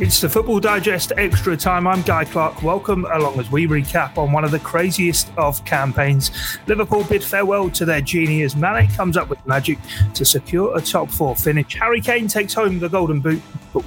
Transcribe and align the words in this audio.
It's 0.00 0.18
the 0.18 0.30
Football 0.30 0.60
Digest 0.60 1.12
Extra 1.18 1.54
Time. 1.58 1.86
I'm 1.86 2.00
Guy 2.00 2.24
Clark. 2.24 2.62
Welcome 2.62 3.04
along 3.12 3.38
as 3.38 3.50
we 3.50 3.66
recap 3.66 4.16
on 4.16 4.32
one 4.32 4.44
of 4.44 4.50
the 4.50 4.58
craziest 4.58 5.30
of 5.36 5.62
campaigns. 5.66 6.30
Liverpool 6.66 7.04
bid 7.04 7.22
farewell 7.22 7.68
to 7.72 7.84
their 7.84 8.00
genius. 8.00 8.56
Mane 8.56 8.88
comes 8.88 9.18
up 9.18 9.28
with 9.28 9.46
magic 9.46 9.76
to 10.14 10.24
secure 10.24 10.74
a 10.74 10.80
top 10.80 11.10
four 11.10 11.36
finish. 11.36 11.74
Harry 11.74 12.00
Kane 12.00 12.28
takes 12.28 12.54
home 12.54 12.78
the 12.78 12.88
Golden 12.88 13.20
Boot, 13.20 13.42
but 13.74 13.84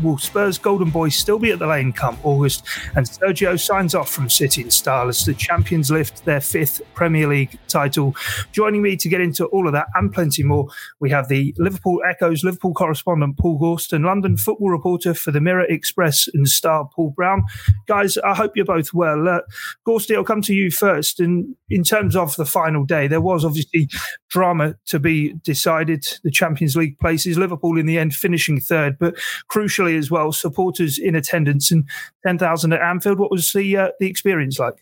will 0.00 0.18
Spurs 0.18 0.56
Golden 0.56 0.88
Boys 0.88 1.16
still 1.16 1.40
be 1.40 1.50
at 1.50 1.58
the 1.58 1.66
lane 1.66 1.92
come 1.92 2.16
August? 2.22 2.64
And 2.94 3.04
Sergio 3.04 3.58
signs 3.58 3.96
off 3.96 4.08
from 4.08 4.30
City 4.30 4.62
in 4.62 4.70
style 4.70 5.08
as 5.08 5.24
the 5.24 5.34
champions 5.34 5.90
lift 5.90 6.24
their 6.24 6.40
fifth 6.40 6.80
Premier 6.94 7.26
League 7.26 7.58
title. 7.66 8.14
Joining 8.52 8.82
me 8.82 8.96
to 8.96 9.08
get 9.08 9.20
into 9.20 9.46
all 9.46 9.66
of 9.66 9.72
that 9.72 9.88
and 9.96 10.14
plenty 10.14 10.44
more, 10.44 10.68
we 11.00 11.10
have 11.10 11.26
the 11.26 11.52
Liverpool 11.58 12.00
Echo's 12.08 12.44
Liverpool 12.44 12.72
correspondent 12.72 13.36
Paul 13.36 13.58
Gorston, 13.58 14.04
London 14.04 14.36
football 14.36 14.70
reporter 14.70 15.12
for 15.12 15.32
the 15.32 15.40
Mirror 15.40 15.55
Express 15.60 16.28
and 16.34 16.48
star 16.48 16.88
Paul 16.94 17.10
Brown. 17.10 17.44
Guys, 17.86 18.18
I 18.18 18.34
hope 18.34 18.52
you're 18.56 18.64
both 18.64 18.92
well. 18.92 19.28
Uh, 19.28 19.40
Gorsty, 19.86 20.16
I'll 20.16 20.24
come 20.24 20.42
to 20.42 20.54
you 20.54 20.70
first. 20.70 21.20
And 21.20 21.54
in 21.70 21.84
terms 21.84 22.16
of 22.16 22.36
the 22.36 22.46
final 22.46 22.84
day, 22.84 23.08
there 23.08 23.20
was 23.20 23.44
obviously 23.44 23.88
drama 24.28 24.74
to 24.86 24.98
be 24.98 25.34
decided. 25.44 26.06
The 26.24 26.30
Champions 26.30 26.76
League 26.76 26.98
places, 26.98 27.38
Liverpool 27.38 27.78
in 27.78 27.86
the 27.86 27.98
end 27.98 28.14
finishing 28.14 28.60
third, 28.60 28.98
but 28.98 29.16
crucially 29.50 29.98
as 29.98 30.10
well, 30.10 30.32
supporters 30.32 30.98
in 30.98 31.14
attendance 31.14 31.70
and 31.70 31.88
10,000 32.24 32.72
at 32.72 32.80
Anfield. 32.80 33.18
What 33.18 33.30
was 33.30 33.52
the 33.52 33.76
uh, 33.76 33.90
the 34.00 34.08
experience 34.08 34.58
like? 34.58 34.74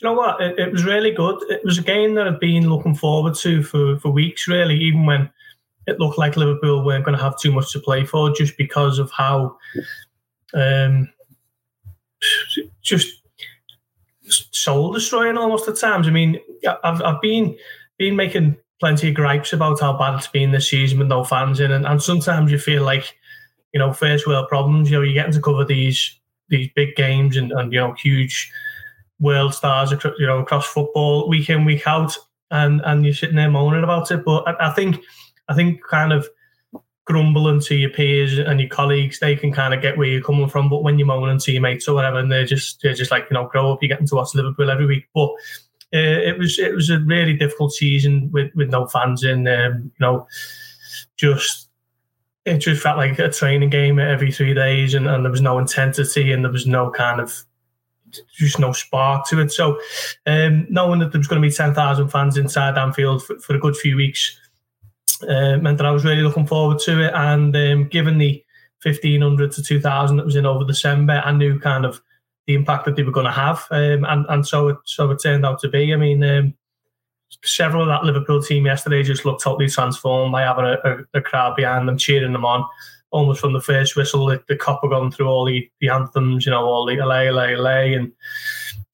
you 0.00 0.08
know 0.08 0.14
what? 0.14 0.40
It, 0.40 0.58
it, 0.58 0.72
was 0.72 0.84
really 0.84 1.10
good. 1.10 1.42
It 1.48 1.64
was 1.64 1.78
a 1.78 1.82
game 1.82 2.14
that 2.14 2.28
I've 2.28 2.40
been 2.40 2.68
looking 2.68 2.94
forward 2.94 3.34
to 3.36 3.62
for, 3.62 3.98
for 3.98 4.10
weeks, 4.10 4.46
really, 4.46 4.76
even 4.76 5.06
when 5.06 5.30
it 5.86 6.00
looked 6.00 6.18
like 6.18 6.36
Liverpool 6.36 6.84
weren't 6.84 7.04
going 7.04 7.16
to 7.16 7.22
have 7.22 7.38
too 7.38 7.52
much 7.52 7.72
to 7.72 7.80
play 7.80 8.04
for 8.04 8.32
just 8.32 8.56
because 8.56 8.98
of 8.98 9.10
how 9.10 9.56
um, 10.54 11.08
just 12.82 13.22
soul 14.28 14.92
destroying 14.92 15.36
almost 15.36 15.68
at 15.68 15.76
times. 15.76 16.08
I 16.08 16.10
mean, 16.10 16.40
I've, 16.84 17.02
I've 17.02 17.20
been 17.20 17.56
been 17.98 18.16
making 18.16 18.56
plenty 18.80 19.08
of 19.08 19.14
gripes 19.14 19.52
about 19.52 19.80
how 19.80 19.96
bad 19.96 20.14
it's 20.14 20.26
been 20.26 20.50
this 20.50 20.68
season 20.68 20.98
with 20.98 21.08
no 21.08 21.24
fans 21.24 21.60
in, 21.60 21.72
and, 21.72 21.86
and 21.86 22.02
sometimes 22.02 22.50
you 22.50 22.58
feel 22.58 22.82
like 22.82 23.16
you 23.72 23.78
know 23.78 23.92
first 23.92 24.26
world 24.26 24.48
problems. 24.48 24.90
You 24.90 24.98
know, 24.98 25.02
you're 25.02 25.14
getting 25.14 25.32
to 25.32 25.40
cover 25.40 25.64
these 25.64 26.18
these 26.48 26.68
big 26.74 26.96
games 26.96 27.36
and, 27.36 27.52
and 27.52 27.72
you 27.72 27.80
know 27.80 27.94
huge 27.94 28.50
world 29.18 29.54
stars, 29.54 29.92
you 30.18 30.26
know, 30.26 30.40
across 30.40 30.66
football 30.66 31.28
week 31.28 31.48
in 31.48 31.64
week 31.64 31.86
out, 31.86 32.16
and 32.50 32.80
and 32.84 33.04
you're 33.04 33.14
sitting 33.14 33.36
there 33.36 33.50
moaning 33.50 33.84
about 33.84 34.10
it. 34.10 34.24
But 34.24 34.46
I, 34.48 34.68
I 34.68 34.72
think 34.72 35.00
I 35.48 35.54
think 35.54 35.82
kind 35.82 36.12
of 36.12 36.28
grumbling 37.06 37.60
to 37.60 37.74
your 37.76 37.90
peers 37.90 38.36
and 38.36 38.60
your 38.60 38.68
colleagues, 38.68 39.20
they 39.20 39.36
can 39.36 39.52
kind 39.52 39.72
of 39.72 39.80
get 39.80 39.96
where 39.96 40.08
you're 40.08 40.22
coming 40.22 40.48
from. 40.48 40.68
But 40.68 40.82
when 40.82 40.98
you're 40.98 41.06
moaning 41.06 41.38
to 41.38 41.52
your 41.52 41.62
mates 41.62 41.88
or 41.88 41.94
whatever, 41.94 42.18
and 42.18 42.30
they're 42.30 42.44
just 42.44 42.82
they're 42.82 42.94
just 42.94 43.10
like, 43.10 43.26
you 43.30 43.34
know, 43.34 43.46
grow 43.46 43.72
up, 43.72 43.82
you're 43.82 43.88
getting 43.88 44.06
to 44.08 44.16
watch 44.16 44.34
Liverpool 44.34 44.70
every 44.70 44.86
week. 44.86 45.06
But 45.14 45.30
uh, 45.94 46.20
it 46.28 46.36
was 46.36 46.58
it 46.58 46.74
was 46.74 46.90
a 46.90 46.98
really 47.00 47.34
difficult 47.34 47.72
season 47.72 48.30
with 48.32 48.52
with 48.54 48.70
no 48.70 48.86
fans 48.86 49.24
in. 49.24 49.46
Um, 49.48 49.84
you 49.84 50.00
know, 50.00 50.26
just 51.16 51.68
it 52.44 52.58
just 52.58 52.82
felt 52.82 52.98
like 52.98 53.18
a 53.18 53.30
training 53.30 53.70
game 53.70 53.98
every 53.98 54.32
three 54.32 54.54
days, 54.54 54.94
and, 54.94 55.08
and 55.08 55.24
there 55.24 55.32
was 55.32 55.40
no 55.40 55.58
intensity, 55.58 56.32
and 56.32 56.44
there 56.44 56.52
was 56.52 56.66
no 56.66 56.90
kind 56.90 57.20
of 57.20 57.44
just 58.36 58.58
no 58.58 58.72
spark 58.72 59.26
to 59.28 59.40
it. 59.40 59.52
So, 59.52 59.80
um, 60.26 60.66
knowing 60.70 61.00
that 61.00 61.12
there 61.12 61.18
was 61.18 61.28
going 61.28 61.40
to 61.40 61.48
be 61.48 61.54
ten 61.54 61.72
thousand 61.72 62.08
fans 62.08 62.36
inside 62.36 62.76
Anfield 62.76 63.24
for, 63.24 63.38
for 63.38 63.54
a 63.54 63.60
good 63.60 63.76
few 63.76 63.96
weeks 63.96 64.40
uh, 65.22 65.56
meant 65.58 65.78
that 65.78 65.86
I 65.86 65.90
was 65.90 66.04
really 66.04 66.22
looking 66.22 66.46
forward 66.46 66.78
to 66.80 67.06
it. 67.06 67.12
And 67.14 67.54
um, 67.56 67.88
given 67.88 68.18
the 68.18 68.42
1500 68.82 69.52
to 69.52 69.62
2000 69.62 70.16
that 70.16 70.26
was 70.26 70.36
in 70.36 70.46
over 70.46 70.64
December, 70.64 71.22
I 71.24 71.32
knew 71.32 71.58
kind 71.58 71.84
of 71.84 72.00
the 72.46 72.54
impact 72.54 72.84
that 72.84 72.96
they 72.96 73.02
were 73.02 73.12
going 73.12 73.26
to 73.26 73.32
have. 73.32 73.66
Um, 73.70 74.04
and, 74.04 74.26
and 74.28 74.46
so 74.46 74.68
it, 74.68 74.76
so 74.84 75.10
it 75.10 75.20
turned 75.22 75.44
out 75.44 75.60
to 75.60 75.68
be. 75.68 75.92
I 75.92 75.96
mean, 75.96 76.22
um, 76.22 76.54
several 77.44 77.82
of 77.82 77.88
that 77.88 78.04
Liverpool 78.04 78.42
team 78.42 78.66
yesterday 78.66 79.02
just 79.02 79.24
looked 79.24 79.42
totally 79.42 79.68
transformed 79.68 80.32
by 80.32 80.42
having 80.42 80.64
a, 80.64 80.76
a, 80.84 81.18
a, 81.18 81.20
crowd 81.20 81.56
behind 81.56 81.88
them, 81.88 81.98
cheering 81.98 82.32
them 82.32 82.44
on. 82.44 82.64
Almost 83.10 83.40
from 83.40 83.52
the 83.52 83.60
first 83.60 83.96
whistle, 83.96 84.26
the, 84.26 84.42
the 84.48 84.56
copper 84.56 84.88
going 84.88 85.10
through 85.10 85.28
all 85.28 85.44
the, 85.44 85.68
the 85.80 85.88
anthems, 85.88 86.44
you 86.44 86.50
know, 86.50 86.64
all 86.64 86.84
the 86.84 86.96
LA, 86.96 87.30
LA, 87.30 87.56
LA, 87.56 87.96
and 87.96 88.12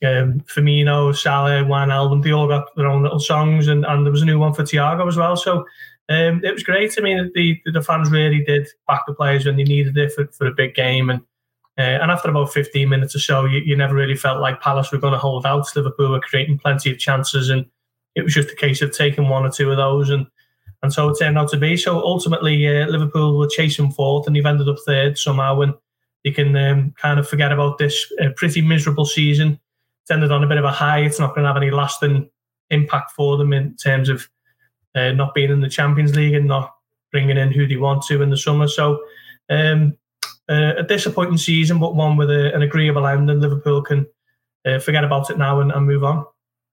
um, 0.04 0.41
Firmino, 0.43 1.16
Salah, 1.16 1.65
Wijnaldum, 1.65 2.22
they 2.22 2.33
all 2.33 2.47
got 2.47 2.75
their 2.77 2.87
own 2.87 3.03
little 3.03 3.21
songs, 3.21 3.69
and, 3.69 3.84
and 3.87 4.04
there 4.04 4.12
was 4.12 4.22
a 4.22 4.27
new 4.27 4.39
one 4.39 4.53
for 4.53 4.62
Thiago 4.62 5.09
as 5.09 5.16
well. 5.16 5.37
So 5.37 5.65
um, 6.12 6.45
it 6.45 6.53
was 6.53 6.62
great. 6.62 6.95
I 6.99 7.00
mean, 7.00 7.31
the, 7.34 7.61
the 7.73 7.83
fans 7.83 8.11
really 8.11 8.45
did 8.45 8.69
back 8.89 9.03
the 9.06 9.15
players 9.15 9.47
when 9.47 9.56
they 9.56 9.65
needed 9.65 9.97
it 9.97 10.12
for, 10.12 10.27
for 10.28 10.47
a 10.47 10.55
big 10.55 10.75
game. 10.75 11.11
And 11.11 11.21
uh, 11.78 11.99
and 12.03 12.11
after 12.11 12.28
about 12.28 12.53
15 12.53 12.87
minutes 12.87 13.15
or 13.15 13.19
so, 13.19 13.47
you, 13.47 13.61
you 13.61 13.75
never 13.75 13.95
really 13.95 14.15
felt 14.15 14.43
like 14.43 14.61
Palace 14.61 14.93
were 14.93 14.99
going 14.99 15.15
to 15.15 15.19
hold 15.19 15.47
out. 15.47 15.75
Liverpool 15.75 16.11
were 16.11 16.21
creating 16.21 16.59
plenty 16.59 16.91
of 16.91 16.99
chances, 16.99 17.49
and 17.49 17.65
it 18.15 18.22
was 18.22 18.34
just 18.34 18.51
a 18.51 18.56
case 18.56 18.83
of 18.83 18.93
taking 18.93 19.28
one 19.28 19.47
or 19.47 19.51
two 19.51 19.71
of 19.71 19.78
those. 19.78 20.11
And 20.11 20.27
and 20.83 20.93
so 20.93 21.09
it 21.09 21.19
turned 21.19 21.39
out 21.39 21.49
to 21.51 21.56
be. 21.56 21.77
So 21.77 21.99
ultimately, 21.99 22.67
uh, 22.67 22.87
Liverpool 22.89 23.39
were 23.39 23.49
chasing 23.49 23.91
fourth, 23.91 24.27
and 24.27 24.37
they've 24.37 24.45
ended 24.45 24.69
up 24.69 24.77
third 24.84 25.17
somehow. 25.17 25.61
And 25.61 25.72
you 26.25 26.34
can 26.34 26.55
um, 26.56 26.93
kind 27.01 27.19
of 27.19 27.28
forget 27.28 27.53
about 27.53 27.78
this 27.78 28.12
uh, 28.21 28.28
pretty 28.37 28.61
miserable 28.61 29.06
season. 29.06 29.59
It's 30.03 30.11
ended 30.11 30.33
on 30.33 30.45
a 30.45 30.49
bit 30.49 30.59
of 30.59 30.65
a 30.65 30.71
high. 30.71 31.01
It's 31.01 31.21
not 31.21 31.34
going 31.34 31.45
to 31.45 31.49
have 31.49 31.56
any 31.56 31.71
lasting 31.71 32.28
impact 32.71 33.12
for 33.12 33.37
them 33.37 33.53
in 33.53 33.77
terms 33.77 34.09
of 34.09 34.28
uh, 34.94 35.12
not 35.12 35.34
being 35.34 35.50
in 35.50 35.60
the 35.60 35.69
Champions 35.69 36.14
League 36.14 36.34
and 36.34 36.47
not 36.47 36.75
bringing 37.10 37.36
in 37.36 37.53
who 37.53 37.66
they 37.66 37.76
want 37.76 38.03
to 38.04 38.22
in 38.22 38.30
the 38.30 38.36
summer. 38.36 38.69
So 38.69 39.03
um, 39.50 39.97
uh, 40.48 40.75
a 40.78 40.82
disappointing 40.82 41.38
season, 41.38 41.78
but 41.78 41.94
one 41.94 42.16
with 42.16 42.30
a, 42.30 42.54
an 42.54 42.62
agreeable 42.62 43.06
end, 43.06 43.30
and 43.30 43.41
Liverpool 43.41 43.82
can 43.82 44.06
uh, 44.66 44.78
forget 44.78 45.04
about 45.04 45.30
it 45.30 45.38
now 45.38 45.60
and, 45.60 45.72
and 45.72 45.86
move 45.86 46.04
on. 46.04 46.25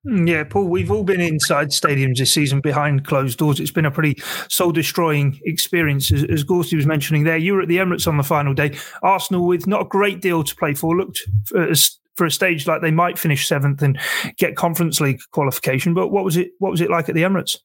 Hmm, 0.06 0.28
yeah, 0.28 0.46
Paul, 0.46 0.70
we've 0.70 0.92
all 0.92 1.04
been 1.04 1.20
inside 1.20 1.70
stadiums 1.70 2.18
this 2.18 2.34
season 2.34 2.62
behind 2.62 3.06
closed 3.06 3.38
doors. 3.38 3.60
It's 3.60 3.72
been 3.72 3.86
a 3.86 3.92
pretty 3.92 4.22
soul 4.48 4.72
destroying 4.72 5.40
experience. 5.44 6.12
As, 6.12 6.24
as 6.24 6.46
was 6.48 6.86
mentioning 6.86 7.26
there, 7.26 7.38
you 7.38 7.54
were 7.54 7.62
at 7.62 7.68
the 7.68 7.78
Emirates 7.78 8.08
on 8.08 8.16
the 8.16 8.24
final 8.24 8.54
day. 8.54 8.78
Arsenal, 9.04 9.46
with 9.46 9.68
not 9.68 9.82
a 9.82 9.86
great 9.86 10.22
deal 10.22 10.44
to 10.44 10.56
play 10.56 10.74
for, 10.74 10.96
looked 10.96 11.20
as 11.54 12.00
for 12.20 12.26
a 12.26 12.32
stage 12.32 12.68
like 12.68 12.82
they 12.82 12.92
might 12.92 13.18
finish 13.18 13.48
seventh 13.48 13.82
and 13.82 13.98
get 14.36 14.58
Conference 14.58 15.00
League 15.00 15.22
qualification. 15.32 15.94
But 15.94 16.10
what 16.10 16.26
was 16.26 16.36
it? 16.36 16.52
What 16.60 16.70
was 16.70 16.82
it 16.82 16.90
like 16.90 17.08
at 17.08 17.16
the 17.16 17.24
Emirates? 17.24 17.58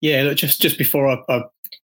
Yeah, 0.00 0.24
look, 0.24 0.36
just 0.36 0.60
just 0.60 0.76
before 0.78 1.08
I, 1.08 1.22
I 1.28 1.44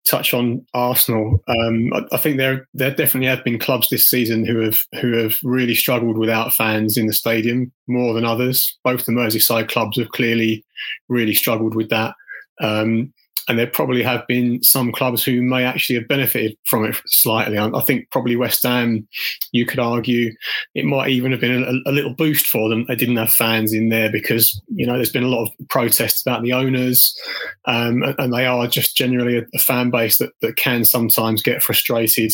touch 0.09 0.33
on 0.33 0.65
Arsenal, 0.73 1.43
um, 1.47 1.93
I, 1.93 2.01
I, 2.11 2.17
think 2.17 2.37
there 2.37 2.67
there 2.73 2.89
definitely 2.89 3.27
have 3.27 3.43
been 3.43 3.59
clubs 3.59 3.89
this 3.89 4.09
season 4.09 4.43
who 4.43 4.59
have 4.61 4.79
who 4.99 5.13
have 5.13 5.37
really 5.43 5.75
struggled 5.75 6.17
without 6.17 6.51
fans 6.51 6.97
in 6.97 7.05
the 7.05 7.13
stadium 7.13 7.71
more 7.87 8.15
than 8.15 8.25
others. 8.25 8.75
Both 8.83 9.05
the 9.05 9.11
Merseyside 9.11 9.69
clubs 9.69 9.99
have 9.99 10.09
clearly 10.09 10.65
really 11.09 11.35
struggled 11.35 11.75
with 11.75 11.89
that. 11.89 12.15
Um, 12.59 13.13
and 13.47 13.59
there 13.59 13.67
probably 13.67 14.03
have 14.03 14.25
been 14.27 14.63
some 14.63 14.91
clubs 14.91 15.23
who 15.23 15.41
may 15.41 15.63
actually 15.63 15.97
have 15.97 16.07
benefited 16.07 16.57
from 16.66 16.85
it 16.85 16.95
slightly. 17.05 17.57
I, 17.57 17.81
think 17.81 18.09
probably 18.11 18.35
West 18.35 18.63
Ham, 18.63 19.07
you 19.51 19.66
could 19.66 19.79
argue, 19.79 20.34
it 20.75 20.85
might 20.85 21.09
even 21.09 21.31
have 21.31 21.41
been 21.41 21.63
a, 21.63 21.90
a, 21.90 21.91
little 21.91 22.13
boost 22.13 22.45
for 22.47 22.69
them. 22.69 22.85
They 22.87 22.95
didn't 22.95 23.17
have 23.17 23.31
fans 23.31 23.73
in 23.73 23.90
there 23.90 24.11
because 24.11 24.61
you 24.73 24.85
know 24.85 24.93
there's 24.93 25.11
been 25.11 25.23
a 25.23 25.28
lot 25.28 25.45
of 25.47 25.67
protests 25.69 26.22
about 26.22 26.43
the 26.43 26.53
owners, 26.53 27.17
um, 27.66 28.03
and, 28.17 28.34
they 28.34 28.45
are 28.45 28.66
just 28.67 28.97
generally 28.97 29.37
a, 29.37 29.43
a 29.53 29.59
fan 29.59 29.91
base 29.91 30.17
that 30.17 30.31
that 30.41 30.55
can 30.55 30.85
sometimes 30.85 31.43
get 31.43 31.61
frustrated 31.61 32.31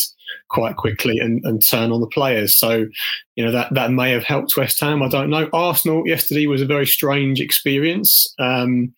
quite 0.48 0.76
quickly 0.76 1.18
and, 1.18 1.44
and 1.44 1.64
turn 1.64 1.92
on 1.92 2.00
the 2.00 2.06
players. 2.06 2.56
So, 2.56 2.86
you 3.36 3.44
know, 3.44 3.52
that, 3.52 3.72
that 3.74 3.92
may 3.92 4.10
have 4.10 4.24
helped 4.24 4.56
West 4.56 4.80
Ham. 4.80 5.02
I 5.02 5.08
don't 5.08 5.30
know. 5.30 5.48
Arsenal 5.52 6.06
yesterday 6.06 6.46
was 6.46 6.60
a 6.60 6.66
very 6.66 6.86
strange 6.86 7.40
experience. 7.40 8.32
Um, 8.38 8.92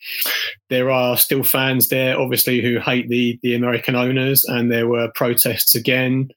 there 0.70 0.90
are 0.90 1.16
still 1.16 1.42
fans 1.42 1.88
there, 1.88 2.18
obviously, 2.18 2.60
who 2.60 2.78
hate 2.78 3.08
the, 3.08 3.38
the 3.42 3.54
American 3.54 3.94
owners, 3.94 4.44
and 4.44 4.70
there 4.70 4.88
were 4.88 5.12
protests 5.14 5.74
again. 5.74 6.28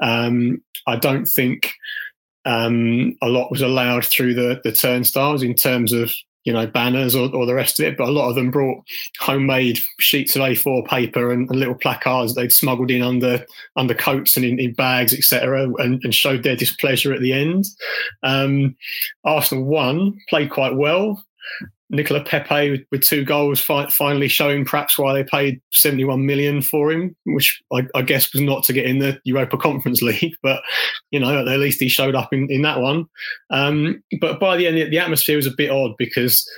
Um, 0.00 0.62
I 0.86 0.96
don't 0.96 1.26
think 1.26 1.72
um, 2.44 3.16
a 3.22 3.28
lot 3.28 3.50
was 3.50 3.62
allowed 3.62 4.04
through 4.04 4.34
the, 4.34 4.60
the 4.64 4.72
turnstiles 4.72 5.42
in 5.42 5.54
terms 5.54 5.92
of 5.92 6.12
you 6.44 6.52
know, 6.52 6.66
banners 6.66 7.14
or, 7.14 7.34
or 7.34 7.46
the 7.46 7.54
rest 7.54 7.78
of 7.78 7.86
it, 7.86 7.96
but 7.96 8.08
a 8.08 8.12
lot 8.12 8.28
of 8.28 8.34
them 8.34 8.50
brought 8.50 8.84
homemade 9.20 9.78
sheets 10.00 10.34
of 10.34 10.42
A4 10.42 10.86
paper 10.86 11.30
and, 11.30 11.48
and 11.48 11.58
little 11.58 11.74
placards 11.74 12.34
they'd 12.34 12.52
smuggled 12.52 12.90
in 12.90 13.02
under 13.02 13.44
under 13.76 13.94
coats 13.94 14.36
and 14.36 14.44
in, 14.44 14.58
in 14.58 14.74
bags, 14.74 15.12
etc., 15.12 15.64
and, 15.78 16.00
and, 16.02 16.14
showed 16.14 16.42
their 16.42 16.56
displeasure 16.56 17.12
at 17.12 17.20
the 17.20 17.32
end. 17.32 17.64
Um, 18.22 18.76
Arsenal 19.24 19.64
won, 19.64 20.18
played 20.28 20.50
quite 20.50 20.76
well. 20.76 21.24
Nicolas 21.92 22.22
Pepe 22.26 22.84
with, 22.90 23.02
two 23.02 23.22
goals, 23.22 23.60
fi- 23.60 23.88
finally 23.88 24.26
showing 24.26 24.64
perhaps 24.64 24.98
why 24.98 25.12
they 25.12 25.22
paid 25.22 25.60
71 25.72 26.24
million 26.24 26.62
for 26.62 26.90
him, 26.90 27.14
which 27.26 27.62
I, 27.72 27.86
I, 27.94 28.00
guess 28.00 28.32
was 28.32 28.40
not 28.40 28.64
to 28.64 28.72
get 28.72 28.86
in 28.86 28.98
the 28.98 29.20
Europa 29.24 29.58
Conference 29.58 30.00
League, 30.02 30.34
but 30.42 30.62
you 31.10 31.20
know 31.20 31.46
at 31.46 31.58
least 31.58 31.80
he 31.80 31.88
showed 31.88 32.14
up 32.14 32.32
in, 32.32 32.50
in 32.50 32.62
that 32.62 32.80
one. 32.80 33.06
Um, 33.50 34.02
but 34.20 34.40
by 34.40 34.56
the 34.56 34.66
end, 34.66 34.76
the 34.76 34.98
atmosphere 34.98 35.36
was 35.36 35.46
a 35.46 35.54
bit 35.56 35.70
odd 35.70 35.92
because 35.98 36.48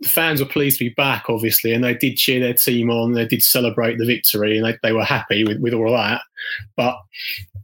the 0.00 0.08
fans 0.08 0.40
were 0.40 0.46
pleased 0.46 0.78
to 0.78 0.84
be 0.84 0.94
back, 0.94 1.24
obviously, 1.28 1.72
and 1.72 1.82
they 1.82 1.94
did 1.94 2.16
cheer 2.16 2.38
their 2.38 2.54
team 2.54 2.90
on. 2.90 3.12
They 3.12 3.26
did 3.26 3.42
celebrate 3.42 3.96
the 3.98 4.06
victory, 4.06 4.58
and 4.58 4.66
they, 4.66 4.76
they 4.82 4.92
were 4.92 5.04
happy 5.04 5.44
with, 5.44 5.60
with 5.60 5.72
all 5.72 5.92
that. 5.92 6.20
But 6.76 6.96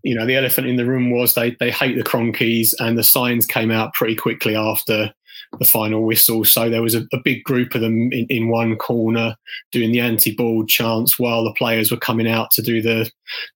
you 0.03 0.15
know, 0.15 0.25
the 0.25 0.37
elephant 0.37 0.67
in 0.67 0.77
the 0.77 0.87
room 0.87 1.11
was 1.11 1.35
they 1.35 1.55
they 1.61 1.71
hate 1.71 1.97
the 1.97 2.03
Kroenkes, 2.03 2.71
and 2.79 2.97
the 2.97 3.05
signs 3.05 3.45
came 3.45 3.71
out 3.71 3.93
pretty 3.93 4.17
quickly 4.17 4.57
after 4.57 5.13
the 5.59 5.65
final 5.65 6.05
whistle. 6.05 6.45
So 6.45 6.71
there 6.71 6.83
was 6.83 6.95
a, 6.95 7.07
a 7.13 7.19
big 7.25 7.43
group 7.45 7.75
of 7.75 7.81
them 7.81 8.13
in, 8.13 8.27
in 8.29 8.49
one 8.49 8.77
corner 8.77 9.37
doing 9.73 9.93
the 9.93 10.01
anti-ball 10.01 10.67
chants 10.67 11.19
while 11.19 11.45
the 11.45 11.55
players 11.55 11.91
were 11.91 11.97
coming 11.97 12.29
out 12.29 12.51
to 12.53 12.63
do 12.63 12.81
the, 12.81 13.11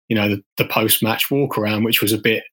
you 0.09 0.17
know, 0.17 0.29
the, 0.29 0.43
the 0.57 0.65
post-match 0.65 1.31
walk 1.31 1.57
around, 1.57 1.85
which 1.85 2.03
was 2.03 2.13
a 2.13 2.19
bit 2.19 2.45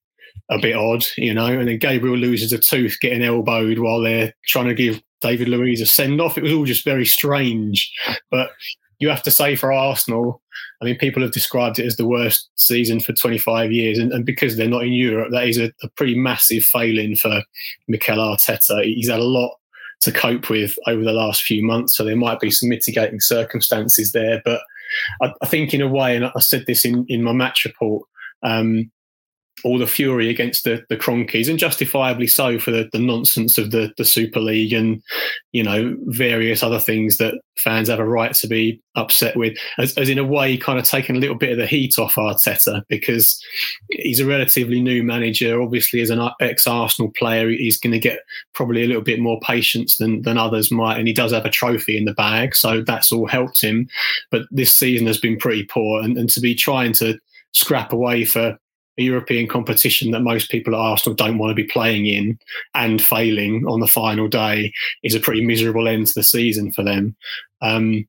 a 0.50 0.58
bit 0.58 0.76
odd, 0.76 1.04
you 1.16 1.32
know. 1.32 1.46
And 1.46 1.68
then 1.68 1.78
Gabriel 1.78 2.16
loses 2.16 2.52
a 2.52 2.58
tooth 2.58 2.98
getting 3.00 3.22
elbowed 3.22 3.78
while 3.78 4.00
they're 4.00 4.34
trying 4.46 4.68
to 4.68 4.74
give 4.74 5.00
David 5.20 5.48
Luiz 5.48 5.80
a 5.80 5.86
send 5.86 6.20
off. 6.20 6.36
It 6.36 6.42
was 6.42 6.52
all 6.52 6.64
just 6.64 6.84
very 6.84 7.06
strange. 7.06 7.90
But 8.30 8.50
you 8.98 9.08
have 9.08 9.22
to 9.22 9.30
say 9.30 9.56
for 9.56 9.72
Arsenal, 9.72 10.41
I 10.82 10.84
mean, 10.84 10.98
people 10.98 11.22
have 11.22 11.30
described 11.30 11.78
it 11.78 11.86
as 11.86 11.96
the 11.96 12.06
worst 12.06 12.50
season 12.56 12.98
for 12.98 13.12
25 13.12 13.70
years, 13.70 13.98
and, 13.98 14.12
and 14.12 14.26
because 14.26 14.56
they're 14.56 14.68
not 14.68 14.82
in 14.82 14.92
Europe, 14.92 15.30
that 15.30 15.46
is 15.46 15.56
a, 15.56 15.72
a, 15.82 15.88
pretty 15.90 16.18
massive 16.18 16.64
failing 16.64 17.14
for 17.14 17.42
Mikel 17.86 18.16
Arteta. 18.16 18.84
He's 18.84 19.08
had 19.08 19.20
a 19.20 19.24
lot 19.24 19.54
to 20.00 20.10
cope 20.10 20.50
with 20.50 20.76
over 20.88 21.04
the 21.04 21.12
last 21.12 21.42
few 21.42 21.64
months, 21.64 21.96
so 21.96 22.04
there 22.04 22.16
might 22.16 22.40
be 22.40 22.50
some 22.50 22.68
mitigating 22.68 23.20
circumstances 23.20 24.10
there. 24.10 24.42
But 24.44 24.60
I, 25.22 25.32
I 25.40 25.46
think, 25.46 25.72
in 25.72 25.82
a 25.82 25.88
way, 25.88 26.16
and 26.16 26.24
I 26.24 26.40
said 26.40 26.64
this 26.66 26.84
in, 26.84 27.06
in 27.08 27.22
my 27.22 27.32
match 27.32 27.64
report, 27.64 28.02
um, 28.42 28.90
all 29.64 29.78
the 29.78 29.86
fury 29.86 30.28
against 30.28 30.64
the 30.64 30.84
the 30.88 30.96
Kroenkes, 30.96 31.48
and 31.48 31.58
justifiably 31.58 32.26
so 32.26 32.58
for 32.58 32.70
the, 32.70 32.88
the 32.92 32.98
nonsense 32.98 33.58
of 33.58 33.70
the 33.70 33.92
the 33.96 34.04
Super 34.04 34.40
League 34.40 34.72
and 34.72 35.02
you 35.52 35.62
know 35.62 35.96
various 36.06 36.62
other 36.62 36.80
things 36.80 37.18
that 37.18 37.34
fans 37.56 37.88
have 37.88 37.98
a 37.98 38.04
right 38.04 38.34
to 38.34 38.46
be 38.46 38.80
upset 38.96 39.36
with, 39.36 39.56
as, 39.78 39.96
as 39.96 40.08
in 40.08 40.18
a 40.18 40.24
way 40.24 40.56
kind 40.56 40.78
of 40.78 40.84
taking 40.84 41.16
a 41.16 41.18
little 41.18 41.36
bit 41.36 41.52
of 41.52 41.58
the 41.58 41.66
heat 41.66 41.98
off 41.98 42.14
Arteta 42.14 42.82
because 42.88 43.40
he's 43.90 44.20
a 44.20 44.26
relatively 44.26 44.80
new 44.80 45.02
manager. 45.02 45.60
Obviously, 45.60 46.00
as 46.00 46.10
an 46.10 46.30
ex 46.40 46.66
Arsenal 46.66 47.12
player, 47.16 47.48
he's 47.48 47.78
going 47.78 47.92
to 47.92 47.98
get 47.98 48.20
probably 48.54 48.82
a 48.82 48.86
little 48.86 49.02
bit 49.02 49.20
more 49.20 49.40
patience 49.40 49.96
than 49.96 50.22
than 50.22 50.38
others 50.38 50.70
might, 50.70 50.98
and 50.98 51.08
he 51.08 51.14
does 51.14 51.32
have 51.32 51.46
a 51.46 51.50
trophy 51.50 51.96
in 51.96 52.04
the 52.04 52.14
bag, 52.14 52.54
so 52.56 52.82
that's 52.82 53.12
all 53.12 53.26
helped 53.26 53.62
him. 53.62 53.88
But 54.30 54.42
this 54.50 54.76
season 54.76 55.06
has 55.06 55.18
been 55.18 55.36
pretty 55.36 55.64
poor, 55.64 56.02
and, 56.02 56.16
and 56.16 56.28
to 56.30 56.40
be 56.40 56.54
trying 56.54 56.92
to 56.94 57.18
scrap 57.52 57.92
away 57.92 58.24
for 58.24 58.58
a 58.98 59.02
European 59.02 59.46
competition 59.48 60.10
that 60.10 60.20
most 60.20 60.50
people 60.50 60.74
at 60.74 60.80
Arsenal 60.80 61.14
don't 61.14 61.38
want 61.38 61.50
to 61.50 61.54
be 61.54 61.68
playing 61.68 62.06
in 62.06 62.38
and 62.74 63.02
failing 63.02 63.64
on 63.66 63.80
the 63.80 63.86
final 63.86 64.28
day 64.28 64.72
is 65.02 65.14
a 65.14 65.20
pretty 65.20 65.44
miserable 65.44 65.88
end 65.88 66.06
to 66.08 66.14
the 66.14 66.22
season 66.22 66.72
for 66.72 66.82
them. 66.82 67.16
Um, 67.62 68.06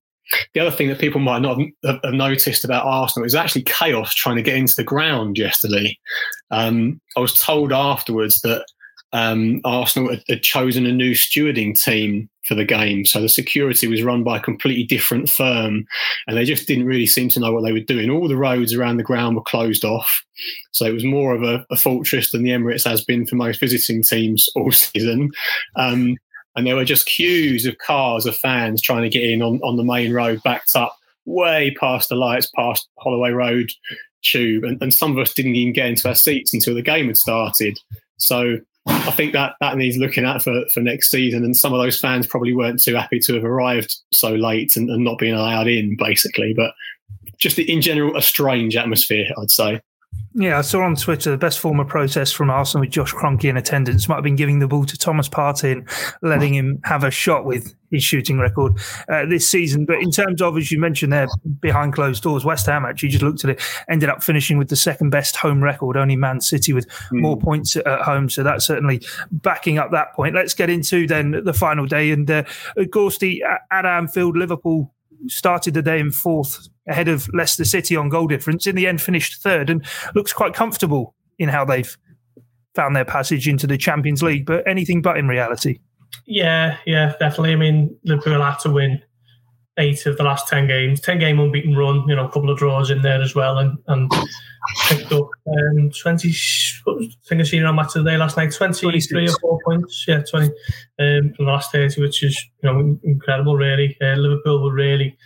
the 0.53 0.59
other 0.59 0.71
thing 0.71 0.87
that 0.87 0.99
people 0.99 1.19
might 1.19 1.41
not 1.41 1.59
have, 1.83 1.99
noticed 2.13 2.63
about 2.63 2.85
Arsenal 2.85 3.25
is 3.25 3.35
actually 3.35 3.63
chaos 3.63 4.13
trying 4.13 4.37
to 4.37 4.41
get 4.41 4.55
into 4.55 4.75
the 4.75 4.83
ground 4.83 5.37
yesterday. 5.37 5.97
Um, 6.51 7.01
I 7.15 7.19
was 7.19 7.33
told 7.35 7.71
afterwards 7.71 8.41
that 8.41 8.65
um, 9.13 9.61
Arsenal 9.63 10.09
had, 10.09 10.23
had, 10.27 10.41
chosen 10.41 10.87
a 10.87 10.91
new 10.91 11.11
stewarding 11.11 11.79
team 11.79 12.29
for 12.45 12.55
the 12.55 12.65
game. 12.65 13.05
So 13.05 13.21
the 13.21 13.29
security 13.29 13.87
was 13.87 14.01
run 14.01 14.23
by 14.23 14.37
a 14.37 14.41
completely 14.41 14.83
different 14.83 15.29
firm, 15.29 15.85
and 16.27 16.35
they 16.35 16.45
just 16.45 16.67
didn't 16.67 16.87
really 16.87 17.05
seem 17.05 17.29
to 17.29 17.39
know 17.39 17.53
what 17.53 17.63
they 17.63 17.71
were 17.71 17.79
doing. 17.79 18.09
All 18.09 18.27
the 18.27 18.35
roads 18.35 18.73
around 18.73 18.97
the 18.97 19.03
ground 19.03 19.35
were 19.35 19.43
closed 19.43 19.85
off. 19.85 20.23
So 20.71 20.85
it 20.85 20.93
was 20.93 21.05
more 21.05 21.35
of 21.35 21.43
a, 21.43 21.63
a 21.69 21.75
fortress 21.75 22.31
than 22.31 22.43
the 22.43 22.49
Emirates 22.49 22.89
has 22.89 23.05
been 23.05 23.27
for 23.27 23.35
most 23.35 23.59
visiting 23.59 24.01
teams 24.01 24.47
all 24.55 24.71
season. 24.73 25.31
Um, 25.75 26.17
and 26.55 26.65
there 26.65 26.75
were 26.75 26.85
just 26.85 27.05
queues 27.05 27.65
of 27.65 27.77
cars 27.77 28.25
of 28.25 28.35
fans 28.37 28.81
trying 28.81 29.03
to 29.03 29.09
get 29.09 29.23
in 29.23 29.41
on, 29.41 29.59
on 29.63 29.77
the 29.77 29.83
main 29.83 30.11
road, 30.11 30.41
backed 30.43 30.75
up 30.75 30.95
way 31.25 31.73
past 31.79 32.09
the 32.09 32.15
lights, 32.15 32.49
past 32.55 32.87
Holloway 32.99 33.31
Road 33.31 33.69
tube. 34.23 34.63
And, 34.63 34.81
and 34.81 34.93
some 34.93 35.11
of 35.11 35.19
us 35.19 35.33
didn't 35.33 35.55
even 35.55 35.73
get 35.73 35.87
into 35.87 36.07
our 36.07 36.15
seats 36.15 36.53
until 36.53 36.73
the 36.73 36.81
game 36.81 37.07
had 37.07 37.17
started. 37.17 37.77
So 38.17 38.57
I 38.85 39.11
think 39.11 39.33
that 39.33 39.55
that 39.61 39.77
needs 39.77 39.97
looking 39.97 40.25
at 40.25 40.41
for, 40.41 40.65
for 40.73 40.81
next 40.81 41.09
season. 41.09 41.43
And 41.43 41.55
some 41.55 41.73
of 41.73 41.81
those 41.81 41.99
fans 41.99 42.27
probably 42.27 42.53
weren't 42.53 42.81
too 42.81 42.95
happy 42.95 43.19
to 43.19 43.33
have 43.35 43.45
arrived 43.45 43.95
so 44.11 44.33
late 44.33 44.75
and, 44.75 44.89
and 44.89 45.03
not 45.03 45.17
being 45.17 45.33
allowed 45.33 45.67
in, 45.67 45.95
basically. 45.97 46.53
But 46.53 46.73
just 47.37 47.57
in 47.59 47.81
general, 47.81 48.15
a 48.17 48.21
strange 48.21 48.75
atmosphere, 48.75 49.27
I'd 49.37 49.51
say. 49.51 49.81
Yeah, 50.35 50.57
I 50.57 50.61
saw 50.61 50.81
on 50.81 50.95
Twitter 50.95 51.29
the 51.29 51.37
best 51.37 51.59
form 51.59 51.79
of 51.79 51.87
protest 51.87 52.35
from 52.35 52.49
Arsenal 52.49 52.81
with 52.81 52.89
Josh 52.89 53.13
Kroenke 53.13 53.45
in 53.45 53.55
attendance 53.55 54.07
might 54.09 54.15
have 54.15 54.23
been 54.23 54.35
giving 54.35 54.57
the 54.57 54.67
ball 54.67 54.83
to 54.85 54.97
Thomas 54.97 55.29
Partey 55.29 55.73
and 55.73 55.87
letting 56.23 56.55
him 56.55 56.79
have 56.85 57.03
a 57.03 57.11
shot 57.11 57.45
with 57.45 57.75
his 57.91 58.03
shooting 58.03 58.39
record 58.39 58.73
uh, 59.09 59.27
this 59.27 59.47
season. 59.47 59.85
But 59.85 60.01
in 60.01 60.09
terms 60.09 60.41
of, 60.41 60.57
as 60.57 60.71
you 60.71 60.79
mentioned 60.79 61.13
there, 61.13 61.27
behind 61.59 61.93
closed 61.93 62.23
doors, 62.23 62.43
West 62.43 62.65
Ham 62.65 62.83
actually 62.83 63.09
just 63.09 63.23
looked 63.23 63.43
at 63.43 63.51
it, 63.51 63.61
ended 63.87 64.09
up 64.09 64.23
finishing 64.23 64.57
with 64.57 64.69
the 64.69 64.75
second 64.75 65.11
best 65.11 65.35
home 65.35 65.63
record, 65.63 65.95
only 65.95 66.15
Man 66.15 66.41
City 66.41 66.73
with 66.73 66.87
mm. 66.87 67.21
more 67.21 67.37
points 67.37 67.75
at 67.75 68.01
home. 68.01 68.27
So 68.27 68.41
that's 68.41 68.65
certainly 68.65 69.01
backing 69.31 69.77
up 69.77 69.91
that 69.91 70.13
point. 70.13 70.33
Let's 70.33 70.55
get 70.55 70.71
into 70.71 71.05
then 71.05 71.43
the 71.43 71.53
final 71.53 71.85
day. 71.85 72.09
And 72.09 72.29
uh, 72.29 72.43
Gorsty 72.77 73.41
at 73.71 73.85
Anfield, 73.85 74.35
Liverpool 74.35 74.92
started 75.27 75.73
the 75.73 75.81
day 75.81 75.99
in 75.99 76.11
fourth 76.11 76.67
ahead 76.87 77.07
of 77.07 77.29
Leicester 77.33 77.65
City 77.65 77.95
on 77.95 78.09
goal 78.09 78.27
difference. 78.27 78.67
In 78.67 78.75
the 78.75 78.87
end, 78.87 79.01
finished 79.01 79.41
third 79.41 79.69
and 79.69 79.85
looks 80.15 80.33
quite 80.33 80.53
comfortable 80.53 81.15
in 81.39 81.49
how 81.49 81.65
they've 81.65 81.97
found 82.75 82.95
their 82.95 83.05
passage 83.05 83.47
into 83.47 83.67
the 83.67 83.77
Champions 83.77 84.23
League, 84.23 84.45
but 84.45 84.67
anything 84.67 85.01
but 85.01 85.17
in 85.17 85.27
reality. 85.27 85.79
Yeah, 86.25 86.77
yeah, 86.85 87.13
definitely. 87.19 87.53
I 87.53 87.55
mean, 87.55 87.95
Liverpool 88.03 88.41
had 88.41 88.57
to 88.59 88.71
win 88.71 89.01
eight 89.77 90.05
of 90.05 90.17
the 90.17 90.23
last 90.23 90.47
10 90.47 90.67
games, 90.67 91.01
10 91.01 91.19
game 91.19 91.39
unbeaten 91.39 91.75
run, 91.75 92.07
you 92.07 92.15
know, 92.15 92.25
a 92.25 92.31
couple 92.31 92.49
of 92.49 92.57
draws 92.57 92.89
in 92.89 93.01
there 93.01 93.21
as 93.21 93.33
well, 93.33 93.57
and, 93.57 93.77
and 93.87 94.11
picked 94.87 95.11
up 95.11 95.27
um, 95.47 95.89
20, 95.89 96.29
I 96.29 97.09
think 97.27 97.41
I 97.41 97.43
seen 97.43 97.63
on 97.63 97.75
match 97.75 97.95
of 97.95 98.03
the 98.03 98.11
day 98.11 98.17
last 98.17 98.37
night, 98.37 98.53
23 98.53 99.27
or 99.27 99.31
four 99.41 99.59
points, 99.65 100.05
yeah, 100.07 100.21
20 100.21 100.45
um, 100.47 101.33
from 101.35 101.45
the 101.45 101.51
last 101.51 101.71
30, 101.71 102.01
which 102.01 102.23
is, 102.23 102.45
you 102.61 102.71
know, 102.71 102.99
incredible, 103.03 103.55
really. 103.55 103.97
Uh, 104.01 104.15
Liverpool 104.15 104.63
were 104.63 104.73
really 104.73 105.17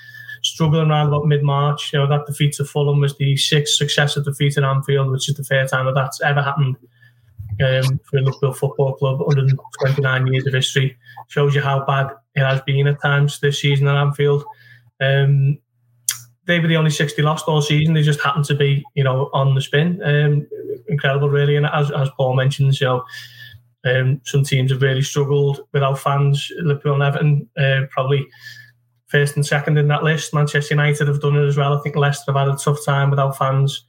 struggling 0.44 0.90
around 0.90 1.08
about 1.08 1.26
mid 1.26 1.44
March. 1.44 1.92
You 1.94 2.00
know, 2.00 2.08
that 2.08 2.26
defeat 2.26 2.54
to 2.54 2.66
Fulham 2.66 3.00
was 3.00 3.18
the 3.18 3.36
sixth 3.38 3.76
successive 3.76 4.26
defeat 4.26 4.58
in 4.58 4.64
Anfield, 4.64 5.12
which 5.12 5.30
is 5.30 5.36
the 5.36 5.44
first 5.44 5.74
time 5.74 5.86
that 5.86 5.96
that's 5.96 6.22
ever 6.22 6.42
happened 6.42 6.78
um, 7.62 8.00
for 8.10 8.18
a 8.18 8.22
Liverpool 8.22 8.54
Football 8.54 8.94
Club, 8.96 9.20
129 9.20 10.28
years 10.28 10.48
of 10.48 10.54
history. 10.54 10.98
Shows 11.28 11.56
you 11.56 11.62
how 11.62 11.86
bad 11.86 12.12
it 12.38 12.46
has 12.46 12.62
been 12.62 12.88
at 12.88 13.02
times 13.02 13.40
this 13.40 13.60
season 13.60 13.88
at 13.88 13.98
Anfield. 13.98 14.46
Um, 15.02 15.58
they 16.46 16.60
were 16.60 16.68
the 16.68 16.78
only 16.78 16.92
60 16.92 17.22
lost 17.24 17.48
all 17.48 17.62
season. 17.62 17.94
They 17.94 18.04
just 18.04 18.22
happened 18.22 18.46
to 18.46 18.56
be, 18.56 18.84
you 18.94 19.04
know, 19.04 19.30
on 19.34 19.54
the 19.54 19.62
spin. 19.62 20.02
Um, 20.04 20.48
incredible, 20.88 21.30
really. 21.30 21.58
And 21.58 21.66
as, 21.66 21.92
as 21.92 22.10
Paul 22.16 22.36
mentioned, 22.36 22.80
know, 22.80 23.04
um, 23.86 24.22
some 24.24 24.44
teams 24.44 24.72
have 24.72 24.82
really 24.82 25.02
struggled 25.02 25.62
without 25.74 26.00
fans. 26.00 26.50
Liverpool 26.60 26.94
and 26.94 27.04
Everton 27.04 27.50
uh, 27.58 27.88
probably 27.90 28.26
first 29.08 29.36
and 29.36 29.46
second 29.46 29.78
in 29.78 29.88
that 29.88 30.04
list. 30.04 30.34
Manchester 30.34 30.76
United 30.76 31.08
have 31.08 31.22
done 31.22 31.36
it 31.36 31.46
as 31.46 31.58
well. 31.58 31.78
I 31.78 31.82
think 31.82 31.96
Leicester 31.96 32.32
have 32.32 32.48
had 32.48 32.56
a 32.56 32.58
tough 32.58 32.84
time 32.86 33.10
without 33.10 33.38
fans. 33.38 33.86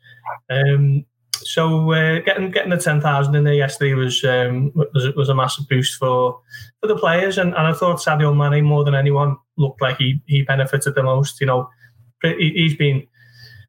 Um, 0.50 1.04
so 1.48 1.92
uh, 1.92 2.20
getting 2.20 2.50
getting 2.50 2.68
the 2.68 2.76
ten 2.76 3.00
thousand 3.00 3.34
in 3.34 3.44
there 3.44 3.54
yesterday 3.54 3.94
was, 3.94 4.22
um, 4.22 4.70
was 4.74 5.14
was 5.16 5.30
a 5.30 5.34
massive 5.34 5.66
boost 5.66 5.98
for 5.98 6.38
for 6.82 6.86
the 6.86 6.96
players, 6.96 7.38
and, 7.38 7.54
and 7.54 7.66
I 7.66 7.72
thought 7.72 8.00
Sadio 8.00 8.36
Mane 8.36 8.62
more 8.62 8.84
than 8.84 8.94
anyone 8.94 9.38
looked 9.56 9.80
like 9.80 9.96
he 9.96 10.20
he 10.26 10.42
benefited 10.42 10.94
the 10.94 11.02
most. 11.02 11.40
You 11.40 11.46
know, 11.46 11.70
he's 12.22 12.76
been 12.76 13.06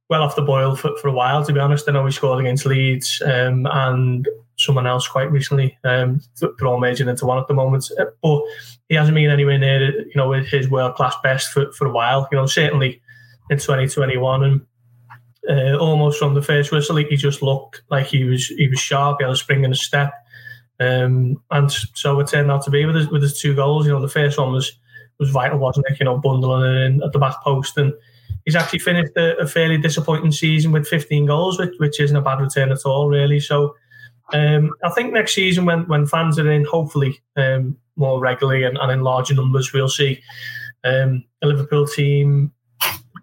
well 0.09 0.23
off 0.23 0.35
the 0.35 0.41
boil 0.41 0.75
for, 0.75 0.97
for 0.97 1.07
a 1.07 1.13
while, 1.13 1.45
to 1.45 1.53
be 1.53 1.59
honest. 1.61 1.87
I 1.87 1.93
know 1.93 2.05
he 2.05 2.11
scored 2.11 2.41
against 2.41 2.65
Leeds 2.65 3.21
um, 3.25 3.65
and 3.71 4.27
someone 4.57 4.85
else 4.85 5.07
quite 5.07 5.31
recently. 5.31 5.77
Um, 5.85 6.19
they're 6.41 6.67
all 6.67 6.81
merging 6.81 7.07
into 7.07 7.27
one 7.27 7.37
at 7.37 7.47
the 7.47 7.53
moment, 7.53 7.89
but 8.21 8.41
he 8.89 8.95
hasn't 8.95 9.15
been 9.15 9.29
anywhere 9.29 9.57
near 9.57 10.01
you 10.01 10.15
know 10.15 10.33
his 10.33 10.69
world 10.69 10.95
class 10.95 11.15
best 11.23 11.53
for, 11.53 11.71
for 11.71 11.87
a 11.87 11.91
while. 11.93 12.27
You 12.29 12.39
know, 12.39 12.45
certainly 12.45 13.01
in 13.49 13.57
2021 13.57 14.43
and 14.43 14.61
uh, 15.49 15.77
almost 15.77 16.19
from 16.19 16.35
the 16.35 16.41
first 16.41 16.71
whistle, 16.71 16.97
he 16.97 17.15
just 17.15 17.41
looked 17.41 17.81
like 17.89 18.05
he 18.07 18.23
was 18.23 18.47
he 18.47 18.67
was 18.67 18.79
sharp. 18.79 19.17
He 19.19 19.25
had 19.25 19.33
a 19.33 19.35
spring 19.35 19.63
in 19.63 19.71
his 19.71 19.85
step. 19.85 20.13
Um, 20.79 21.41
and 21.51 21.71
so 21.71 22.19
it 22.19 22.27
turned 22.27 22.49
out 22.49 22.63
to 22.63 22.71
be 22.71 22.85
with 22.85 22.95
his, 22.95 23.09
with 23.09 23.21
his 23.21 23.39
two 23.39 23.53
goals. 23.53 23.85
You 23.85 23.91
know, 23.91 24.01
the 24.01 24.07
first 24.07 24.37
one 24.37 24.53
was 24.53 24.71
was 25.19 25.31
vital, 25.31 25.59
wasn't 25.59 25.87
it? 25.89 25.99
You 25.99 26.05
know, 26.05 26.17
bundling 26.17 26.71
it 26.71 26.85
in 26.85 27.03
at 27.03 27.11
the 27.11 27.19
back 27.19 27.41
post, 27.43 27.77
and 27.77 27.93
he's 28.45 28.55
actually 28.55 28.79
finished 28.79 29.11
a, 29.17 29.37
a 29.37 29.47
fairly 29.47 29.77
disappointing 29.77 30.31
season 30.31 30.71
with 30.71 30.87
15 30.87 31.25
goals, 31.25 31.59
which, 31.59 31.73
which 31.77 31.99
isn't 31.99 32.15
a 32.15 32.21
bad 32.21 32.39
return 32.39 32.71
at 32.71 32.85
all, 32.85 33.09
really. 33.09 33.39
So 33.39 33.75
um, 34.33 34.71
I 34.83 34.89
think 34.91 35.13
next 35.13 35.33
season, 35.33 35.65
when 35.65 35.87
when 35.87 36.05
fans 36.05 36.39
are 36.39 36.49
in, 36.49 36.63
hopefully 36.63 37.19
um, 37.35 37.77
more 37.95 38.19
regularly 38.19 38.63
and, 38.63 38.77
and, 38.77 38.91
in 38.91 39.01
larger 39.01 39.33
numbers, 39.33 39.73
we'll 39.73 39.89
see 39.89 40.21
um, 40.83 41.23
a 41.41 41.47
Liverpool 41.47 41.87
team 41.87 42.53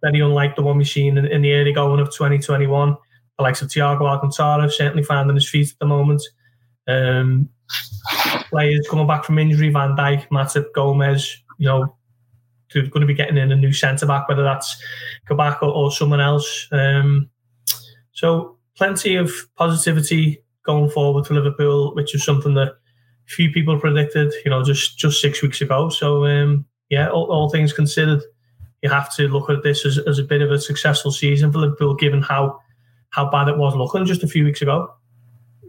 very 0.03 0.21
unlike 0.21 0.57
the 0.57 0.63
one 0.63 0.79
we've 0.79 0.89
seen 0.89 1.19
in, 1.19 1.27
in 1.27 1.43
the 1.43 1.53
early 1.55 1.73
going 1.73 2.01
of 2.01 2.09
2021. 2.09 2.97
The 3.39 3.43
likes 3.43 3.63
of 3.63 3.69
Thiago 3.69 4.03
Alcantara 4.03 4.71
certainly 4.71 5.03
finding 5.03 5.37
his 5.37 5.49
feet 5.49 5.71
at 5.71 5.79
the 5.79 5.87
moment. 5.87 6.23
Um, 6.89 7.49
players 8.51 8.87
coming 8.89 9.07
back 9.07 9.25
from 9.25 9.39
injury, 9.39 9.71
Van 9.71 9.97
Dijk, 9.97 10.29
Matip, 10.29 10.73
Gomez, 10.75 11.43
you 11.59 11.67
know, 11.67 11.97
they're 12.73 12.87
going 12.87 13.01
to 13.01 13.07
be 13.07 13.15
getting 13.15 13.37
in 13.37 13.53
a 13.53 13.57
new 13.57 13.73
centre 13.73 14.07
back, 14.07 14.29
whether 14.29 14.43
that's 14.43 14.81
Kabak 15.27 15.63
or, 15.63 15.71
or 15.71 15.91
someone 15.91 16.21
else. 16.21 16.69
Um, 16.73 17.31
so 18.13 18.57
plenty 18.77 19.17
of 19.17 19.33
positivity 19.57 20.43
going 20.65 20.91
forward 20.91 21.27
for 21.27 21.35
Liverpool, 21.35 21.95
which 21.95 22.15
is 22.15 22.25
something 22.25 22.55
that 22.55 22.75
few 23.27 23.51
people 23.51 23.79
predicted, 23.79 24.33
you 24.45 24.51
know, 24.51 24.63
just 24.63 24.99
just 24.99 25.21
six 25.21 25.43
weeks 25.43 25.61
ago. 25.61 25.89
So 25.89 26.27
um, 26.27 26.65
yeah, 26.89 27.09
all, 27.09 27.31
all, 27.31 27.49
things 27.49 27.73
considered, 27.73 28.23
you 28.83 28.91
have 28.91 29.15
to 29.17 29.29
look 29.29 29.51
at 29.51 29.63
this 29.63 29.85
as, 29.87 29.99
as 29.99 30.19
a 30.19 30.23
bit 30.23 30.43
of 30.43 30.51
a 30.51 30.61
successful 30.61 31.11
season 31.11 31.53
for 31.53 31.59
Liverpool, 31.59 31.95
given 31.95 32.23
how 32.23 32.61
how 33.11 33.31
bad 33.31 33.49
it 33.49 33.57
was 33.57 33.75
looking 33.75 34.05
just 34.05 34.23
a 34.23 34.29
few 34.29 34.45
weeks 34.45 34.63
ago. 34.63 34.93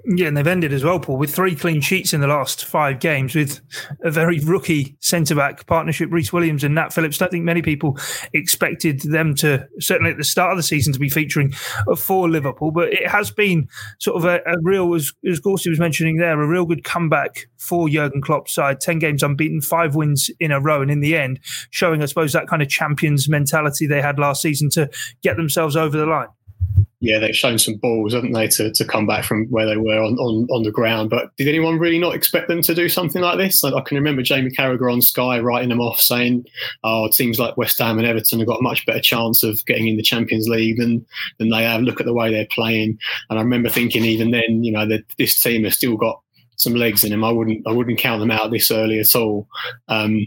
Yeah, 0.10 0.28
and 0.30 0.38
they've 0.38 0.48
ended 0.48 0.72
as 0.72 0.86
well, 0.86 1.02
Paul, 1.02 1.18
with 1.18 1.36
three 1.36 1.54
clean 1.54 1.82
sheets 1.82 2.14
in 2.14 2.22
the 2.22 2.28
last 2.28 2.64
five 2.64 3.02
games 3.02 3.36
with 3.36 3.60
a 4.02 4.10
very 4.10 4.40
rookie 4.40 4.96
centre 5.02 5.36
back 5.36 5.68
partnership, 5.68 6.10
Rhys 6.10 6.32
Williams 6.32 6.64
and 6.64 6.74
Nat 6.76 6.94
Phillips. 6.94 7.22
I 7.22 7.26
don't 7.26 7.32
think 7.32 7.44
many 7.44 7.62
people 7.62 7.98
expected 8.32 9.02
them 9.02 9.36
to, 9.36 9.68
certainly 9.82 10.12
at 10.12 10.18
the 10.18 10.24
start 10.24 10.52
of 10.52 10.58
the 10.58 10.64
season, 10.64 10.94
to 10.94 11.00
be 11.00 11.10
featuring 11.10 11.52
for 11.98 12.30
Liverpool. 12.30 12.72
But 12.72 12.94
it 12.94 13.06
has 13.06 13.32
been 13.32 13.68
sort 14.00 14.16
of 14.16 14.24
a, 14.24 14.38
a 14.50 14.56
real, 14.62 14.94
as, 14.94 15.12
as 15.30 15.42
Gorsty 15.42 15.70
was 15.70 15.80
mentioning 15.80 16.16
there, 16.16 16.42
a 16.42 16.48
real 16.48 16.66
good 16.66 16.86
comeback 16.86 17.50
for 17.58 17.90
Jurgen 17.90 18.22
Klopp's 18.22 18.54
side. 18.54 18.80
10 18.80 19.00
games 19.00 19.24
unbeaten, 19.24 19.60
five 19.60 19.96
wins 19.96 20.32
in 20.40 20.54
a 20.54 20.62
row. 20.62 20.82
And 20.82 20.90
in 20.90 21.02
the 21.02 21.18
end, 21.18 21.42
showing, 21.70 22.02
I 22.02 22.06
suppose, 22.06 22.32
that 22.32 22.48
kind 22.48 22.62
of 22.62 22.70
champions 22.70 23.28
mentality 23.28 23.88
they 23.88 24.02
had 24.02 24.20
last 24.20 24.42
season 24.42 24.70
to 24.70 24.90
get 25.22 25.36
themselves 25.36 25.76
over 25.76 25.98
the 25.98 26.06
line 26.06 26.28
yeah, 27.00 27.20
they've 27.20 27.36
shown 27.36 27.60
some 27.60 27.76
balls, 27.76 28.14
haven't 28.14 28.32
they, 28.32 28.48
to, 28.48 28.72
to 28.72 28.86
come 28.86 29.06
back 29.06 29.24
from 29.24 29.46
where 29.48 29.68
they 29.68 29.78
were 29.78 30.00
on, 30.00 30.18
on, 30.18 30.48
on 30.50 30.64
the 30.64 30.72
ground. 30.72 31.12
But 31.12 31.36
did 31.38 31.48
anyone 31.48 31.78
really 31.78 32.00
not 32.00 32.16
expect 32.16 32.48
them 32.48 32.64
to 32.64 32.74
do 32.74 32.90
something 32.90 33.22
like 33.22 33.38
this? 33.38 33.64
Like, 33.64 33.76
I 33.76 33.82
can 33.82 33.98
remember 33.98 34.24
Jamie 34.24 34.50
Carragher 34.50 34.92
on 34.92 35.04
Sky 35.04 35.40
writing 35.40 35.70
them 35.70 35.80
off, 35.80 36.00
saying, 36.00 36.46
"Oh, 36.84 37.08
teams 37.14 37.38
like 37.38 37.56
West 37.56 37.78
Ham 37.78 38.00
and 38.00 38.08
Everton 38.08 38.40
have 38.40 38.48
got 38.48 38.60
a 38.60 38.64
much 38.64 38.84
better 38.88 39.00
chance 39.00 39.44
of 39.44 39.64
getting 39.68 39.88
in 39.88 39.98
the 39.98 40.04
Champions 40.04 40.48
League 40.48 40.80
than 40.80 41.06
than 41.38 41.50
they 41.50 41.64
have. 41.64 41.82
Look 41.82 42.00
at 42.00 42.08
the 42.08 42.14
way 42.14 42.32
they're 42.32 42.48
playing." 42.50 42.98
And 43.30 43.38
I 43.38 43.44
remember 43.44 43.70
thinking, 43.70 44.04
even 44.04 44.32
then, 44.32 44.64
you 44.64 44.72
know, 44.72 44.88
that 44.88 45.04
this 45.20 45.40
team 45.40 45.66
has 45.66 45.76
still 45.76 45.98
got 45.98 46.20
some 46.56 46.74
legs 46.74 47.04
in 47.04 47.12
them. 47.12 47.24
I 47.24 47.32
wouldn't 47.32 47.68
I 47.68 47.72
wouldn't 47.74 48.00
count 48.00 48.22
them 48.22 48.32
out 48.32 48.50
this 48.50 48.72
early 48.72 49.00
at 49.00 49.16
all. 49.16 49.48
Um, 49.88 50.26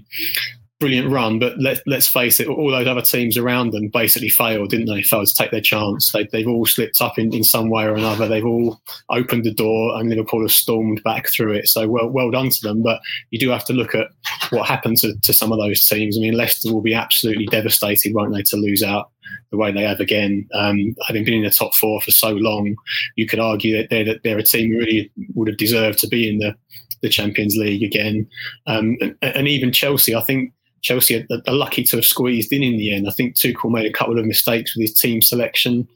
brilliant 0.81 1.11
run, 1.11 1.39
but 1.39 1.59
let, 1.59 1.83
let's 1.87 2.09
face 2.09 2.41
it, 2.41 2.49
all 2.49 2.71
those 2.71 2.87
other 2.87 3.03
teams 3.03 3.37
around 3.37 3.71
them 3.71 3.89
basically 3.89 4.31
failed, 4.31 4.71
didn't 4.71 4.87
they? 4.87 5.03
Failed 5.03 5.29
to 5.29 5.35
take 5.35 5.51
their 5.51 5.61
chance. 5.61 6.11
They, 6.11 6.27
have 6.33 6.49
all 6.49 6.67
slipped 6.67 7.01
up 7.03 7.19
in, 7.19 7.33
in 7.35 7.45
some 7.45 7.69
way 7.69 7.85
or 7.85 7.95
another. 7.95 8.27
They've 8.27 8.45
all 8.45 8.81
opened 9.11 9.45
the 9.45 9.55
door, 9.55 9.99
and 9.99 10.09
Liverpool 10.09 10.41
have 10.41 10.51
stormed 10.51 11.03
back 11.05 11.29
through 11.29 11.53
it. 11.53 11.69
So 11.69 11.87
well, 11.87 12.09
well 12.09 12.31
done 12.31 12.49
to 12.49 12.63
them. 12.63 12.83
But 12.83 13.01
you 13.31 13.39
do 13.39 13.51
have 13.51 13.65
to 13.67 13.75
look 13.75 13.95
at 13.95 14.09
what 14.51 14.67
happened 14.67 14.97
to, 14.99 15.15
to 15.21 15.33
some 15.33 15.53
of 15.53 15.59
those 15.59 15.87
teams. 15.87 16.17
I 16.17 16.23
mean, 16.23 16.35
Leicester 16.35 16.73
will 16.73 16.81
be 16.81 16.95
absolutely 16.95 17.47
devastated, 17.47 18.15
won't 18.15 18.35
they, 18.35 18.43
to 18.43 18.57
lose 18.57 18.83
out 18.83 19.11
the 19.51 19.59
way 19.59 19.71
they 19.71 19.85
have 19.85 20.01
again. 20.01 20.49
Um, 20.55 20.97
having 21.07 21.25
been 21.25 21.35
in 21.35 21.43
the 21.45 21.51
top 21.51 21.75
four 21.75 22.01
for 22.01 22.11
so 22.11 22.31
long, 22.31 22.75
you 23.17 23.27
could 23.27 23.39
argue 23.39 23.77
that 23.77 23.91
they're, 23.91 24.05
that 24.05 24.23
they're 24.25 24.39
a 24.39 24.43
team 24.43 24.73
who 24.73 24.79
really 24.79 25.13
would 25.35 25.47
have 25.47 25.59
deserved 25.59 25.99
to 25.99 26.09
be 26.09 26.29
in 26.29 26.39
the 26.39 26.57
the 27.03 27.09
Champions 27.09 27.57
League 27.57 27.83
again. 27.83 28.29
Um, 28.67 28.97
and, 29.01 29.17
and, 29.23 29.49
even 29.49 29.73
Chelsea, 29.73 30.15
I 30.15 30.21
think 30.21 30.53
Chelsea 30.83 31.17
are, 31.17 31.43
are, 31.47 31.55
lucky 31.55 31.83
to 31.85 31.97
have 31.97 32.05
squeezed 32.05 32.53
in 32.53 32.63
in 32.63 32.79
the 32.79 32.95
end. 32.95 33.09
I 33.09 33.13
think 33.13 33.35
Tuchel 33.35 33.71
made 33.71 33.87
a 33.87 33.93
couple 33.93 34.19
of 34.19 34.25
mistakes 34.25 34.75
with 34.75 34.83
his 34.83 34.95
team 34.95 35.21
selection, 35.21 35.87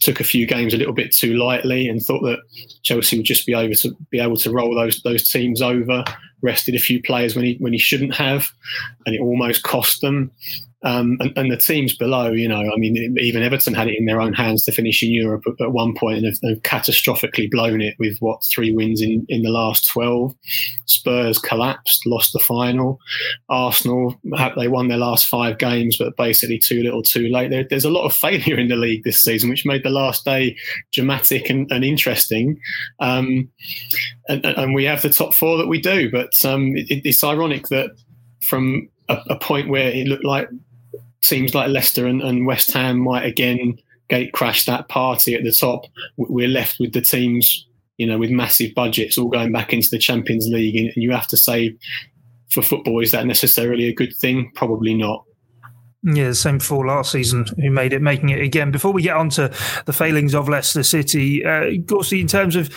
took 0.00 0.20
a 0.20 0.24
few 0.24 0.46
games 0.46 0.74
a 0.74 0.76
little 0.76 0.92
bit 0.92 1.14
too 1.14 1.36
lightly, 1.36 1.88
and 1.88 2.02
thought 2.02 2.22
that 2.22 2.38
Chelsea 2.82 3.16
would 3.16 3.26
just 3.26 3.46
be 3.46 3.54
able 3.54 3.74
to 3.74 3.96
be 4.10 4.20
able 4.20 4.36
to 4.36 4.50
roll 4.50 4.74
those 4.74 5.02
those 5.02 5.28
teams 5.28 5.62
over. 5.62 6.04
Rested 6.42 6.74
a 6.74 6.78
few 6.78 7.02
players 7.02 7.34
when 7.36 7.44
he 7.44 7.56
when 7.60 7.72
he 7.72 7.78
shouldn't 7.78 8.14
have, 8.14 8.50
and 9.06 9.14
it 9.14 9.20
almost 9.20 9.62
cost 9.62 10.00
them. 10.00 10.30
Um, 10.82 11.18
and, 11.20 11.32
and, 11.36 11.52
the 11.52 11.58
teams 11.58 11.94
below, 11.94 12.30
you 12.30 12.48
know, 12.48 12.72
I 12.72 12.76
mean, 12.78 13.14
even 13.18 13.42
Everton 13.42 13.74
had 13.74 13.88
it 13.88 13.98
in 13.98 14.06
their 14.06 14.18
own 14.18 14.32
hands 14.32 14.64
to 14.64 14.72
finish 14.72 15.02
in 15.02 15.10
Europe 15.10 15.42
at, 15.46 15.60
at 15.60 15.72
one 15.72 15.94
point 15.94 16.16
and 16.16 16.26
have, 16.26 16.38
have, 16.42 16.62
catastrophically 16.62 17.50
blown 17.50 17.82
it 17.82 17.96
with 17.98 18.16
what 18.20 18.42
three 18.44 18.72
wins 18.72 19.02
in, 19.02 19.26
in 19.28 19.42
the 19.42 19.50
last 19.50 19.86
12. 19.90 20.34
Spurs 20.86 21.38
collapsed, 21.38 22.06
lost 22.06 22.32
the 22.32 22.38
final. 22.38 22.98
Arsenal, 23.50 24.18
they 24.56 24.68
won 24.68 24.88
their 24.88 24.96
last 24.96 25.26
five 25.26 25.58
games, 25.58 25.98
but 25.98 26.16
basically 26.16 26.58
too 26.58 26.82
little 26.82 27.02
too 27.02 27.28
late. 27.28 27.50
There, 27.50 27.66
there's 27.68 27.84
a 27.84 27.90
lot 27.90 28.06
of 28.06 28.14
failure 28.16 28.58
in 28.58 28.68
the 28.68 28.76
league 28.76 29.04
this 29.04 29.20
season, 29.20 29.50
which 29.50 29.66
made 29.66 29.82
the 29.82 29.90
last 29.90 30.24
day 30.24 30.56
dramatic 30.92 31.50
and, 31.50 31.70
and 31.70 31.84
interesting. 31.84 32.58
Um, 33.00 33.50
and, 34.30 34.44
and, 34.44 34.74
we 34.74 34.84
have 34.84 35.02
the 35.02 35.10
top 35.10 35.34
four 35.34 35.58
that 35.58 35.66
we 35.66 35.80
do, 35.80 36.10
but 36.10 36.32
um, 36.44 36.72
it, 36.76 37.02
it's 37.04 37.24
ironic 37.24 37.68
that 37.68 37.90
from 38.46 38.88
a, 39.08 39.18
a 39.30 39.38
point 39.38 39.68
where 39.68 39.88
it 39.88 40.06
looked 40.06 40.24
like 40.24 40.48
seems 41.22 41.54
like 41.54 41.68
Leicester 41.68 42.06
and, 42.06 42.22
and 42.22 42.46
West 42.46 42.72
Ham 42.72 43.00
might 43.00 43.24
again 43.24 43.78
gate 44.08 44.32
crash 44.32 44.64
that 44.66 44.88
party 44.88 45.34
at 45.34 45.44
the 45.44 45.52
top. 45.52 45.86
We're 46.16 46.48
left 46.48 46.78
with 46.80 46.92
the 46.92 47.00
teams, 47.00 47.66
you 47.96 48.06
know, 48.06 48.18
with 48.18 48.30
massive 48.30 48.74
budgets 48.74 49.16
all 49.16 49.28
going 49.28 49.52
back 49.52 49.72
into 49.72 49.88
the 49.90 49.98
Champions 49.98 50.48
League. 50.48 50.76
And 50.76 51.02
you 51.02 51.12
have 51.12 51.28
to 51.28 51.36
say, 51.36 51.76
for 52.50 52.62
football, 52.62 53.00
is 53.00 53.12
that 53.12 53.26
necessarily 53.26 53.86
a 53.86 53.94
good 53.94 54.14
thing? 54.16 54.50
Probably 54.54 54.94
not. 54.94 55.24
Yeah, 56.02 56.28
the 56.28 56.34
same 56.34 56.60
for 56.60 56.86
last 56.86 57.12
season, 57.12 57.44
who 57.60 57.70
made 57.70 57.92
it, 57.92 58.00
making 58.00 58.30
it 58.30 58.40
again. 58.40 58.70
Before 58.70 58.90
we 58.90 59.02
get 59.02 59.16
on 59.16 59.28
to 59.30 59.54
the 59.84 59.92
failings 59.92 60.34
of 60.34 60.48
Leicester 60.48 60.82
City, 60.82 61.44
uh, 61.44 61.72
Gorsty, 61.84 62.22
in 62.22 62.26
terms 62.26 62.56
of 62.56 62.74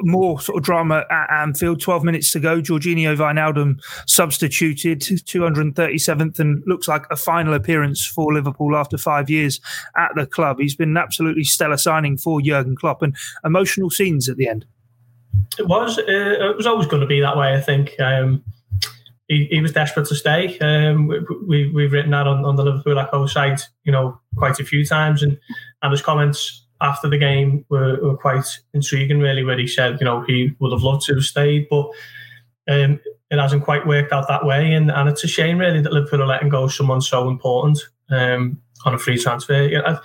more 0.00 0.40
sort 0.40 0.58
of 0.58 0.64
drama 0.64 1.04
at 1.08 1.30
Anfield, 1.30 1.80
12 1.80 2.02
minutes 2.02 2.32
to 2.32 2.40
go, 2.40 2.60
Georginio 2.60 3.16
Wijnaldum 3.16 3.80
substituted, 4.08 5.00
237th, 5.00 6.40
and 6.40 6.64
looks 6.66 6.88
like 6.88 7.04
a 7.08 7.14
final 7.14 7.54
appearance 7.54 8.04
for 8.04 8.34
Liverpool 8.34 8.74
after 8.74 8.98
five 8.98 9.30
years 9.30 9.60
at 9.96 10.10
the 10.16 10.26
club. 10.26 10.58
He's 10.58 10.74
been 10.74 10.90
an 10.90 10.96
absolutely 10.96 11.44
stellar 11.44 11.76
signing 11.76 12.16
for 12.16 12.40
Jurgen 12.40 12.74
Klopp 12.74 13.00
and 13.00 13.16
emotional 13.44 13.90
scenes 13.90 14.28
at 14.28 14.38
the 14.38 14.48
end. 14.48 14.64
It 15.56 15.68
was. 15.68 15.98
Uh, 15.98 16.02
it 16.06 16.56
was 16.56 16.66
always 16.66 16.88
going 16.88 17.02
to 17.02 17.06
be 17.06 17.20
that 17.20 17.36
way, 17.36 17.54
I 17.54 17.60
think. 17.60 17.94
Um, 18.00 18.42
he, 19.28 19.48
he 19.50 19.60
was 19.60 19.72
desperate 19.72 20.06
to 20.06 20.14
stay. 20.14 20.58
Um, 20.58 21.08
we, 21.46 21.70
we, 21.70 21.84
have 21.84 21.92
written 21.92 22.12
that 22.12 22.26
on, 22.26 22.44
on 22.44 22.56
the 22.56 22.64
Liverpool 22.64 22.98
Echo 22.98 23.26
site, 23.26 23.62
you 23.84 23.92
know, 23.92 24.20
quite 24.36 24.60
a 24.60 24.64
few 24.64 24.84
times. 24.84 25.22
And, 25.22 25.38
and 25.82 25.90
his 25.90 26.02
comments 26.02 26.64
after 26.80 27.08
the 27.08 27.18
game 27.18 27.64
were, 27.68 27.98
were 28.00 28.16
quite 28.16 28.46
intriguing, 28.72 29.18
really, 29.18 29.42
where 29.42 29.58
he 29.58 29.66
said, 29.66 29.98
you 30.00 30.04
know, 30.04 30.22
he 30.22 30.54
would 30.60 30.72
have 30.72 30.82
loved 30.82 31.06
to 31.06 31.14
have 31.14 31.24
stayed, 31.24 31.66
but 31.68 31.90
um, 32.68 33.00
it 33.30 33.38
hasn't 33.38 33.64
quite 33.64 33.86
worked 33.86 34.12
out 34.12 34.28
that 34.28 34.44
way. 34.44 34.72
And, 34.72 34.90
and 34.90 35.08
it's 35.08 35.24
a 35.24 35.28
shame, 35.28 35.58
really, 35.58 35.80
that 35.80 35.92
Liverpool 35.92 36.22
are 36.22 36.26
letting 36.26 36.48
go 36.48 36.68
someone 36.68 37.00
so 37.00 37.28
important 37.28 37.80
um, 38.10 38.60
on 38.84 38.94
a 38.94 38.98
free 38.98 39.18
transfer. 39.18 39.62
You 39.62 39.82
know, 39.82 39.98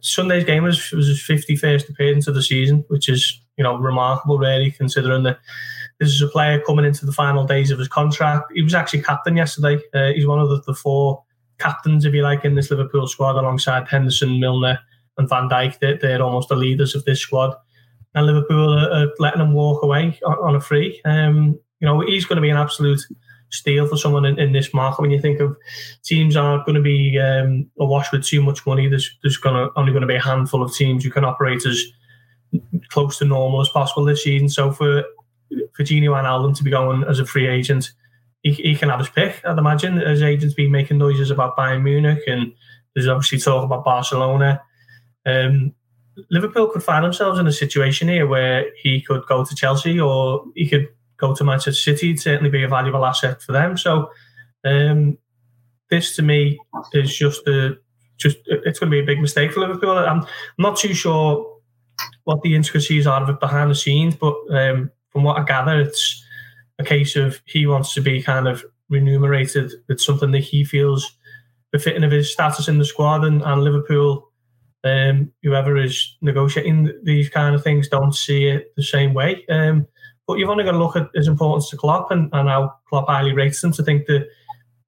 Sunday's 0.00 0.44
game 0.44 0.62
was, 0.62 0.92
was 0.92 1.08
his 1.08 1.20
51st 1.20 1.88
appearance 1.88 2.28
of 2.28 2.34
the 2.34 2.42
season, 2.42 2.84
which 2.88 3.08
is, 3.08 3.40
you 3.56 3.64
know, 3.64 3.76
remarkable, 3.76 4.38
really, 4.38 4.70
considering 4.70 5.24
that 5.24 5.40
this 6.00 6.08
is 6.08 6.22
a 6.22 6.28
player 6.28 6.60
coming 6.62 6.86
into 6.86 7.04
the 7.04 7.12
final 7.12 7.44
days 7.44 7.70
of 7.70 7.78
his 7.78 7.86
contract. 7.86 8.50
He 8.54 8.62
was 8.62 8.74
actually 8.74 9.02
captain 9.02 9.36
yesterday. 9.36 9.80
Uh, 9.92 10.12
he's 10.12 10.26
one 10.26 10.40
of 10.40 10.48
the, 10.48 10.62
the, 10.66 10.74
four 10.74 11.22
captains, 11.58 12.06
if 12.06 12.14
you 12.14 12.22
like, 12.22 12.44
in 12.46 12.54
this 12.54 12.70
Liverpool 12.70 13.06
squad 13.06 13.36
alongside 13.36 13.86
Henderson, 13.86 14.40
Milner, 14.40 14.78
and 15.18 15.28
Van 15.28 15.48
Dijk. 15.50 15.78
They're, 15.78 15.98
they're 15.98 16.22
almost 16.22 16.48
the 16.48 16.56
leaders 16.56 16.94
of 16.94 17.04
this 17.04 17.20
squad. 17.20 17.54
And 18.14 18.26
Liverpool 18.26 18.78
are, 18.78 18.90
are 18.90 19.08
letting 19.18 19.42
him 19.42 19.52
walk 19.52 19.82
away 19.82 20.18
on, 20.24 20.38
on 20.38 20.56
a 20.56 20.60
free. 20.60 21.00
Um, 21.04 21.58
you 21.80 21.86
know, 21.86 22.00
he's 22.00 22.24
going 22.24 22.36
to 22.36 22.42
be 22.42 22.50
an 22.50 22.56
absolute 22.56 23.00
steal 23.50 23.86
for 23.86 23.98
someone 23.98 24.24
in, 24.24 24.38
in, 24.38 24.52
this 24.52 24.72
market. 24.72 25.02
When 25.02 25.10
you 25.10 25.20
think 25.20 25.38
of 25.40 25.54
teams 26.02 26.34
are 26.34 26.64
going 26.64 26.76
to 26.76 26.80
be 26.80 27.18
um, 27.18 27.68
awash 27.78 28.10
with 28.10 28.24
too 28.24 28.42
much 28.42 28.66
money, 28.66 28.88
there's, 28.88 29.18
there's 29.22 29.38
to, 29.40 29.70
only 29.76 29.92
going 29.92 30.02
to 30.02 30.06
be 30.06 30.16
a 30.16 30.22
handful 30.22 30.62
of 30.62 30.74
teams 30.74 31.04
who 31.04 31.10
can 31.10 31.24
operate 31.24 31.66
as 31.66 31.84
close 32.88 33.18
to 33.18 33.26
normal 33.26 33.60
as 33.60 33.68
possible 33.68 34.04
this 34.04 34.24
season. 34.24 34.48
So 34.48 34.72
for 34.72 35.04
for 35.74 35.84
Gini 35.84 36.04
Wijnaldum 36.04 36.56
to 36.56 36.64
be 36.64 36.70
going 36.70 37.04
as 37.04 37.18
a 37.18 37.26
free 37.26 37.46
agent, 37.46 37.92
he, 38.42 38.52
he 38.52 38.74
can 38.74 38.88
have 38.88 39.00
his 39.00 39.08
pick, 39.08 39.40
I'd 39.44 39.58
imagine. 39.58 39.96
His 39.96 40.22
agent's 40.22 40.54
been 40.54 40.70
making 40.70 40.98
noises 40.98 41.30
about 41.30 41.56
Bayern 41.56 41.82
Munich, 41.82 42.22
and 42.26 42.52
there's 42.94 43.08
obviously 43.08 43.38
talk 43.38 43.64
about 43.64 43.84
Barcelona. 43.84 44.62
Um, 45.26 45.74
Liverpool 46.30 46.68
could 46.68 46.82
find 46.82 47.04
themselves 47.04 47.38
in 47.38 47.46
a 47.46 47.52
situation 47.52 48.08
here 48.08 48.26
where 48.26 48.66
he 48.82 49.00
could 49.00 49.26
go 49.26 49.44
to 49.44 49.54
Chelsea 49.54 50.00
or 50.00 50.44
he 50.54 50.68
could 50.68 50.88
go 51.20 51.34
to 51.34 51.44
Manchester 51.44 51.72
City, 51.72 52.10
it'd 52.10 52.20
certainly 52.20 52.50
be 52.50 52.64
a 52.64 52.68
valuable 52.68 53.04
asset 53.04 53.42
for 53.42 53.52
them. 53.52 53.76
So 53.76 54.10
um, 54.64 55.18
this 55.90 56.16
to 56.16 56.22
me 56.22 56.58
is 56.92 57.16
just 57.16 57.46
a 57.46 57.76
just 58.16 58.38
it's 58.46 58.78
going 58.78 58.90
to 58.90 58.94
be 58.94 59.00
a 59.00 59.06
big 59.06 59.20
mistake 59.20 59.52
for 59.52 59.60
Liverpool. 59.60 59.96
I'm 59.96 60.26
not 60.58 60.76
too 60.76 60.94
sure 60.94 61.58
what 62.24 62.42
the 62.42 62.54
intricacies 62.54 63.06
are 63.06 63.22
of 63.22 63.28
it 63.28 63.40
behind 63.40 63.70
the 63.70 63.74
scenes, 63.74 64.14
but 64.14 64.34
um, 64.50 64.90
from 65.20 65.26
what 65.26 65.38
I 65.38 65.44
gather, 65.44 65.78
it's 65.78 66.24
a 66.78 66.84
case 66.84 67.14
of 67.14 67.42
he 67.44 67.66
wants 67.66 67.92
to 67.92 68.00
be 68.00 68.22
kind 68.22 68.48
of 68.48 68.64
remunerated 68.88 69.70
with 69.86 70.00
something 70.00 70.30
that 70.30 70.38
he 70.38 70.64
feels 70.64 71.14
befitting 71.72 72.04
of 72.04 72.10
his 72.10 72.32
status 72.32 72.68
in 72.68 72.78
the 72.78 72.86
squad, 72.86 73.22
and, 73.22 73.42
and 73.42 73.62
Liverpool, 73.62 74.30
um, 74.82 75.30
whoever 75.42 75.76
is 75.76 76.16
negotiating 76.22 76.90
these 77.02 77.28
kind 77.28 77.54
of 77.54 77.62
things, 77.62 77.86
don't 77.86 78.14
see 78.14 78.46
it 78.46 78.72
the 78.76 78.82
same 78.82 79.12
way. 79.12 79.44
Um, 79.50 79.86
but 80.26 80.38
you've 80.38 80.48
only 80.48 80.64
got 80.64 80.72
to 80.72 80.78
look 80.78 80.96
at 80.96 81.10
his 81.14 81.28
importance 81.28 81.68
to 81.68 81.76
Klopp 81.76 82.10
and, 82.10 82.30
and 82.32 82.48
how 82.48 82.72
Klopp 82.88 83.06
highly 83.06 83.34
rates 83.34 83.62
him 83.62 83.72
to 83.72 83.82
think 83.82 84.06
that 84.06 84.26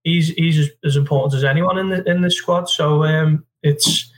he's 0.03 0.29
he's 0.31 0.59
as, 0.59 0.71
as 0.83 0.97
important 0.97 1.35
as 1.35 1.45
anyone 1.45 1.77
in 1.77 1.91
the 1.91 2.03
in 2.11 2.23
the 2.23 2.31
squad. 2.31 2.71
So 2.71 3.05
um, 3.05 3.45
it's 3.63 4.11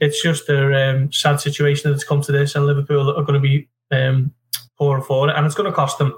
it's 0.00 0.20
just 0.20 0.48
a 0.48 0.90
um, 0.90 1.12
sad 1.12 1.40
situation 1.40 1.92
that's 1.92 2.04
come 2.04 2.20
to 2.22 2.32
this, 2.32 2.56
and 2.56 2.66
Liverpool 2.66 3.10
are 3.10 3.22
going 3.22 3.40
to 3.40 3.48
be 3.48 3.68
um, 3.92 4.32
pouring 4.78 5.02
for 5.02 5.28
it, 5.28 5.36
and 5.36 5.46
it's 5.46 5.54
going 5.54 5.70
to 5.70 5.74
cost 5.74 5.98
them 5.98 6.14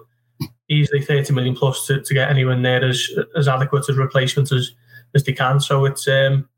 easily 0.69 1.01
30 1.01 1.33
million 1.33 1.55
plus 1.55 1.87
to, 1.87 2.03
to 2.03 2.15
get 2.15 2.31
anyone 2.31 2.63
there 2.63 2.85
as 2.85 3.09
as 3.37 3.49
adequate 3.49 3.89
as 3.89 3.97
replacement 3.97 4.53
as 4.53 4.73
as 5.15 5.25
they 5.25 5.33
can. 5.33 5.61
So 5.61 5.85
it's 5.85 6.07
um, 6.09 6.49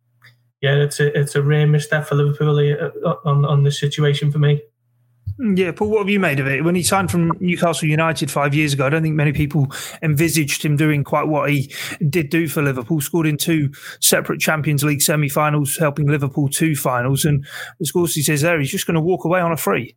yeah, 0.60 0.74
it's 0.74 1.00
a 1.00 1.18
it's 1.18 1.34
a 1.34 1.42
rare 1.42 1.66
misstep 1.66 2.06
for 2.06 2.14
Liverpool 2.16 2.58
uh, 2.58 3.14
on 3.24 3.44
on 3.44 3.62
this 3.62 3.78
situation 3.78 4.30
for 4.30 4.38
me. 4.38 4.60
Yeah, 5.42 5.72
Paul, 5.72 5.88
what 5.88 6.00
have 6.00 6.10
you 6.10 6.20
made 6.20 6.38
of 6.38 6.46
it? 6.46 6.64
When 6.64 6.74
he 6.74 6.82
signed 6.82 7.10
from 7.10 7.32
Newcastle 7.40 7.88
United 7.88 8.30
five 8.30 8.54
years 8.54 8.74
ago, 8.74 8.84
I 8.84 8.90
don't 8.90 9.02
think 9.02 9.14
many 9.14 9.32
people 9.32 9.68
envisaged 10.02 10.62
him 10.62 10.76
doing 10.76 11.02
quite 11.02 11.28
what 11.28 11.48
he 11.48 11.72
did 12.10 12.28
do 12.28 12.46
for 12.46 12.60
Liverpool. 12.60 13.00
Scored 13.00 13.26
in 13.26 13.38
two 13.38 13.70
separate 14.00 14.40
Champions 14.40 14.84
League 14.84 15.00
semi 15.00 15.30
finals, 15.30 15.78
helping 15.78 16.08
Liverpool 16.08 16.50
to 16.50 16.76
finals. 16.76 17.24
And 17.24 17.46
as 17.80 17.90
Gorsty 17.90 18.22
says 18.22 18.42
there, 18.42 18.58
he's 18.60 18.70
just 18.70 18.86
going 18.86 18.96
to 18.96 19.00
walk 19.00 19.24
away 19.24 19.40
on 19.40 19.50
a 19.50 19.56
free. 19.56 19.96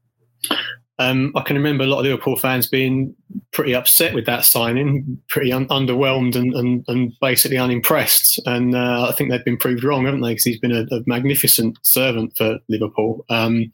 Um, 0.99 1.31
I 1.35 1.41
can 1.41 1.55
remember 1.55 1.83
a 1.83 1.87
lot 1.87 1.99
of 1.99 2.05
Liverpool 2.05 2.35
fans 2.35 2.67
being 2.67 3.15
pretty 3.51 3.73
upset 3.73 4.13
with 4.13 4.27
that 4.27 4.45
signing, 4.45 5.19
pretty 5.27 5.51
un- 5.51 5.67
underwhelmed 5.69 6.35
and, 6.35 6.53
and, 6.53 6.85
and, 6.87 7.13
basically 7.19 7.57
unimpressed. 7.57 8.39
And 8.45 8.75
uh, 8.75 9.07
I 9.09 9.11
think 9.13 9.31
they've 9.31 9.43
been 9.43 9.57
proved 9.57 9.83
wrong, 9.83 10.05
haven't 10.05 10.21
they? 10.21 10.29
Because 10.29 10.43
he's 10.43 10.59
been 10.59 10.71
a, 10.71 10.83
a, 10.95 11.01
magnificent 11.07 11.79
servant 11.81 12.37
for 12.37 12.59
Liverpool. 12.69 13.25
Um, 13.29 13.71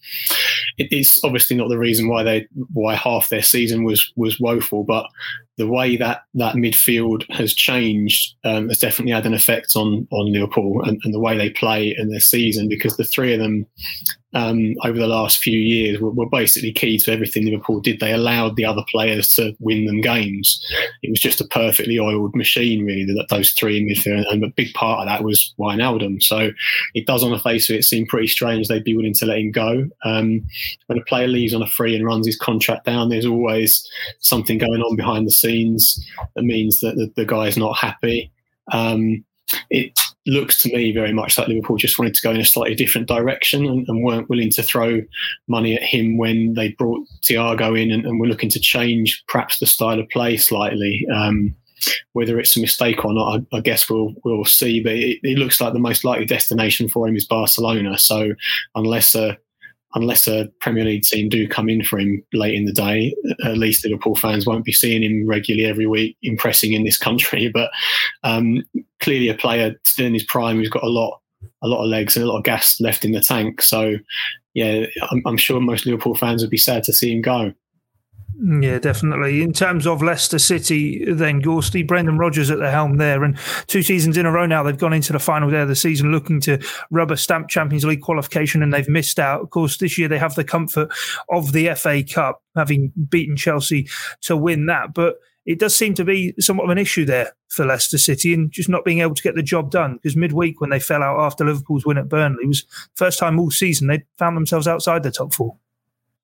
it, 0.78 0.88
it's 0.92 1.22
obviously 1.26 1.58
not 1.58 1.68
the 1.68 1.78
reason 1.78 2.08
why 2.08 2.24
they 2.24 2.48
why 2.72 2.96
half 2.96 3.28
their 3.28 3.42
season 3.42 3.84
was 3.84 4.14
was 4.16 4.40
woeful, 4.40 4.86
but 4.86 5.06
the 5.60 5.68
way 5.68 5.98
that 5.98 6.22
that 6.36 6.56
midfield 6.56 7.30
has 7.30 7.54
changed 7.54 8.34
um, 8.46 8.70
has 8.70 8.80
definitely 8.80 9.12
had 9.12 9.26
an 9.26 9.34
effect 9.34 9.76
on 9.76 10.08
on 10.10 10.32
Liverpool 10.32 10.82
and, 10.86 11.00
and, 11.04 11.14
the 11.14 11.20
way 11.20 11.38
they 11.38 11.50
play 11.50 11.94
in 11.98 12.10
their 12.10 12.22
season 12.22 12.70
because 12.70 12.96
the 12.96 13.04
three 13.04 13.34
of 13.34 13.40
them 13.42 13.68
um, 14.34 14.76
over 14.86 14.98
the 15.00 15.08
last 15.08 15.40
few 15.40 15.58
years 15.58 16.00
were, 16.00 16.12
were, 16.12 16.30
basically 16.30 16.72
key 16.72 17.00
to 17.00 17.12
everything 17.12 17.46
Liverpool 17.46 17.80
did. 17.80 18.00
They 18.00 18.12
allowed 18.12 18.56
the 18.56 18.66
other 18.66 18.84
players 18.92 19.30
to 19.34 19.56
win 19.60 19.86
them 19.86 20.02
games. 20.02 20.64
It 21.02 21.10
was 21.10 21.20
just 21.20 21.42
a 21.42 21.48
perfectly 21.48 21.98
oiled 21.98 22.36
machine, 22.36 22.86
really, 22.86 23.06
that 23.06 23.28
those 23.30 23.52
three 23.52 23.78
in 23.78 23.88
midfield, 23.88 24.32
and 24.32 24.44
a 24.44 24.50
big 24.50 24.74
part 24.74 25.00
of 25.00 25.08
that 25.08 25.24
was 25.24 25.54
Wijnaldum. 25.58 26.22
So 26.22 26.52
it 26.94 27.08
does, 27.08 27.24
on 27.24 27.32
the 27.32 27.40
face 27.40 27.70
of 27.70 27.78
it, 27.78 27.84
seem 27.84 28.06
pretty 28.06 28.28
strange 28.28 28.68
they'd 28.68 28.84
be 28.84 28.96
willing 28.96 29.16
to 29.16 29.26
let 29.26 29.40
him 29.40 29.52
go. 29.52 29.90
Um, 30.04 30.46
when 30.86 31.00
a 31.00 31.06
player 31.06 31.28
leaves 31.28 31.56
on 31.56 31.64
a 31.64 31.68
free 31.68 31.96
and 31.96 32.06
runs 32.06 32.28
his 32.28 32.38
contract 32.38 32.86
down, 32.86 33.10
there's 33.10 33.26
always 33.26 33.88
something 34.20 34.60
going 34.60 34.82
on 34.82 34.96
behind 34.96 35.26
the 35.26 35.32
scenes 35.32 35.49
that 36.36 36.44
means 36.44 36.80
that 36.82 36.96
the, 36.96 37.12
the 37.16 37.42
is 37.44 37.58
not 37.58 37.78
happy. 37.78 38.32
Um, 38.72 39.24
it 39.70 40.00
looks 40.26 40.62
to 40.62 40.76
me 40.76 40.92
very 40.92 41.14
much 41.14 41.38
like 41.38 41.48
Liverpool 41.48 41.78
just 41.78 41.98
wanted 41.98 42.14
to 42.14 42.22
go 42.22 42.32
in 42.32 42.40
a 42.40 42.46
slightly 42.46 42.76
different 42.76 43.08
direction 43.08 43.66
and, 43.66 43.88
and 43.88 44.04
weren't 44.04 44.30
willing 44.30 44.52
to 44.52 44.64
throw 44.64 45.02
money 45.48 45.76
at 45.76 45.84
him 45.84 46.18
when 46.18 46.54
they 46.54 46.70
brought 46.74 47.08
Thiago 47.24 47.80
in 47.82 47.92
and, 47.92 48.06
and 48.06 48.20
were 48.20 48.28
looking 48.28 48.50
to 48.50 48.60
change 48.60 49.24
perhaps 49.28 49.60
the 49.60 49.66
style 49.66 50.00
of 50.00 50.10
play 50.10 50.38
slightly. 50.38 51.06
Um, 51.14 51.56
whether 52.12 52.38
it's 52.38 52.58
a 52.58 52.62
mistake 52.62 53.06
or 53.06 53.14
not, 53.14 53.42
I, 53.54 53.58
I 53.58 53.62
guess 53.62 53.90
we'll 53.90 54.14
we'll 54.26 54.46
see. 54.46 54.84
But 54.84 54.94
it, 54.94 55.20
it, 55.24 55.38
looks 55.38 55.62
like 55.62 55.72
the 55.72 55.80
most 55.80 56.04
likely 56.04 56.26
destination 56.26 56.90
for 56.90 57.08
him 57.08 57.16
is 57.16 57.26
Barcelona. 57.26 57.98
So 57.98 58.34
unless 58.76 59.16
a 59.16 59.38
unless 59.96 60.28
a 60.28 60.48
Premier 60.60 60.84
League 60.84 61.04
team 61.04 61.30
do 61.30 61.48
come 61.48 61.70
in 61.70 61.84
for 61.84 62.00
him 62.00 62.24
late 62.34 62.54
in 62.54 62.66
the 62.66 62.72
day, 62.72 63.16
at 63.44 63.58
least 63.58 63.84
Liverpool 63.84 64.16
fans 64.16 64.46
won't 64.46 64.66
be 64.66 64.72
seeing 64.72 65.04
him 65.04 65.28
regularly 65.28 65.70
every 65.70 65.88
week, 65.88 66.18
impressing 66.22 66.74
in 66.74 66.84
this 66.84 66.98
country. 66.98 67.52
But 67.60 67.72
um, 68.24 68.64
clearly, 69.02 69.28
a 69.28 69.34
player 69.34 69.76
still 69.84 70.06
in 70.06 70.14
his 70.14 70.24
prime 70.24 70.58
who's 70.58 70.70
got 70.70 70.84
a 70.84 70.90
lot, 70.90 71.20
a 71.62 71.68
lot 71.68 71.84
of 71.84 71.90
legs 71.90 72.16
and 72.16 72.24
a 72.24 72.28
lot 72.28 72.38
of 72.38 72.44
gas 72.44 72.80
left 72.80 73.04
in 73.04 73.12
the 73.12 73.22
tank. 73.22 73.62
So, 73.62 73.96
yeah, 74.54 74.86
I'm, 75.10 75.22
I'm 75.26 75.38
sure 75.38 75.60
most 75.60 75.86
Liverpool 75.86 76.16
fans 76.16 76.42
would 76.42 76.52
be 76.52 76.58
sad 76.58 76.84
to 76.84 76.94
see 76.94 77.12
him 77.12 77.22
go. 77.22 77.54
Yeah, 78.42 78.80
definitely. 78.80 79.42
In 79.42 79.52
terms 79.52 79.86
of 79.86 80.02
Leicester 80.02 80.40
City, 80.40 81.04
then 81.12 81.42
Gorsty, 81.42 81.86
Brendan 81.86 82.18
Rodgers 82.18 82.50
at 82.50 82.60
the 82.60 82.72
helm 82.72 82.96
there, 82.96 83.26
and 83.26 83.38
two 83.68 83.84
seasons 83.84 84.16
in 84.16 84.26
a 84.26 84.32
row 84.32 84.46
now 84.46 84.64
they've 84.64 84.78
gone 84.78 84.94
into 84.94 85.12
the 85.12 85.20
final 85.20 85.50
day 85.50 85.60
of 85.60 85.68
the 85.68 85.76
season 85.76 86.14
looking 86.14 86.40
to 86.42 86.58
rubber 86.90 87.18
stamp 87.18 87.50
Champions 87.50 87.84
League 87.84 88.02
qualification, 88.02 88.64
and 88.64 88.74
they've 88.74 88.88
missed 88.88 89.20
out. 89.20 89.42
Of 89.42 89.50
course, 89.50 89.76
this 89.78 89.98
year 89.98 90.08
they 90.08 90.18
have 90.18 90.36
the 90.36 90.46
comfort 90.46 90.90
of 91.30 91.52
the 91.52 91.74
FA 91.76 92.02
Cup, 92.02 92.42
having 92.56 92.94
beaten 93.10 93.36
Chelsea 93.36 93.90
to 94.22 94.38
win 94.38 94.68
that, 94.68 94.94
but. 94.94 95.16
It 95.46 95.58
does 95.58 95.76
seem 95.76 95.96
to 95.96 96.06
be 96.06 96.36
somewhat 96.40 96.66
of 96.66 96.70
an 96.70 96.78
issue 96.78 97.06
there 97.06 97.34
for 97.48 97.66
Leicester 97.66 97.98
City 97.98 98.36
and 98.36 98.52
just 98.52 98.70
not 98.70 98.86
being 98.86 99.00
able 99.00 99.16
to 99.16 99.24
get 99.24 99.34
the 99.34 99.42
job 99.42 99.72
done 99.72 99.96
because 99.96 100.16
midweek 100.16 100.62
when 100.62 100.70
they 100.70 100.80
fell 100.80 101.02
out 101.02 101.20
after 101.22 101.44
Liverpool's 101.44 101.88
win 101.88 101.98
at 101.98 102.08
Burnley 102.08 102.46
was 102.46 102.66
first 102.96 103.18
time 103.18 103.40
all 103.40 103.50
season 103.50 103.88
they 103.88 104.04
found 104.20 104.38
themselves 104.38 104.68
outside 104.68 105.02
the 105.02 105.10
top 105.10 105.34
four. 105.34 105.58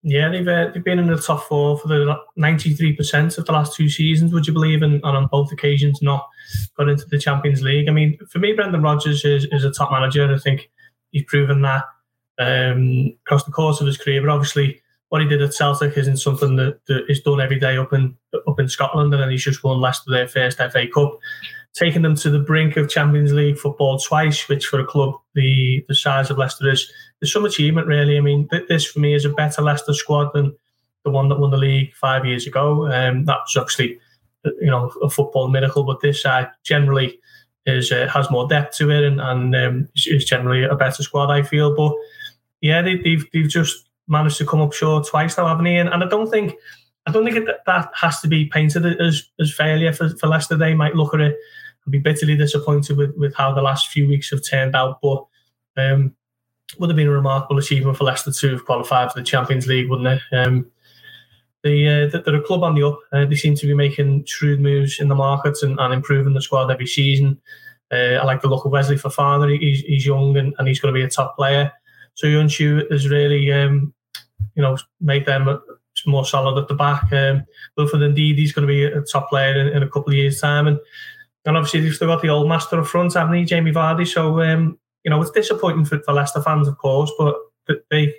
Yeah, 0.07 0.29
they've 0.29 0.47
uh, 0.47 0.69
they've 0.71 0.83
been 0.83 0.99
in 0.99 1.07
the 1.07 1.17
top 1.17 1.45
four 1.45 1.79
for 1.79 1.87
the 1.87 2.15
ninety 2.35 2.75
three 2.75 2.93
percent 2.93 3.39
of 3.39 3.47
the 3.47 3.51
last 3.51 3.75
two 3.75 3.89
seasons. 3.89 4.31
Would 4.31 4.45
you 4.45 4.53
believe? 4.53 4.83
And, 4.83 4.93
and, 5.03 5.03
on 5.03 5.25
both 5.31 5.51
occasions, 5.51 5.99
not 5.99 6.29
got 6.77 6.89
into 6.89 7.07
the 7.07 7.17
Champions 7.17 7.63
League. 7.63 7.89
I 7.89 7.91
mean, 7.91 8.19
for 8.29 8.37
me, 8.37 8.53
Brendan 8.53 8.83
Rodgers 8.83 9.25
is, 9.25 9.45
is 9.45 9.63
a 9.63 9.71
top 9.71 9.91
manager. 9.91 10.31
I 10.31 10.37
think 10.37 10.69
he's 11.09 11.23
proven 11.23 11.63
that 11.63 11.85
um, 12.37 13.17
across 13.25 13.45
the 13.45 13.51
course 13.51 13.81
of 13.81 13.87
his 13.87 13.97
career. 13.97 14.21
But 14.21 14.29
obviously, 14.29 14.79
what 15.09 15.23
he 15.23 15.27
did 15.27 15.41
at 15.41 15.55
Celtic 15.55 15.97
isn't 15.97 16.17
something 16.17 16.55
that, 16.57 16.85
that 16.85 17.05
is 17.09 17.21
done 17.21 17.41
every 17.41 17.59
day 17.59 17.75
up 17.75 17.91
in 17.91 18.15
up 18.47 18.59
in 18.59 18.69
Scotland. 18.69 19.11
And 19.11 19.23
then 19.23 19.31
he's 19.31 19.43
just 19.43 19.63
won 19.63 19.81
Leicester 19.81 20.11
their 20.11 20.27
first 20.27 20.59
FA 20.59 20.85
Cup 20.87 21.17
taken 21.75 22.01
them 22.01 22.15
to 22.15 22.29
the 22.29 22.39
brink 22.39 22.77
of 22.77 22.89
Champions 22.89 23.33
League 23.33 23.57
football 23.57 23.99
twice, 23.99 24.47
which 24.47 24.65
for 24.65 24.79
a 24.79 24.85
club 24.85 25.15
the 25.33 25.85
the 25.87 25.95
size 25.95 26.29
of 26.29 26.37
Leicester 26.37 26.69
is 26.69 26.91
is 27.21 27.31
some 27.31 27.45
achievement 27.45 27.87
really. 27.87 28.17
I 28.17 28.21
mean, 28.21 28.47
th- 28.49 28.67
this 28.67 28.85
for 28.85 28.99
me 28.99 29.13
is 29.13 29.25
a 29.25 29.29
better 29.29 29.61
Leicester 29.61 29.93
squad 29.93 30.31
than 30.33 30.55
the 31.03 31.11
one 31.11 31.29
that 31.29 31.39
won 31.39 31.51
the 31.51 31.57
league 31.57 31.93
five 31.93 32.25
years 32.25 32.47
ago. 32.47 32.87
Um, 32.91 33.25
that 33.25 33.39
was 33.39 33.57
actually 33.57 33.99
you 34.43 34.71
know 34.71 34.91
a 35.03 35.09
football 35.09 35.49
miracle, 35.49 35.83
but 35.83 36.01
this 36.01 36.21
side 36.21 36.49
generally 36.63 37.19
is 37.65 37.91
uh, 37.91 38.07
has 38.07 38.31
more 38.31 38.47
depth 38.47 38.77
to 38.77 38.89
it 38.89 39.03
and, 39.03 39.19
and 39.19 39.55
um, 39.55 39.89
is 39.95 40.25
generally 40.25 40.63
a 40.63 40.75
better 40.75 41.03
squad. 41.03 41.29
I 41.29 41.43
feel, 41.43 41.75
but 41.75 41.93
yeah, 42.61 42.81
they, 42.81 42.95
they've 42.95 43.25
they've 43.33 43.49
just 43.49 43.89
managed 44.07 44.37
to 44.37 44.45
come 44.45 44.61
up 44.61 44.71
short 44.71 45.07
twice 45.07 45.37
now, 45.37 45.47
haven't 45.47 45.65
they? 45.65 45.75
And, 45.77 45.89
and 45.89 46.03
I 46.03 46.07
don't 46.07 46.29
think. 46.29 46.55
I 47.07 47.11
don't 47.11 47.23
think 47.23 47.45
that, 47.45 47.63
that 47.67 47.91
has 47.93 48.19
to 48.21 48.27
be 48.27 48.47
painted 48.47 48.99
as, 48.99 49.29
as 49.39 49.53
failure 49.53 49.93
for, 49.93 50.09
for 50.17 50.25
Leicester. 50.25 50.57
They 50.57 50.73
might 50.73 50.95
look 50.95 51.13
at 51.13 51.21
it 51.21 51.37
I'd 51.85 51.91
be 51.91 51.99
bitterly 51.99 52.35
disappointed 52.35 52.97
with, 52.97 53.15
with 53.15 53.35
how 53.35 53.53
the 53.53 53.61
last 53.61 53.89
few 53.89 54.07
weeks 54.07 54.31
have 54.31 54.41
turned 54.47 54.75
out, 54.75 54.99
but 55.01 55.25
um, 55.77 56.15
would 56.79 56.89
have 56.89 56.97
been 56.97 57.07
a 57.07 57.11
remarkable 57.11 57.57
achievement 57.57 57.97
for 57.97 58.05
Leicester 58.05 58.31
to 58.31 58.51
have 58.51 58.65
qualified 58.65 59.11
for 59.11 59.19
the 59.19 59.25
Champions 59.25 59.67
League, 59.67 59.89
wouldn't 59.89 60.07
it? 60.07 60.35
Um, 60.35 60.71
they, 61.63 61.87
uh, 61.87 62.09
they're 62.09 62.35
a 62.35 62.41
club 62.41 62.63
on 62.63 62.75
the 62.75 62.83
up. 62.83 62.99
Uh, 63.11 63.25
they 63.25 63.35
seem 63.35 63.55
to 63.55 63.67
be 63.67 63.73
making 63.73 64.25
shrewd 64.25 64.59
moves 64.59 64.99
in 64.99 65.07
the 65.07 65.15
markets 65.15 65.63
and, 65.63 65.79
and 65.79 65.93
improving 65.93 66.33
the 66.33 66.41
squad 66.41 66.71
every 66.71 66.87
season. 66.87 67.39
Uh, 67.91 68.17
I 68.19 68.23
like 68.23 68.41
the 68.41 68.47
look 68.47 68.65
of 68.65 68.71
Wesley 68.71 68.97
Fofana. 68.97 69.59
He's, 69.59 69.81
he's 69.81 70.05
young 70.05 70.37
and, 70.37 70.53
and 70.57 70.67
he's 70.67 70.79
going 70.79 70.93
to 70.93 70.97
be 70.97 71.03
a 71.03 71.09
top 71.09 71.35
player. 71.35 71.71
So 72.15 72.27
Söyüncü 72.27 72.91
has 72.91 73.09
really, 73.09 73.51
um, 73.51 73.93
you 74.55 74.61
know, 74.61 74.77
made 75.01 75.25
them 75.25 75.59
more 76.05 76.25
solid 76.25 76.61
at 76.61 76.67
the 76.67 76.75
back. 76.75 77.11
Um, 77.11 77.45
Wilfred 77.77 78.01
Ndidi, 78.01 78.37
he's 78.37 78.53
going 78.53 78.67
to 78.67 78.73
be 78.73 78.83
a 78.83 79.01
top 79.01 79.29
player 79.29 79.59
in, 79.59 79.67
in 79.67 79.83
a 79.83 79.89
couple 79.89 80.09
of 80.09 80.15
years' 80.15 80.39
time. 80.39 80.67
And 80.67 80.79
and 81.45 81.57
obviously 81.57 81.81
they've 81.81 81.93
still 81.93 82.07
got 82.07 82.21
the 82.21 82.29
old 82.29 82.49
master 82.49 82.79
up 82.79 82.87
front, 82.87 83.13
haven't 83.13 83.33
they, 83.33 83.43
Jamie 83.43 83.71
Vardy? 83.71 84.07
So 84.07 84.41
um, 84.41 84.77
you 85.03 85.09
know 85.09 85.21
it's 85.21 85.31
disappointing 85.31 85.85
for, 85.85 85.99
for 85.99 86.13
Leicester 86.13 86.41
fans, 86.41 86.67
of 86.67 86.77
course, 86.77 87.11
but 87.17 87.35
they 87.89 88.13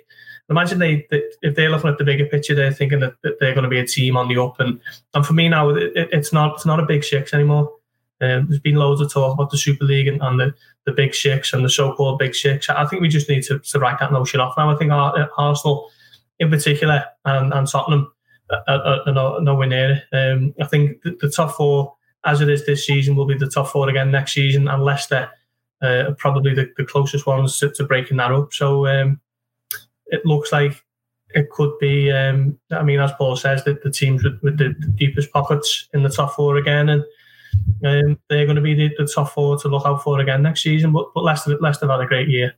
imagine 0.49 0.79
they, 0.79 1.05
they, 1.09 1.23
if 1.41 1.55
they're 1.55 1.69
looking 1.69 1.89
at 1.89 1.97
the 1.97 2.03
bigger 2.03 2.25
picture, 2.25 2.55
they're 2.55 2.73
thinking 2.73 2.99
that, 2.99 3.15
that, 3.23 3.37
they're 3.39 3.53
going 3.53 3.63
to 3.63 3.69
be 3.69 3.79
a 3.79 3.87
team 3.87 4.17
on 4.17 4.27
the 4.27 4.41
up. 4.41 4.59
And 4.59 4.79
and 5.13 5.25
for 5.25 5.33
me 5.33 5.49
now, 5.49 5.69
it, 5.69 5.91
it's 5.95 6.33
not 6.33 6.55
it's 6.55 6.65
not 6.65 6.79
a 6.79 6.85
big 6.85 7.03
six 7.03 7.33
anymore. 7.33 7.71
Um, 8.19 8.47
there's 8.47 8.59
been 8.59 8.75
loads 8.75 8.99
of 8.99 9.11
talk 9.11 9.33
about 9.33 9.51
the 9.51 9.57
Super 9.57 9.85
League 9.85 10.07
and, 10.07 10.21
and 10.21 10.39
the, 10.39 10.53
the 10.87 10.91
big 10.91 11.13
six 11.13 11.53
and 11.53 11.63
the 11.63 11.69
so-called 11.69 12.17
big 12.17 12.33
six. 12.33 12.67
I 12.67 12.83
think 12.87 13.01
we 13.01 13.09
just 13.09 13.29
need 13.29 13.43
to, 13.43 13.59
to 13.59 13.79
write 13.79 13.99
that 13.99 14.11
notion 14.11 14.39
off 14.39 14.57
now. 14.57 14.71
I 14.71 14.75
think 14.75 14.91
Arsenal, 14.91 15.91
in 16.39 16.49
particular, 16.49 17.05
and, 17.25 17.53
and 17.53 17.67
Tottenham 17.67 18.11
are, 18.49 19.01
are 19.05 19.41
nowhere 19.41 19.67
near 19.67 20.03
it. 20.11 20.15
Um, 20.15 20.55
I 20.59 20.65
think 20.65 21.03
the, 21.03 21.15
the, 21.21 21.29
top 21.29 21.51
four, 21.51 21.95
as 22.27 22.41
it 22.41 22.49
is 22.49 22.65
this 22.65 22.85
season, 22.85 23.15
will 23.15 23.25
be 23.25 23.37
the 23.37 23.49
top 23.49 23.69
four 23.69 23.89
again 23.89 24.11
next 24.11 24.33
season, 24.33 24.67
and 24.67 24.83
Leicester 24.83 25.31
uh, 25.81 26.11
probably 26.17 26.53
the, 26.53 26.71
the 26.77 26.85
closest 26.85 27.25
ones 27.25 27.57
to, 27.59 27.69
to, 27.71 27.83
breaking 27.83 28.17
that 28.17 28.31
up. 28.31 28.51
So 28.51 28.87
um, 28.87 29.19
it 30.07 30.25
looks 30.25 30.51
like 30.51 30.83
it 31.29 31.49
could 31.51 31.77
be. 31.79 32.11
Um, 32.11 32.59
I 32.71 32.83
mean, 32.83 32.99
as 32.99 33.11
Paul 33.13 33.35
says, 33.35 33.63
that 33.65 33.83
the 33.83 33.91
teams 33.91 34.23
with, 34.23 34.39
with 34.41 34.57
the, 34.57 34.75
the, 34.79 34.87
deepest 34.87 35.31
pockets 35.31 35.87
in 35.93 36.03
the 36.03 36.09
top 36.09 36.33
four 36.33 36.57
again, 36.57 36.89
and 36.89 37.03
um, 37.85 38.19
they're 38.29 38.45
going 38.45 38.55
to 38.55 38.61
be 38.61 38.73
the, 38.73 38.89
the, 38.97 39.07
top 39.07 39.31
four 39.31 39.57
to 39.59 39.67
look 39.67 39.85
out 39.85 40.03
for 40.03 40.19
again 40.19 40.41
next 40.41 40.63
season. 40.63 40.91
But 40.91 41.13
but 41.13 41.23
Leicester, 41.23 41.57
Leicester 41.59 41.89
had 41.89 42.01
a 42.01 42.07
great 42.07 42.27
year. 42.27 42.55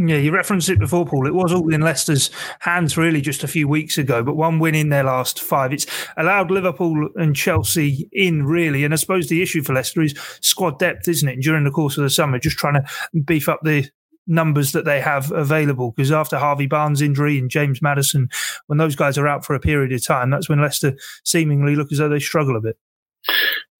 Yeah, 0.00 0.18
you 0.18 0.30
referenced 0.30 0.68
it 0.68 0.78
before, 0.78 1.04
Paul. 1.04 1.26
It 1.26 1.34
was 1.34 1.52
all 1.52 1.74
in 1.74 1.80
Leicester's 1.80 2.30
hands 2.60 2.96
really 2.96 3.20
just 3.20 3.42
a 3.42 3.48
few 3.48 3.66
weeks 3.66 3.98
ago, 3.98 4.22
but 4.22 4.36
one 4.36 4.60
win 4.60 4.76
in 4.76 4.90
their 4.90 5.02
last 5.02 5.40
five. 5.40 5.72
It's 5.72 5.86
allowed 6.16 6.52
Liverpool 6.52 7.08
and 7.16 7.34
Chelsea 7.34 8.08
in 8.12 8.46
really. 8.46 8.84
And 8.84 8.94
I 8.94 8.96
suppose 8.96 9.28
the 9.28 9.42
issue 9.42 9.60
for 9.60 9.72
Leicester 9.72 10.02
is 10.02 10.14
squad 10.40 10.78
depth, 10.78 11.08
isn't 11.08 11.28
it? 11.28 11.32
And 11.32 11.42
during 11.42 11.64
the 11.64 11.72
course 11.72 11.98
of 11.98 12.04
the 12.04 12.10
summer, 12.10 12.38
just 12.38 12.58
trying 12.58 12.74
to 12.74 12.84
beef 13.22 13.48
up 13.48 13.58
the 13.64 13.90
numbers 14.28 14.70
that 14.70 14.84
they 14.84 15.00
have 15.00 15.32
available. 15.32 15.90
Because 15.90 16.12
after 16.12 16.38
Harvey 16.38 16.68
Barnes' 16.68 17.02
injury 17.02 17.36
and 17.36 17.50
James 17.50 17.82
Maddison, 17.82 18.28
when 18.68 18.78
those 18.78 18.94
guys 18.94 19.18
are 19.18 19.26
out 19.26 19.44
for 19.44 19.54
a 19.54 19.60
period 19.60 19.92
of 19.92 20.06
time, 20.06 20.30
that's 20.30 20.48
when 20.48 20.60
Leicester 20.60 20.96
seemingly 21.24 21.74
look 21.74 21.90
as 21.90 21.98
though 21.98 22.08
they 22.08 22.20
struggle 22.20 22.56
a 22.56 22.60
bit. 22.60 22.78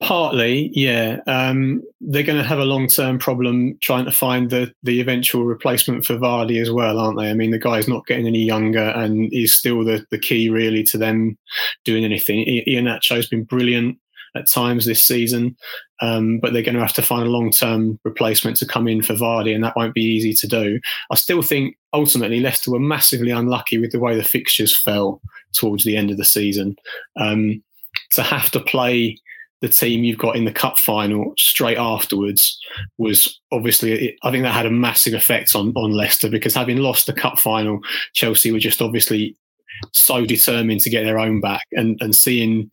Partly, 0.00 0.70
yeah. 0.74 1.18
Um, 1.26 1.82
they're 2.00 2.22
going 2.22 2.38
to 2.40 2.48
have 2.48 2.60
a 2.60 2.64
long 2.64 2.86
term 2.86 3.18
problem 3.18 3.76
trying 3.82 4.04
to 4.04 4.12
find 4.12 4.48
the, 4.48 4.72
the 4.84 5.00
eventual 5.00 5.44
replacement 5.44 6.04
for 6.04 6.16
Vardy 6.16 6.62
as 6.62 6.70
well, 6.70 7.00
aren't 7.00 7.18
they? 7.18 7.30
I 7.30 7.34
mean, 7.34 7.50
the 7.50 7.58
guy's 7.58 7.88
not 7.88 8.06
getting 8.06 8.26
any 8.26 8.44
younger 8.44 8.90
and 8.90 9.28
is 9.32 9.56
still 9.56 9.84
the, 9.84 10.06
the 10.12 10.18
key, 10.18 10.50
really, 10.50 10.84
to 10.84 10.98
them 10.98 11.36
doing 11.84 12.04
anything. 12.04 12.44
Iheanacho's 12.66 13.28
been 13.28 13.42
brilliant 13.42 13.98
at 14.36 14.48
times 14.48 14.86
this 14.86 15.02
season, 15.02 15.56
um, 16.00 16.38
but 16.38 16.52
they're 16.52 16.62
going 16.62 16.76
to 16.76 16.80
have 16.80 16.92
to 16.92 17.02
find 17.02 17.26
a 17.26 17.30
long 17.30 17.50
term 17.50 17.98
replacement 18.04 18.56
to 18.58 18.66
come 18.66 18.86
in 18.86 19.02
for 19.02 19.14
Vardy, 19.14 19.52
and 19.52 19.64
that 19.64 19.76
won't 19.76 19.94
be 19.94 20.02
easy 20.02 20.32
to 20.34 20.46
do. 20.46 20.78
I 21.10 21.16
still 21.16 21.42
think 21.42 21.76
ultimately 21.92 22.38
Leicester 22.38 22.70
were 22.70 22.78
massively 22.78 23.32
unlucky 23.32 23.78
with 23.78 23.90
the 23.90 24.00
way 24.00 24.16
the 24.16 24.22
fixtures 24.22 24.76
fell 24.76 25.20
towards 25.54 25.84
the 25.84 25.96
end 25.96 26.12
of 26.12 26.18
the 26.18 26.24
season. 26.24 26.76
Um, 27.18 27.64
to 28.12 28.22
have 28.22 28.50
to 28.52 28.60
play 28.60 29.18
the 29.60 29.68
team 29.68 30.04
you've 30.04 30.18
got 30.18 30.36
in 30.36 30.44
the 30.44 30.52
cup 30.52 30.78
final 30.78 31.32
straight 31.36 31.78
afterwards 31.78 32.58
was 32.96 33.40
obviously 33.50 34.16
I 34.22 34.30
think 34.30 34.44
that 34.44 34.52
had 34.52 34.66
a 34.66 34.70
massive 34.70 35.14
effect 35.14 35.54
on 35.54 35.72
on 35.76 35.92
Leicester 35.92 36.28
because 36.28 36.54
having 36.54 36.78
lost 36.78 37.06
the 37.06 37.12
cup 37.12 37.38
final, 37.38 37.80
Chelsea 38.14 38.52
were 38.52 38.58
just 38.58 38.82
obviously 38.82 39.36
so 39.92 40.24
determined 40.24 40.80
to 40.80 40.90
get 40.90 41.04
their 41.04 41.18
own 41.18 41.40
back 41.40 41.62
and 41.72 41.96
and 42.00 42.14
seeing 42.14 42.70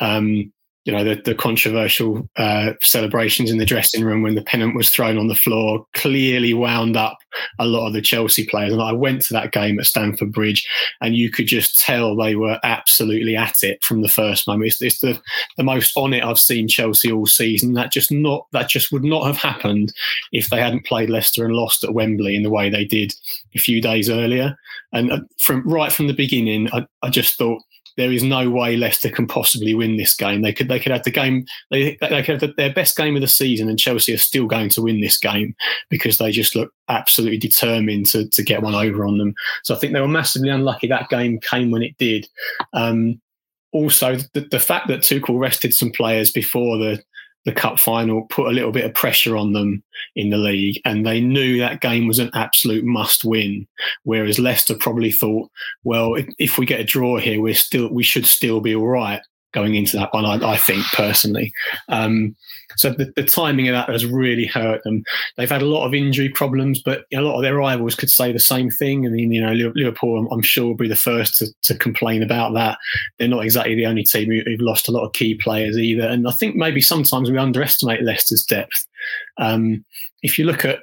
um, 0.00 0.52
you 0.88 0.96
know, 0.96 1.04
the, 1.04 1.20
the 1.20 1.34
controversial 1.34 2.26
uh, 2.38 2.72
celebrations 2.80 3.50
in 3.50 3.58
the 3.58 3.66
dressing 3.66 4.02
room 4.02 4.22
when 4.22 4.36
the 4.36 4.42
pennant 4.42 4.74
was 4.74 4.88
thrown 4.88 5.18
on 5.18 5.28
the 5.28 5.34
floor 5.34 5.84
clearly 5.92 6.54
wound 6.54 6.96
up 6.96 7.18
a 7.58 7.66
lot 7.66 7.86
of 7.86 7.92
the 7.92 8.00
Chelsea 8.00 8.46
players. 8.46 8.72
And 8.72 8.80
I 8.80 8.92
went 8.92 9.20
to 9.24 9.34
that 9.34 9.52
game 9.52 9.78
at 9.78 9.84
Stamford 9.84 10.32
Bridge, 10.32 10.66
and 11.02 11.14
you 11.14 11.30
could 11.30 11.46
just 11.46 11.78
tell 11.78 12.16
they 12.16 12.36
were 12.36 12.58
absolutely 12.64 13.36
at 13.36 13.62
it 13.62 13.84
from 13.84 14.00
the 14.00 14.08
first 14.08 14.48
moment. 14.48 14.68
It's, 14.68 14.80
it's 14.80 15.00
the, 15.00 15.20
the 15.58 15.62
most 15.62 15.94
on 15.94 16.14
it 16.14 16.24
I've 16.24 16.38
seen 16.38 16.68
Chelsea 16.68 17.12
all 17.12 17.26
season. 17.26 17.74
That 17.74 17.92
just 17.92 18.10
not 18.10 18.46
that 18.52 18.70
just 18.70 18.90
would 18.90 19.04
not 19.04 19.26
have 19.26 19.36
happened 19.36 19.92
if 20.32 20.48
they 20.48 20.58
hadn't 20.58 20.86
played 20.86 21.10
Leicester 21.10 21.44
and 21.44 21.52
lost 21.52 21.84
at 21.84 21.92
Wembley 21.92 22.34
in 22.34 22.44
the 22.44 22.50
way 22.50 22.70
they 22.70 22.86
did 22.86 23.12
a 23.54 23.58
few 23.58 23.82
days 23.82 24.08
earlier. 24.08 24.56
And 24.94 25.12
uh, 25.12 25.20
from 25.38 25.68
right 25.68 25.92
from 25.92 26.06
the 26.06 26.14
beginning, 26.14 26.70
I, 26.72 26.86
I 27.02 27.10
just 27.10 27.36
thought 27.36 27.60
there 27.98 28.12
is 28.12 28.22
no 28.22 28.48
way 28.48 28.76
Leicester 28.76 29.10
can 29.10 29.26
possibly 29.26 29.74
win 29.74 29.96
this 29.96 30.14
game. 30.14 30.40
They 30.40 30.52
could 30.52 30.68
they 30.68 30.78
could 30.78 30.92
have 30.92 31.02
the 31.02 31.10
game 31.10 31.44
they 31.70 31.98
they 32.00 32.22
could 32.22 32.40
have 32.40 32.56
their 32.56 32.72
best 32.72 32.96
game 32.96 33.16
of 33.16 33.20
the 33.20 33.28
season, 33.28 33.68
and 33.68 33.78
Chelsea 33.78 34.14
are 34.14 34.18
still 34.18 34.46
going 34.46 34.70
to 34.70 34.82
win 34.82 35.00
this 35.00 35.18
game 35.18 35.54
because 35.90 36.16
they 36.16 36.30
just 36.30 36.54
look 36.54 36.72
absolutely 36.88 37.38
determined 37.38 38.06
to 38.06 38.28
to 38.28 38.42
get 38.42 38.62
one 38.62 38.76
over 38.76 39.04
on 39.04 39.18
them. 39.18 39.34
So 39.64 39.74
I 39.74 39.78
think 39.78 39.92
they 39.92 40.00
were 40.00 40.08
massively 40.08 40.48
unlucky 40.48 40.86
that 40.86 41.10
game 41.10 41.40
came 41.40 41.72
when 41.72 41.82
it 41.82 41.98
did. 41.98 42.26
Um, 42.72 43.20
also, 43.72 44.16
the, 44.32 44.48
the 44.50 44.60
fact 44.60 44.88
that 44.88 45.00
Tuchel 45.00 45.38
rested 45.38 45.74
some 45.74 45.90
players 45.90 46.30
before 46.30 46.78
the 46.78 47.02
the 47.44 47.52
cup 47.52 47.78
final 47.78 48.22
put 48.30 48.48
a 48.48 48.52
little 48.52 48.72
bit 48.72 48.84
of 48.84 48.94
pressure 48.94 49.36
on 49.36 49.52
them 49.52 49.82
in 50.16 50.30
the 50.30 50.36
league, 50.36 50.80
and 50.84 51.06
they 51.06 51.20
knew 51.20 51.58
that 51.58 51.80
game 51.80 52.06
was 52.06 52.18
an 52.18 52.30
absolute 52.34 52.84
must 52.84 53.24
win. 53.24 53.66
Whereas 54.04 54.38
Leicester 54.38 54.74
probably 54.74 55.12
thought, 55.12 55.50
well, 55.84 56.14
if, 56.38 56.58
we 56.58 56.66
get 56.66 56.80
a 56.80 56.84
draw 56.84 57.18
here, 57.18 57.40
we're 57.40 57.54
still 57.54 57.92
we 57.92 58.02
should 58.02 58.26
still 58.26 58.60
be 58.60 58.74
all 58.74 58.88
right 58.88 59.20
going 59.52 59.74
into 59.74 59.96
that 59.96 60.12
one. 60.12 60.24
I, 60.24 60.52
I 60.52 60.56
think 60.56 60.84
personally. 60.92 61.52
Um, 61.88 62.36
so 62.76 62.90
the, 62.90 63.12
the, 63.16 63.24
timing 63.24 63.68
of 63.68 63.72
that 63.72 63.88
has 63.88 64.04
really 64.04 64.44
hurt 64.44 64.82
them. 64.84 65.02
They've 65.36 65.50
had 65.50 65.62
a 65.62 65.66
lot 65.66 65.86
of 65.86 65.94
injury 65.94 66.28
problems, 66.28 66.82
but 66.82 67.04
a 67.12 67.20
lot 67.20 67.36
of 67.36 67.42
their 67.42 67.56
rivals 67.56 67.94
could 67.94 68.10
say 68.10 68.30
the 68.30 68.38
same 68.38 68.70
thing. 68.70 69.06
I 69.06 69.10
mean, 69.10 69.32
you 69.32 69.40
know, 69.40 69.52
Liverpool, 69.74 70.28
I'm, 70.30 70.42
sure, 70.42 70.66
will 70.66 70.74
be 70.74 70.88
the 70.88 70.96
first 70.96 71.36
to, 71.36 71.46
to, 71.62 71.78
complain 71.78 72.22
about 72.22 72.52
that. 72.54 72.78
They're 73.18 73.28
not 73.28 73.44
exactly 73.44 73.74
the 73.74 73.86
only 73.86 74.04
team 74.04 74.30
who, 74.30 74.42
have 74.50 74.60
lost 74.60 74.88
a 74.88 74.92
lot 74.92 75.06
of 75.06 75.12
key 75.14 75.34
players 75.34 75.78
either. 75.78 76.06
And 76.06 76.28
I 76.28 76.32
think 76.32 76.56
maybe 76.56 76.80
sometimes 76.80 77.30
we 77.30 77.38
underestimate 77.38 78.02
Leicester's 78.02 78.44
depth. 78.44 78.86
Um, 79.38 79.84
if 80.22 80.38
you 80.38 80.44
look 80.44 80.64
at 80.64 80.80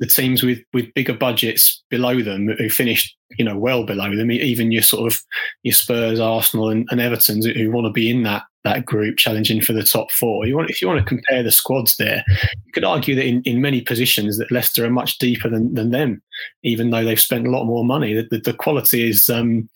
the 0.00 0.06
teams 0.06 0.42
with 0.42 0.58
with 0.72 0.92
bigger 0.94 1.14
budgets 1.14 1.82
below 1.88 2.20
them 2.20 2.48
who 2.58 2.68
finished 2.68 3.16
you 3.38 3.44
know 3.44 3.56
well 3.56 3.84
below 3.84 4.14
them 4.14 4.30
even 4.30 4.72
your 4.72 4.82
sort 4.82 5.12
of 5.12 5.20
your 5.62 5.72
Spurs 5.72 6.20
Arsenal 6.20 6.68
and, 6.68 6.86
and 6.90 7.00
Everton's 7.00 7.46
who 7.46 7.70
want 7.70 7.86
to 7.86 7.92
be 7.92 8.10
in 8.10 8.22
that 8.24 8.42
that 8.64 8.86
group 8.86 9.18
challenging 9.18 9.60
for 9.60 9.74
the 9.74 9.82
top 9.82 10.10
four. 10.10 10.46
You 10.46 10.56
want 10.56 10.70
if 10.70 10.80
you 10.80 10.88
want 10.88 10.98
to 10.98 11.04
compare 11.04 11.42
the 11.42 11.52
squads 11.52 11.96
there 11.96 12.24
you 12.28 12.72
could 12.72 12.84
argue 12.84 13.14
that 13.14 13.26
in, 13.26 13.42
in 13.42 13.60
many 13.60 13.80
positions 13.80 14.38
that 14.38 14.50
Leicester 14.50 14.84
are 14.84 14.90
much 14.90 15.18
deeper 15.18 15.48
than, 15.48 15.72
than 15.74 15.90
them 15.90 16.22
even 16.62 16.90
though 16.90 17.04
they've 17.04 17.20
spent 17.20 17.46
a 17.46 17.50
lot 17.50 17.64
more 17.64 17.84
money. 17.84 18.14
The, 18.14 18.26
the, 18.30 18.38
the 18.38 18.54
quality 18.54 19.08
is 19.08 19.28
um, 19.28 19.68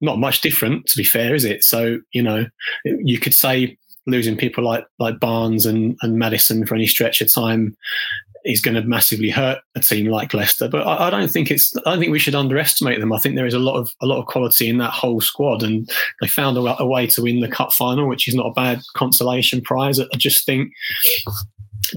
not 0.00 0.18
much 0.18 0.40
different 0.40 0.86
to 0.86 0.96
be 0.96 1.04
fair 1.04 1.34
is 1.34 1.44
it? 1.44 1.64
So 1.64 2.00
you 2.12 2.22
know 2.22 2.46
you 2.84 3.18
could 3.18 3.34
say 3.34 3.78
losing 4.06 4.36
people 4.36 4.62
like 4.62 4.84
like 4.98 5.20
Barnes 5.20 5.64
and, 5.64 5.96
and 6.02 6.18
Maddison 6.18 6.66
for 6.66 6.74
any 6.74 6.86
stretch 6.86 7.22
of 7.22 7.32
time 7.32 7.74
is 8.44 8.60
going 8.60 8.74
to 8.74 8.82
massively 8.82 9.30
hurt 9.30 9.58
a 9.74 9.80
team 9.80 10.06
like 10.06 10.34
Leicester. 10.34 10.68
But 10.68 10.86
I, 10.86 11.06
I, 11.06 11.10
don't 11.10 11.30
think 11.30 11.50
it's. 11.50 11.74
I 11.78 11.90
don't 11.90 11.98
think 11.98 12.12
we 12.12 12.18
should 12.18 12.34
underestimate 12.34 13.00
them. 13.00 13.12
I 13.12 13.18
think 13.18 13.36
there 13.36 13.46
is 13.46 13.54
a 13.54 13.58
lot 13.58 13.76
of 13.76 13.90
a 14.02 14.06
lot 14.06 14.20
of 14.20 14.26
quality 14.26 14.68
in 14.68 14.78
that 14.78 14.92
whole 14.92 15.20
squad, 15.20 15.62
and 15.62 15.88
they 16.20 16.28
found 16.28 16.56
a, 16.56 16.82
a 16.82 16.86
way 16.86 17.06
to 17.08 17.22
win 17.22 17.40
the 17.40 17.48
cup 17.48 17.72
final, 17.72 18.08
which 18.08 18.28
is 18.28 18.34
not 18.34 18.46
a 18.46 18.52
bad 18.52 18.80
consolation 18.94 19.60
prize. 19.60 19.98
I 19.98 20.06
just 20.16 20.44
think. 20.46 20.72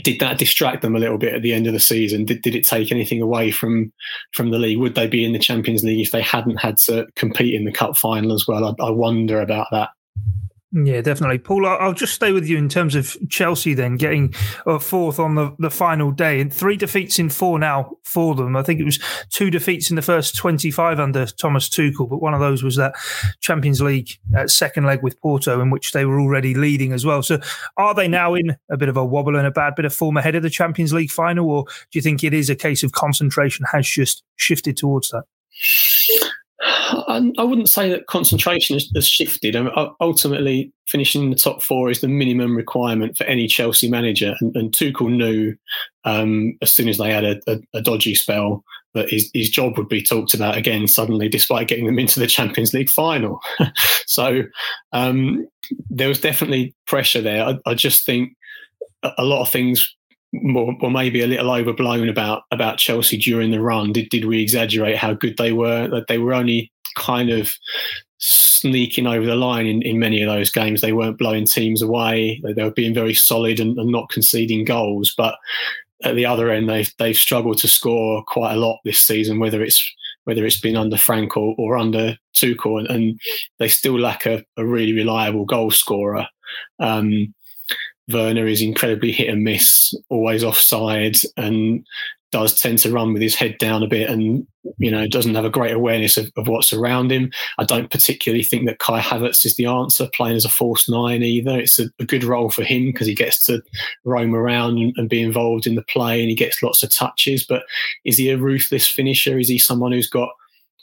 Did 0.03 0.19
that 0.19 0.37
distract 0.37 0.81
them 0.81 0.97
a 0.97 0.99
little 0.99 1.17
bit 1.17 1.33
at 1.33 1.41
the 1.41 1.53
end 1.53 1.65
of 1.65 1.71
the 1.71 1.79
season? 1.79 2.25
Did, 2.25 2.41
did 2.41 2.53
it 2.53 2.67
take 2.67 2.91
anything 2.91 3.21
away 3.21 3.51
from 3.51 3.91
from 4.33 4.51
the 4.51 4.59
league? 4.59 4.79
Would 4.79 4.95
they 4.95 5.07
be 5.07 5.23
in 5.23 5.31
the 5.31 5.39
Champions 5.39 5.81
League 5.81 6.05
if 6.05 6.11
they 6.11 6.21
hadn't 6.21 6.57
had 6.57 6.75
to 6.85 7.07
compete 7.15 7.55
in 7.55 7.63
the 7.63 7.71
cup 7.71 7.95
final 7.95 8.33
as 8.33 8.45
well? 8.45 8.65
I, 8.65 8.83
I 8.83 8.89
wonder 8.91 9.41
about 9.41 9.67
that. 9.71 9.89
Yeah, 10.73 10.99
definitely. 10.99 11.37
Paul, 11.37 11.65
I'll 11.65 11.93
just 11.93 12.13
stay 12.13 12.33
with 12.33 12.45
you 12.45 12.57
in 12.57 12.67
terms 12.67 12.93
of 12.93 13.15
Chelsea 13.29 13.73
then 13.73 13.95
getting 13.95 14.33
uh, 14.65 14.79
fourth 14.79 15.17
on 15.17 15.35
the, 15.35 15.55
the 15.59 15.69
final 15.69 16.11
day 16.11 16.41
and 16.41 16.53
three 16.53 16.75
defeats 16.75 17.19
in 17.19 17.29
four 17.29 17.57
now 17.57 17.93
for 18.03 18.35
them. 18.35 18.57
I 18.57 18.63
think 18.63 18.81
it 18.81 18.83
was 18.83 18.99
two 19.29 19.49
defeats 19.49 19.89
in 19.89 19.95
the 19.95 20.01
first 20.01 20.35
25 20.35 20.99
under 20.99 21.25
Thomas 21.25 21.69
Tuchel, 21.69 22.09
but 22.09 22.21
one 22.21 22.33
of 22.33 22.41
those 22.41 22.63
was 22.63 22.75
that 22.75 22.95
Champions 23.39 23.81
League 23.81 24.09
uh, 24.37 24.45
second 24.47 24.85
leg 24.85 25.01
with 25.01 25.19
Porto 25.21 25.61
in 25.61 25.69
which 25.69 25.93
they 25.93 26.03
were 26.03 26.19
already 26.19 26.53
leading 26.53 26.91
as 26.91 27.05
well. 27.05 27.23
So 27.23 27.39
are 27.77 27.93
they 27.93 28.09
now 28.09 28.33
in 28.33 28.57
a 28.69 28.75
bit 28.75 28.89
of 28.89 28.97
a 28.97 29.05
wobble 29.05 29.37
and 29.37 29.47
a 29.47 29.51
bad 29.51 29.73
bit 29.73 29.85
of 29.85 29.93
form 29.93 30.17
ahead 30.17 30.35
of 30.35 30.43
the 30.43 30.49
Champions 30.49 30.91
League 30.91 31.11
final, 31.11 31.49
or 31.49 31.63
do 31.63 31.97
you 31.97 32.01
think 32.01 32.25
it 32.25 32.33
is 32.33 32.49
a 32.49 32.55
case 32.55 32.83
of 32.83 32.91
concentration 32.91 33.65
has 33.71 33.87
just 33.87 34.21
shifted 34.35 34.75
towards 34.75 35.09
that? 35.11 35.23
I 36.69 37.43
wouldn't 37.43 37.69
say 37.69 37.89
that 37.89 38.07
concentration 38.07 38.75
has, 38.75 38.89
has 38.95 39.07
shifted. 39.07 39.55
I 39.55 39.61
mean, 39.61 39.73
ultimately, 39.99 40.71
finishing 40.87 41.23
in 41.23 41.29
the 41.29 41.35
top 41.35 41.61
four 41.61 41.89
is 41.89 42.01
the 42.01 42.07
minimum 42.07 42.55
requirement 42.55 43.17
for 43.17 43.23
any 43.25 43.47
Chelsea 43.47 43.89
manager. 43.89 44.35
And, 44.39 44.55
and 44.55 44.71
Tuchel 44.71 45.09
knew 45.09 45.55
um, 46.05 46.57
as 46.61 46.71
soon 46.71 46.89
as 46.89 46.97
they 46.97 47.11
had 47.11 47.23
a, 47.23 47.41
a, 47.47 47.59
a, 47.75 47.81
dodgy 47.81 48.15
spell 48.15 48.63
that 48.93 49.09
his, 49.09 49.29
his 49.33 49.49
job 49.49 49.77
would 49.77 49.89
be 49.89 50.01
talked 50.01 50.33
about 50.33 50.57
again 50.57 50.87
suddenly, 50.87 51.29
despite 51.29 51.67
getting 51.67 51.85
them 51.85 51.99
into 51.99 52.19
the 52.19 52.27
Champions 52.27 52.73
League 52.73 52.89
final. 52.89 53.39
so 54.05 54.43
um, 54.93 55.47
there 55.89 56.07
was 56.07 56.21
definitely 56.21 56.75
pressure 56.85 57.21
there. 57.21 57.45
I, 57.45 57.59
I 57.65 57.73
just 57.73 58.05
think 58.05 58.33
a 59.03 59.23
lot 59.23 59.41
of 59.41 59.49
things 59.49 59.95
more, 60.41 60.75
or 60.81 60.91
maybe 60.91 61.21
a 61.21 61.27
little 61.27 61.51
overblown 61.51 62.09
about 62.09 62.43
about 62.51 62.77
Chelsea 62.77 63.17
during 63.17 63.51
the 63.51 63.61
run. 63.61 63.93
Did 63.93 64.09
did 64.09 64.25
we 64.25 64.41
exaggerate 64.41 64.97
how 64.97 65.13
good 65.13 65.37
they 65.37 65.51
were? 65.51 65.87
That 65.87 66.07
they 66.07 66.17
were 66.17 66.33
only 66.33 66.71
kind 66.97 67.29
of 67.29 67.53
sneaking 68.19 69.05
over 69.05 69.25
the 69.25 69.35
line 69.35 69.67
in, 69.67 69.81
in 69.83 69.99
many 69.99 70.21
of 70.21 70.29
those 70.29 70.49
games. 70.49 70.81
They 70.81 70.93
weren't 70.93 71.19
blowing 71.19 71.45
teams 71.45 71.81
away. 71.81 72.41
They, 72.43 72.53
they 72.53 72.63
were 72.63 72.71
being 72.71 72.93
very 72.93 73.13
solid 73.13 73.59
and, 73.59 73.77
and 73.77 73.91
not 73.91 74.09
conceding 74.09 74.65
goals. 74.65 75.13
But 75.15 75.35
at 76.03 76.15
the 76.15 76.25
other 76.25 76.49
end, 76.49 76.69
they've 76.69 76.91
they've 76.97 77.15
struggled 77.15 77.59
to 77.59 77.67
score 77.67 78.23
quite 78.25 78.53
a 78.53 78.59
lot 78.59 78.79
this 78.83 79.01
season. 79.01 79.39
Whether 79.39 79.63
it's 79.63 79.95
whether 80.23 80.45
it's 80.45 80.59
been 80.59 80.75
under 80.75 80.97
Frank 80.97 81.37
or, 81.37 81.55
or 81.57 81.77
under 81.77 82.17
Tuchel, 82.35 82.79
and, 82.79 82.87
and, 82.89 83.19
they 83.59 83.69
still 83.69 83.97
lack 83.97 84.25
a, 84.25 84.43
a 84.57 84.65
really 84.65 84.91
reliable 84.91 85.45
goal 85.45 85.71
scorer. 85.71 86.27
Um, 86.79 87.33
Werner 88.11 88.47
is 88.47 88.61
incredibly 88.61 89.11
hit 89.11 89.29
and 89.29 89.43
miss, 89.43 89.93
always 90.09 90.43
offside, 90.43 91.17
and 91.35 91.85
does 92.31 92.59
tend 92.59 92.77
to 92.79 92.91
run 92.91 93.13
with 93.13 93.21
his 93.21 93.35
head 93.35 93.57
down 93.57 93.81
a 93.83 93.87
bit 93.87 94.09
and 94.09 94.45
you 94.79 94.91
know 94.91 95.07
doesn't 95.07 95.35
have 95.35 95.45
a 95.45 95.49
great 95.49 95.73
awareness 95.73 96.17
of, 96.17 96.29
of 96.35 96.47
what's 96.47 96.73
around 96.73 97.11
him. 97.11 97.31
I 97.57 97.63
don't 97.63 97.89
particularly 97.89 98.43
think 98.43 98.65
that 98.65 98.79
Kai 98.79 98.99
Havertz 98.99 99.45
is 99.45 99.55
the 99.55 99.65
answer 99.65 100.09
playing 100.13 100.35
as 100.35 100.45
a 100.45 100.49
false 100.49 100.89
nine 100.89 101.23
either. 101.23 101.57
It's 101.57 101.79
a, 101.79 101.89
a 101.99 102.05
good 102.05 102.23
role 102.23 102.49
for 102.49 102.63
him 102.63 102.87
because 102.87 103.07
he 103.07 103.15
gets 103.15 103.41
to 103.43 103.61
roam 104.03 104.35
around 104.35 104.77
and, 104.77 104.93
and, 104.97 105.09
be 105.09 105.21
involved 105.21 105.65
in 105.65 105.75
the 105.75 105.83
play 105.83 106.19
and 106.19 106.29
he 106.29 106.35
gets 106.35 106.61
lots 106.61 106.83
of 106.83 106.93
touches. 106.93 107.45
But 107.45 107.63
is 108.03 108.17
he 108.17 108.29
a 108.29 108.37
ruthless 108.37 108.87
finisher? 108.87 109.39
Is 109.39 109.47
he 109.47 109.57
someone 109.57 109.93
who's 109.93 110.09
got 110.09 110.29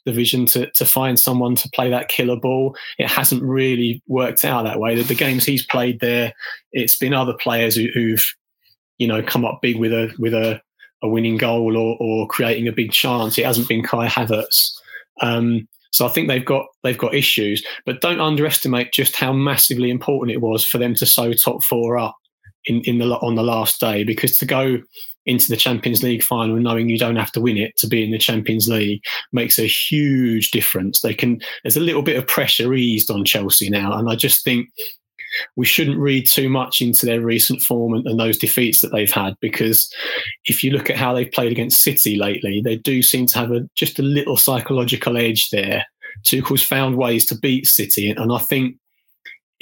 the 0.05 0.13
vision 0.13 0.47
to 0.47 0.71
to 0.73 0.85
find 0.85 1.19
someone 1.19 1.55
to 1.57 1.69
play 1.71 1.91
that 1.91 2.09
killer 2.09 2.37
ball? 2.37 2.77
It 2.99 3.09
hasn't 3.09 3.43
really 3.43 4.03
worked 4.07 4.45
out 4.45 4.65
that 4.65 4.81
way. 4.81 4.95
The, 4.95 5.03
the 5.03 5.15
games 5.15 5.45
he's 5.45 5.67
played 5.67 6.01
there, 6.01 6.33
it's 6.73 6.97
been 6.97 7.15
other 7.15 7.35
players 7.35 7.77
who, 7.77 7.89
who've 7.95 8.25
you 8.99 9.07
know 9.09 9.23
come 9.23 9.45
up 9.45 9.61
big 9.63 9.79
with 9.79 9.93
a 9.93 10.15
with 10.19 10.35
a 10.35 10.61
a 11.03 11.09
winning 11.09 11.37
goal 11.37 11.77
or, 11.77 11.97
or 12.01 12.27
creating 12.29 12.67
a 12.67 12.73
big 12.73 12.91
chance. 12.91 13.37
It 13.37 13.45
hasn't 13.45 13.69
been 13.69 13.83
Kai 13.83 14.09
Havertz. 14.09 14.73
Um, 15.21 15.69
so 15.93 16.07
I 16.07 16.09
think 16.09 16.27
they've 16.27 16.45
got 16.45 16.67
they've 16.83 16.99
got 16.99 17.15
issues, 17.15 17.65
but 17.87 18.01
don't 18.01 18.21
underestimate 18.21 18.93
just 18.93 19.15
how 19.15 19.33
massively 19.33 19.91
important 19.91 20.33
it 20.35 20.41
was 20.41 20.65
for 20.65 20.79
them 20.79 20.95
to 20.97 21.07
sew 21.07 21.33
top 21.35 21.63
four 21.63 21.97
up 21.99 22.17
in, 22.65 22.81
in 22.81 22.99
the 22.99 23.05
on 23.19 23.37
the 23.37 23.45
last 23.45 23.79
day. 23.79 24.03
Because 24.03 24.37
to 24.39 24.47
go 24.47 24.79
into 25.27 25.49
the 25.49 25.57
Champions 25.57 26.03
League 26.03 26.23
final 26.23 26.57
knowing 26.57 26.89
you 26.89 26.99
don't 26.99 27.17
have 27.17 27.33
to 27.33 27.41
win 27.41 27.57
it 27.57 27.77
to 27.79 27.87
be 27.87 28.05
in 28.05 28.11
the 28.11 28.19
Champions 28.19 28.69
League 28.69 29.03
makes 29.33 29.59
a 29.59 29.67
huge 29.67 30.51
difference. 30.51 31.01
They 31.01 31.15
can 31.15 31.41
there's 31.63 31.77
a 31.77 31.81
little 31.81 32.03
bit 32.03 32.17
of 32.17 32.27
pressure 32.27 32.75
eased 32.75 33.11
on 33.11 33.25
Chelsea 33.25 33.71
now, 33.71 33.97
and 33.97 34.11
I 34.11 34.17
just 34.17 34.45
think 34.45 34.69
we 35.57 35.67
shouldn't 35.67 35.99
read 35.99 36.27
too 36.27 36.49
much 36.49 36.81
into 36.81 37.07
their 37.07 37.21
recent 37.21 37.61
form 37.63 37.95
and, 37.95 38.07
and, 38.07 38.21
those 38.21 38.39
defeats 38.39 38.81
that 38.81 38.93
they've 38.93 39.13
had 39.13 39.35
because 39.41 39.93
if 40.45 40.63
you 40.63 40.71
look 40.71 40.89
at 40.89 40.97
how 40.97 41.13
they've 41.13 41.33
played 41.33 41.51
against 41.51 41.83
City 41.83 42.17
lately, 42.17 42.63
they 42.65 42.77
do 42.77 43.03
seem 43.03 43.27
to 43.27 43.39
have 43.39 43.51
a 43.51 43.69
just 43.75 43.99
a 43.99 44.03
little 44.03 44.37
psychological 44.37 45.17
edge 45.17 45.49
there. 45.51 45.85
Tuchel's 46.25 46.63
found 46.63 46.97
ways 46.97 47.27
to 47.27 47.39
beat 47.39 47.67
City, 47.67 48.11
and 48.11 48.33
I 48.33 48.39
think 48.39 48.77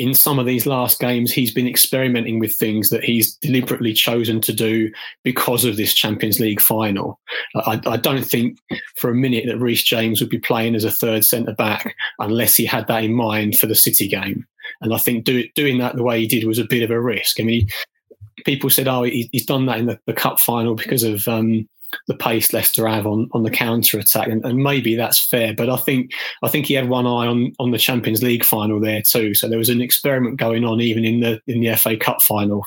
in 0.02 0.14
some 0.14 0.40
of 0.40 0.46
these 0.46 0.66
last 0.66 0.98
games, 0.98 1.30
he's 1.30 1.54
been 1.54 1.68
experimenting 1.68 2.40
with 2.40 2.52
things 2.52 2.90
that 2.90 3.04
he's 3.04 3.36
deliberately 3.36 3.92
chosen 3.92 4.40
to 4.40 4.52
do 4.52 4.90
because 5.22 5.64
of 5.64 5.76
this 5.76 5.94
Champions 5.94 6.40
League 6.40 6.60
final. 6.60 7.20
I, 7.54 7.80
I 7.86 7.98
don't 7.98 8.24
think 8.24 8.58
for 8.96 9.10
a 9.10 9.14
minute 9.14 9.44
that 9.46 9.60
Reece 9.60 9.84
James 9.84 10.20
would 10.20 10.28
be 10.28 10.40
playing 10.40 10.74
as 10.74 10.82
a 10.82 10.90
third 10.90 11.24
centre 11.24 11.54
back 11.54 11.94
unless 12.18 12.56
he 12.56 12.66
had 12.66 12.88
that 12.88 13.04
in 13.04 13.14
mind 13.14 13.56
for 13.58 13.68
the 13.68 13.76
City 13.76 14.08
game. 14.08 14.44
And 14.80 14.92
I 14.92 14.98
think 14.98 15.24
do, 15.24 15.46
doing 15.54 15.78
that 15.78 15.94
the 15.94 16.02
way 16.02 16.18
he 16.18 16.26
did 16.26 16.48
was 16.48 16.58
a 16.58 16.64
bit 16.64 16.82
of 16.82 16.90
a 16.90 17.00
risk. 17.00 17.38
I 17.38 17.44
mean, 17.44 17.60
he, 17.60 18.42
people 18.44 18.70
said, 18.70 18.88
"Oh, 18.88 19.04
he, 19.04 19.30
he's 19.30 19.46
done 19.46 19.66
that 19.66 19.78
in 19.78 19.86
the, 19.86 20.00
the 20.06 20.14
cup 20.14 20.40
final 20.40 20.74
because 20.74 21.04
of." 21.04 21.28
Um, 21.28 21.68
the 22.08 22.16
pace 22.16 22.52
Leicester 22.52 22.86
have 22.86 23.06
on, 23.06 23.28
on 23.32 23.42
the 23.42 23.50
mm. 23.50 23.54
counter 23.54 23.98
attack, 23.98 24.28
and, 24.28 24.44
and, 24.44 24.62
maybe 24.62 24.94
that's 24.96 25.24
fair. 25.26 25.54
But 25.54 25.70
I 25.70 25.76
think 25.76 26.12
I 26.42 26.48
think 26.48 26.66
he 26.66 26.74
had 26.74 26.88
one 26.88 27.06
eye 27.06 27.26
on, 27.26 27.52
on 27.58 27.70
the 27.70 27.78
Champions 27.78 28.22
League 28.22 28.44
final 28.44 28.80
there 28.80 29.02
too. 29.02 29.34
So 29.34 29.48
there 29.48 29.58
was 29.58 29.68
an 29.68 29.80
experiment 29.82 30.38
going 30.38 30.64
on 30.64 30.80
even 30.80 31.04
in 31.04 31.20
the 31.20 31.40
in 31.46 31.60
the 31.60 31.76
FA 31.76 31.96
Cup 31.96 32.22
final 32.22 32.64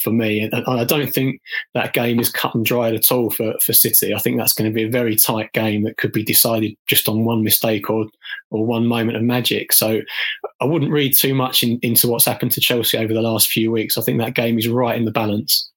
for 0.00 0.10
me. 0.10 0.40
And, 0.40 0.64
I 0.66 0.84
don't 0.84 1.12
think 1.12 1.40
that 1.74 1.92
game 1.92 2.18
is 2.18 2.30
cut 2.30 2.54
and 2.54 2.64
dried 2.64 2.94
at 2.94 3.12
all 3.12 3.30
for, 3.30 3.54
for 3.62 3.72
City. 3.72 4.14
I 4.14 4.18
think 4.18 4.38
that's 4.38 4.52
going 4.52 4.70
to 4.70 4.74
be 4.74 4.84
a 4.84 4.90
very 4.90 5.16
tight 5.16 5.52
game 5.52 5.84
that 5.84 5.96
could 5.96 6.12
be 6.12 6.24
decided 6.24 6.74
just 6.88 7.08
on 7.08 7.24
one 7.24 7.44
mistake 7.44 7.90
or 7.90 8.06
or 8.50 8.66
one 8.66 8.86
moment 8.86 9.16
of 9.16 9.22
magic. 9.22 9.72
So 9.72 10.00
I 10.60 10.64
wouldn't 10.64 10.92
read 10.92 11.14
too 11.16 11.34
much 11.34 11.62
in, 11.62 11.78
into 11.82 12.08
what's 12.08 12.26
happened 12.26 12.52
to 12.52 12.60
Chelsea 12.60 12.98
over 12.98 13.14
the 13.14 13.22
last 13.22 13.48
few 13.48 13.70
weeks. 13.70 13.96
I 13.96 14.02
think 14.02 14.18
that 14.18 14.34
game 14.34 14.58
is 14.58 14.68
right 14.68 14.96
in 14.96 15.04
the 15.04 15.12
balance. 15.12 15.69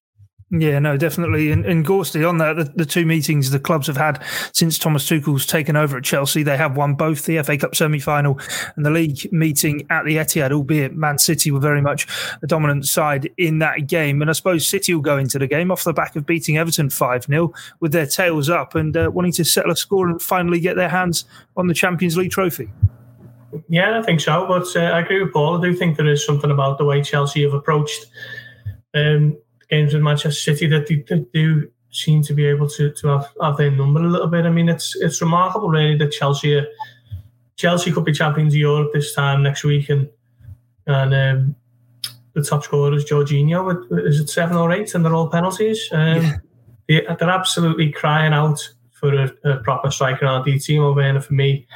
Yeah, 0.56 0.78
no, 0.78 0.98
definitely. 0.98 1.50
And, 1.50 1.66
and 1.66 1.84
Gorsty, 1.84 2.30
on 2.30 2.38
that, 2.38 2.56
the, 2.56 2.66
the, 2.76 2.86
two 2.86 3.08
meetings 3.08 3.50
the 3.50 3.60
clubs 3.60 3.88
have 3.88 3.98
had 3.98 4.24
since 4.52 4.78
Thomas 4.78 5.04
Tuchel's 5.08 5.48
taken 5.48 5.76
over 5.76 5.98
at 5.98 6.04
Chelsea, 6.04 6.44
they 6.44 6.58
have 6.58 6.78
won 6.78 6.94
both 6.94 7.26
the 7.26 7.42
FA 7.42 7.58
Cup 7.58 7.74
semi 7.74 7.98
final 7.98 8.40
and 8.76 8.86
the 8.86 8.92
league 8.92 9.34
meeting 9.34 9.88
at 9.90 10.06
the 10.06 10.18
Etihad, 10.18 10.52
albeit 10.52 10.94
Man 10.94 11.18
City 11.18 11.50
were 11.50 11.60
very 11.60 11.82
much 11.82 12.06
the 12.40 12.46
dominant 12.46 12.86
side 12.86 13.32
in 13.38 13.58
that 13.60 13.88
game. 13.88 14.22
And 14.22 14.30
I 14.30 14.34
suppose 14.34 14.68
City 14.68 14.94
will 14.94 15.02
go 15.02 15.18
into 15.18 15.40
the 15.40 15.48
game 15.48 15.72
off 15.72 15.84
the 15.86 15.92
back 15.92 16.16
of 16.16 16.28
beating 16.28 16.60
Everton 16.60 16.92
5 16.92 17.24
0 17.24 17.52
with 17.80 17.92
their 17.92 18.06
tails 18.06 18.48
up 18.48 18.76
and 18.76 18.96
uh, 18.96 19.10
wanting 19.12 19.32
to 19.32 19.44
settle 19.44 19.72
a 19.72 19.76
score 19.76 20.08
and 20.08 20.22
finally 20.22 20.60
get 20.60 20.76
their 20.76 20.90
hands 20.90 21.26
on 21.58 21.66
the 21.66 21.74
Champions 21.74 22.16
League 22.16 22.30
trophy. 22.30 22.70
Yeah, 23.70 23.98
I 23.98 24.04
think 24.04 24.20
so. 24.20 24.46
But 24.48 24.68
uh, 24.76 24.92
I 24.92 25.00
agree 25.00 25.24
with 25.24 25.34
Paul. 25.34 25.58
I 25.58 25.62
do 25.62 25.74
think 25.76 25.98
there 25.98 26.06
is 26.06 26.24
something 26.24 26.52
about 26.52 26.78
the 26.78 26.86
way 26.86 27.02
Chelsea 27.02 27.42
have 27.42 27.54
approached. 27.54 28.06
Um, 28.94 29.38
games 29.74 29.94
with 29.94 30.04
Manchester 30.04 30.56
City 30.56 30.68
that 30.68 30.88
they, 30.88 31.04
they 31.08 31.26
do 31.34 31.70
seem 31.90 32.22
to 32.24 32.34
be 32.34 32.46
able 32.46 32.68
to, 32.68 32.92
to 32.92 33.08
have, 33.08 33.30
have 33.42 33.58
their 33.58 33.72
number 33.72 34.02
a 34.02 34.08
little 34.08 34.28
bit. 34.28 34.46
I 34.46 34.50
mean, 34.50 34.70
it's 34.70 34.96
it's 34.96 35.22
remarkable 35.22 35.70
really 35.70 35.98
that 35.98 36.12
Chelsea 36.12 36.56
are, 36.56 36.68
Chelsea 37.56 37.92
could 37.92 38.06
be 38.06 38.14
champions 38.14 38.54
of 38.54 38.60
Europe 38.60 38.92
this 38.94 39.14
time 39.14 39.44
next 39.44 39.64
week, 39.64 39.90
and 39.90 40.10
and 40.88 41.14
um, 41.14 41.56
the 42.34 42.44
top 42.44 42.64
scorer 42.64 42.94
is 42.94 43.06
Jorginho. 43.06 43.66
With, 43.66 44.06
is 44.06 44.20
it 44.20 44.30
seven 44.30 44.58
or 44.58 44.72
eight, 44.72 44.94
and 44.94 45.04
they're 45.04 45.14
all 45.14 45.30
penalties. 45.30 45.90
Um, 45.92 46.24
yeah. 46.24 46.38
they, 46.88 47.06
are 47.06 47.30
absolutely 47.30 47.92
crying 47.92 48.34
out 48.34 48.60
for 48.92 49.14
a, 49.14 49.32
a 49.44 49.58
proper 49.58 49.92
striker 49.92 50.26
on 50.26 50.44
the 50.44 50.60
team. 50.60 50.84
And 50.98 51.24
for 51.24 51.34
me, 51.34 51.68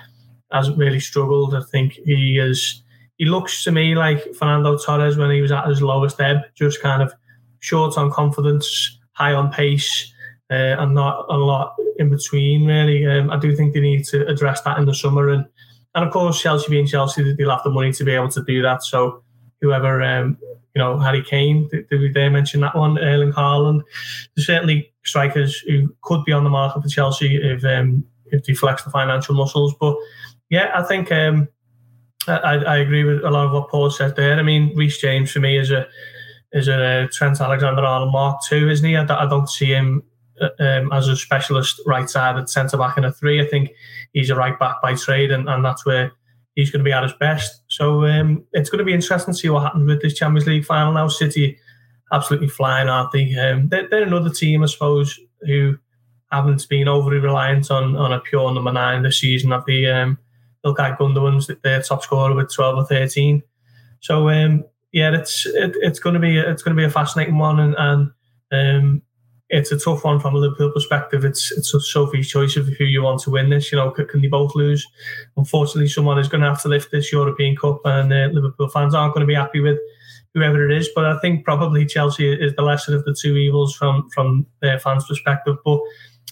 hasn't 0.52 0.78
really 0.78 1.00
struggled. 1.00 1.56
I 1.56 1.62
think 1.72 1.94
he 1.94 2.40
is. 2.40 2.84
He 3.18 3.26
looks 3.26 3.64
to 3.64 3.72
me 3.72 3.96
like 3.96 4.36
Fernando 4.36 4.78
Torres 4.78 5.18
when 5.18 5.32
he 5.32 5.42
was 5.42 5.52
at 5.52 5.68
his 5.68 5.82
lowest 5.82 6.22
ebb, 6.22 6.38
just 6.56 6.82
kind 6.82 7.02
of 7.02 7.14
short 7.60 7.98
on 7.98 8.12
confidence, 8.12 8.98
high 9.14 9.34
on 9.34 9.52
pace, 9.52 10.14
uh, 10.50 10.76
and 10.80 10.94
not 10.94 11.26
a 11.30 11.38
lot 11.38 11.76
in 11.98 12.10
between. 12.10 12.66
Really, 12.66 13.06
um, 13.06 13.30
I 13.30 13.38
do 13.38 13.56
think 13.56 13.74
they 13.74 13.82
need 13.82 14.06
to 14.06 14.28
address 14.28 14.62
that 14.62 14.78
in 14.78 14.86
the 14.86 14.94
summer, 14.94 15.30
and 15.30 15.46
and 15.96 16.06
of 16.06 16.14
course 16.14 16.42
Chelsea 16.42 16.70
being 16.70 16.88
Chelsea, 16.88 17.34
they'll 17.34 17.50
have 17.50 17.64
the 17.64 17.70
money 17.70 17.92
to 17.94 18.04
be 18.04 18.14
able 18.14 18.30
to 18.30 18.44
do 18.44 18.62
that. 18.62 18.84
So 18.84 19.24
whoever, 19.62 20.02
um, 20.02 20.38
you 20.76 20.80
know, 20.80 21.00
Harry 21.00 21.24
Kane, 21.24 21.68
did, 21.70 21.90
did 21.90 22.14
they 22.14 22.30
mention 22.30 22.62
that 22.62 22.76
one? 22.76 23.00
Erling 23.00 23.34
Haaland, 23.34 23.82
there's 24.36 24.46
certainly 24.46 24.94
strikers 25.04 25.58
who 25.60 25.94
could 26.04 26.24
be 26.26 26.32
on 26.32 26.44
the 26.44 26.50
market 26.50 26.84
for 26.84 26.90
Chelsea 26.90 27.38
if 27.38 27.64
um, 27.66 28.06
if 28.28 28.44
they 28.46 28.54
flex 28.54 28.84
the 28.84 28.92
financial 28.92 29.36
muscles. 29.36 29.74
But 29.80 29.96
yeah, 30.50 30.72
I 30.74 30.84
think. 30.84 31.12
Um, 31.12 31.50
I, 32.30 32.58
I 32.58 32.78
agree 32.78 33.06
with 33.06 33.24
a 33.24 33.30
lot 33.30 33.46
of 33.46 33.54
what 33.54 33.70
Paul 33.70 33.90
said 33.90 34.16
there. 34.16 34.38
I 34.38 34.44
mean, 34.44 34.76
Reece 34.76 35.00
James 35.00 35.32
for 35.32 35.40
me 35.40 35.58
is 35.58 35.72
a 35.72 35.88
is 36.54 36.68
a 36.68 37.08
Trent 37.12 37.42
Alexander-Arnold 37.42 38.12
Mark 38.12 38.42
II, 38.52 38.72
isn't 38.72 38.88
he? 38.88 38.96
I, 38.96 39.04
I 39.04 39.28
don't 39.28 39.50
see 39.50 39.68
him 39.68 40.04
uh, 40.42 40.50
um, 40.60 40.92
as 40.94 41.08
a 41.08 41.16
specialist 41.16 41.82
right-sided 41.86 42.50
centre 42.50 42.78
back 42.78 42.98
in 42.98 43.06
a 43.06 43.12
three. 43.12 43.42
I 43.42 43.48
think 43.48 43.72
he's 44.14 44.30
a 44.30 44.36
right 44.36 44.58
back 44.58 44.82
by 44.82 44.96
trade, 44.96 45.32
and, 45.32 45.50
and 45.50 45.64
that's 45.64 45.86
where 45.86 46.12
he's 46.56 46.72
going 46.72 46.80
to 46.80 46.88
be 46.88 46.94
at 46.94 47.04
his 47.04 47.14
best. 47.14 47.64
So 47.68 48.06
um, 48.06 48.44
it's 48.54 48.70
going 48.70 48.80
to 48.80 48.86
be 48.86 48.94
interesting 48.94 49.34
to 49.34 49.40
see 49.40 49.50
what 49.50 49.64
happens 49.64 49.88
with 49.88 50.02
this 50.02 50.16
Champions 50.16 50.48
League 50.48 50.66
final 50.66 50.94
now. 50.94 51.08
City 51.08 51.58
absolutely 52.12 52.48
flying, 52.48 52.88
aren't 52.88 53.12
they? 53.12 53.36
Um, 53.36 53.70
they're, 53.70 53.88
they're, 53.90 54.04
another 54.04 54.30
team, 54.30 54.64
I 54.64 54.68
suppose, 54.68 55.20
who 55.42 55.78
haven't 56.32 56.68
been 56.70 56.88
overly 56.88 57.20
reliant 57.20 57.72
on 57.72 57.96
on 57.96 58.12
a 58.12 58.20
pure 58.20 58.54
number 58.54 58.72
nine 58.72 59.04
this 59.04 59.20
season. 59.20 59.52
Of 59.52 59.66
the 59.66 59.88
um, 59.88 60.18
Ilkay 60.66 60.98
Gundogan's 60.98 61.50
their 61.64 61.82
top 61.82 62.04
scorer 62.04 62.34
with 62.34 62.54
twelve 62.54 62.78
or 62.78 62.86
thirteen. 62.86 63.44
So 64.00 64.30
um, 64.30 64.66
yeah, 64.98 65.14
it's 65.14 65.46
it, 65.46 65.76
it's 65.82 66.00
going 66.00 66.16
to 66.16 66.20
be 66.20 66.40
it's 66.40 66.64
going 66.64 66.76
to 66.76 66.82
be 66.82 66.86
a 66.86 66.90
fascinating 66.90 67.38
one, 67.38 67.60
and, 67.60 67.76
and 67.78 68.12
um, 68.52 69.02
it's 69.48 69.72
a 69.72 69.78
tough 69.78 70.04
one 70.04 70.20
from 70.20 70.34
a 70.34 70.40
Liverpool 70.40 70.72
perspective. 70.72 71.24
It's 71.24 71.52
it's 71.52 71.72
a 71.76 71.80
Sophie's 71.80 72.28
choice 72.28 72.58
of 72.58 72.68
who 72.68 72.86
you 72.86 73.04
want 73.04 73.22
to 73.22 73.30
win 73.30 73.52
this. 73.52 73.72
You 73.72 73.78
know, 73.78 73.92
can 73.92 74.22
they 74.22 74.28
both 74.28 74.56
lose? 74.56 74.88
Unfortunately, 75.36 75.88
someone 75.88 76.18
is 76.18 76.28
going 76.28 76.42
to 76.42 76.48
have 76.48 76.64
to 76.64 76.68
lift 76.68 76.90
this 76.90 77.12
European 77.12 77.56
Cup, 77.56 77.82
and 77.86 78.12
uh, 78.12 78.30
Liverpool 78.32 78.70
fans 78.70 78.96
aren't 78.96 79.14
going 79.14 79.22
to 79.22 79.28
be 79.28 79.36
happy 79.36 79.60
with 79.60 79.78
whoever 80.34 80.68
it 80.68 80.76
is. 80.76 80.90
But 80.96 81.06
I 81.06 81.20
think 81.20 81.46
probably 81.46 81.86
Chelsea 81.86 82.34
is 82.34 82.56
the 82.56 82.64
lesser 82.64 82.96
of 82.96 83.06
the 83.06 83.16
two 83.22 83.38
evils 83.38 83.76
from 83.76 84.10
from 84.10 84.48
their 84.64 84.80
fans' 84.80 85.08
perspective. 85.08 85.58
But 85.64 85.80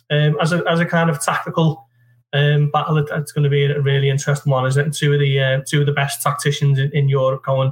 um, 0.09 0.37
as 0.41 0.53
a 0.53 0.63
as 0.67 0.79
a 0.79 0.87
kind 0.87 1.11
of 1.11 1.23
tactical 1.23 1.87
um, 2.33 2.71
battle, 2.71 2.97
it's 2.97 3.31
going 3.31 3.43
to 3.43 3.49
be 3.51 3.65
a 3.65 3.79
really 3.79 4.09
interesting 4.09 4.51
one, 4.51 4.65
isn't 4.65 4.87
it? 4.87 4.95
Two 4.95 5.13
of 5.13 5.19
the 5.19 5.39
uh, 5.39 5.61
two 5.67 5.81
of 5.81 5.85
the 5.85 5.91
best 5.91 6.23
tacticians 6.23 6.79
in, 6.79 6.89
in 6.93 7.07
Europe 7.07 7.45
going 7.45 7.71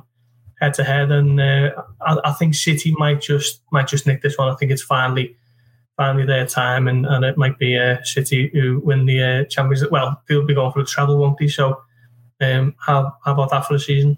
head 0.63 0.73
to 0.75 0.83
head, 0.83 1.11
and 1.11 1.39
uh, 1.39 1.71
I, 2.01 2.17
I, 2.23 2.31
think 2.31 2.55
City 2.55 2.93
might 2.97 3.21
just 3.21 3.61
might 3.71 3.87
just 3.87 4.07
nick 4.07 4.21
this 4.21 4.37
one. 4.37 4.49
I 4.49 4.55
think 4.55 4.71
it's 4.71 4.81
finally 4.81 5.35
finally 5.97 6.25
their 6.25 6.47
time, 6.47 6.87
and, 6.87 7.05
and 7.05 7.25
it 7.25 7.37
might 7.37 7.59
be 7.59 7.77
uh, 7.77 8.01
City 8.03 8.49
who 8.53 8.79
win 8.79 9.05
the 9.05 9.21
uh, 9.21 9.43
Champions. 9.45 9.83
Well, 9.89 10.21
they'll 10.27 10.45
be 10.45 10.55
going 10.55 10.71
for 10.71 10.79
the 10.79 10.87
treble, 10.87 11.17
won't 11.17 11.37
they? 11.37 11.49
So, 11.49 11.81
um, 12.41 12.75
how 12.79 13.13
how 13.25 13.33
about 13.33 13.51
that 13.51 13.65
for 13.65 13.73
the 13.73 13.79
season? 13.79 14.17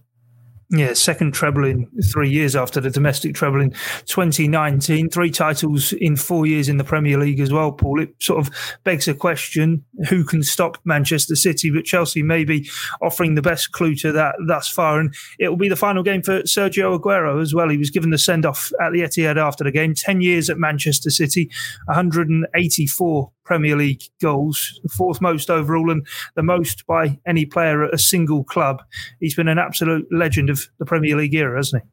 Yeah, 0.78 0.92
second 0.94 1.34
treble 1.34 1.64
in 1.64 1.90
three 2.12 2.30
years 2.30 2.54
after 2.54 2.82
the 2.82 2.90
domestic 2.90 3.34
treble 3.34 3.62
in 3.62 3.72
2019. 4.08 5.10
Three 5.10 5.32
titles 5.32 5.94
in 5.94 6.18
four 6.18 6.46
years 6.46 6.68
in 6.68 6.78
the 6.78 6.84
Premier 6.84 7.18
League 7.18 7.40
as 7.40 7.54
well, 7.54 7.72
Paul. 7.72 8.02
It 8.02 8.14
sort 8.20 8.46
of 8.46 8.54
begs 8.84 9.08
a 9.08 9.14
question 9.14 9.86
who 10.10 10.26
can 10.26 10.44
stop 10.44 10.78
Manchester 10.84 11.36
City, 11.36 11.72
but 11.72 11.86
Chelsea 11.86 12.22
may 12.24 12.44
be 12.44 12.70
offering 13.02 13.36
the 13.36 13.42
best 13.42 13.72
clue 13.72 13.96
to 13.96 14.12
that 14.12 14.36
thus 14.48 14.68
far. 14.68 15.00
And 15.00 15.16
it 15.40 15.48
will 15.48 15.56
be 15.56 15.70
the 15.70 15.78
final 15.78 16.04
game 16.04 16.22
for 16.22 16.42
Sergio 16.42 17.00
Aguero 17.00 17.42
as 17.42 17.54
well. 17.54 17.70
He 17.70 17.78
was 17.78 17.90
given 17.90 18.10
the 18.10 18.18
send 18.18 18.46
off 18.46 18.70
at 18.82 18.92
the 18.92 19.02
Etihad 19.02 19.38
after 19.38 19.64
the 19.64 19.72
game. 19.72 19.94
10 19.94 20.20
years 20.20 20.50
at 20.50 20.58
Manchester 20.58 21.10
City, 21.10 21.50
184 21.86 23.32
Premier 23.46 23.76
League 23.76 24.04
goals, 24.22 24.80
the 24.84 24.90
fourth 24.90 25.22
most 25.22 25.50
overall, 25.50 25.90
and 25.90 26.06
the 26.36 26.44
most 26.44 26.86
by 26.88 27.18
any 27.26 27.46
player 27.46 27.84
at 27.84 27.94
a 27.94 27.98
single 27.98 28.44
club. 28.44 28.82
He's 29.20 29.36
been 29.36 29.48
an 29.48 29.60
absolute 29.60 30.08
legend 30.12 30.50
of 30.50 30.68
the 30.80 30.86
Premier 30.86 31.16
League 31.16 31.36
era, 31.36 31.56
hasn't 31.58 31.84
he? 31.84 31.90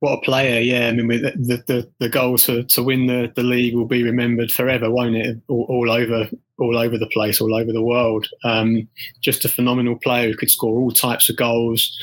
What 0.00 0.18
a 0.18 0.20
player, 0.22 0.60
yeah. 0.60 0.88
I 0.88 0.92
mean, 0.92 1.22
the 1.22 1.62
the, 1.66 1.90
the 2.00 2.08
goal 2.08 2.36
to, 2.38 2.64
to 2.64 2.82
win 2.82 3.06
the, 3.06 3.32
the 3.36 3.44
league 3.44 3.74
will 3.74 3.86
be 3.86 4.02
remembered 4.02 4.50
forever, 4.50 4.90
won't 4.90 5.16
it? 5.16 5.38
All, 5.48 5.66
all 5.68 5.90
over 5.90 6.28
all 6.58 6.76
over 6.76 6.98
the 6.98 7.06
place, 7.06 7.40
all 7.40 7.54
over 7.54 7.72
the 7.72 7.82
world. 7.82 8.26
Um, 8.44 8.88
just 9.20 9.44
a 9.44 9.48
phenomenal 9.48 9.96
player 9.96 10.28
who 10.28 10.36
could 10.36 10.50
score 10.50 10.78
all 10.78 10.90
types 10.90 11.28
of 11.28 11.36
goals, 11.36 11.96